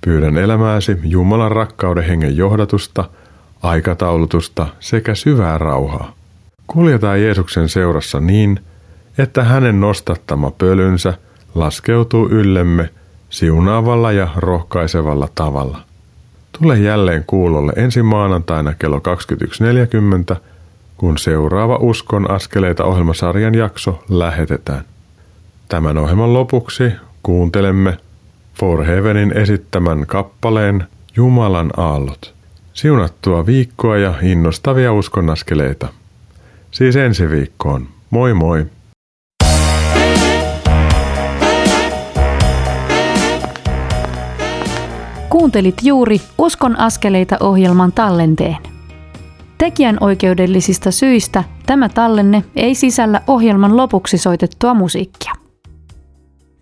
Pyydän 0.00 0.38
elämääsi 0.38 0.96
Jumalan 1.02 1.52
rakkauden 1.52 2.04
hengen 2.04 2.36
johdatusta, 2.36 3.04
aikataulutusta 3.62 4.66
sekä 4.80 5.14
syvää 5.14 5.58
rauhaa. 5.58 6.14
Kuljetaan 6.66 7.22
Jeesuksen 7.22 7.68
seurassa 7.68 8.20
niin, 8.20 8.60
että 9.18 9.44
hänen 9.44 9.80
nostattama 9.80 10.50
pölynsä 10.50 11.14
laskeutuu 11.54 12.28
yllemme 12.28 12.90
siunaavalla 13.30 14.12
ja 14.12 14.28
rohkaisevalla 14.36 15.28
tavalla. 15.34 15.78
Tule 16.60 16.78
jälleen 16.78 17.24
kuulolle 17.26 17.72
ensi 17.76 18.02
maanantaina 18.02 18.74
kello 18.74 19.00
21.40, 20.34 20.36
kun 20.96 21.18
seuraava 21.18 21.76
Uskon 21.76 22.30
askeleita 22.30 22.84
ohjelmasarjan 22.84 23.54
jakso 23.54 24.04
lähetetään. 24.08 24.84
Tämän 25.68 25.98
ohjelman 25.98 26.34
lopuksi 26.34 26.92
kuuntelemme 27.22 27.98
For 28.54 28.84
Heavenin 28.84 29.36
esittämän 29.36 30.06
kappaleen 30.06 30.84
Jumalan 31.16 31.70
aallot. 31.76 32.34
Siunattua 32.72 33.46
viikkoa 33.46 33.96
ja 33.96 34.14
innostavia 34.22 34.92
uskonnaskeleita. 34.92 35.88
Siis 36.70 36.96
ensi 36.96 37.30
viikkoon. 37.30 37.86
Moi 38.10 38.34
moi! 38.34 38.66
Kuuntelit 45.28 45.74
juuri 45.82 46.20
Uskon 46.38 46.78
askeleita 46.78 47.36
ohjelman 47.40 47.92
tallenteen. 47.92 48.56
Tekijän 49.58 49.96
oikeudellisista 50.00 50.90
syistä 50.90 51.44
tämä 51.66 51.88
tallenne 51.88 52.44
ei 52.56 52.74
sisällä 52.74 53.20
ohjelman 53.26 53.76
lopuksi 53.76 54.18
soitettua 54.18 54.74
musiikkia. 54.74 55.43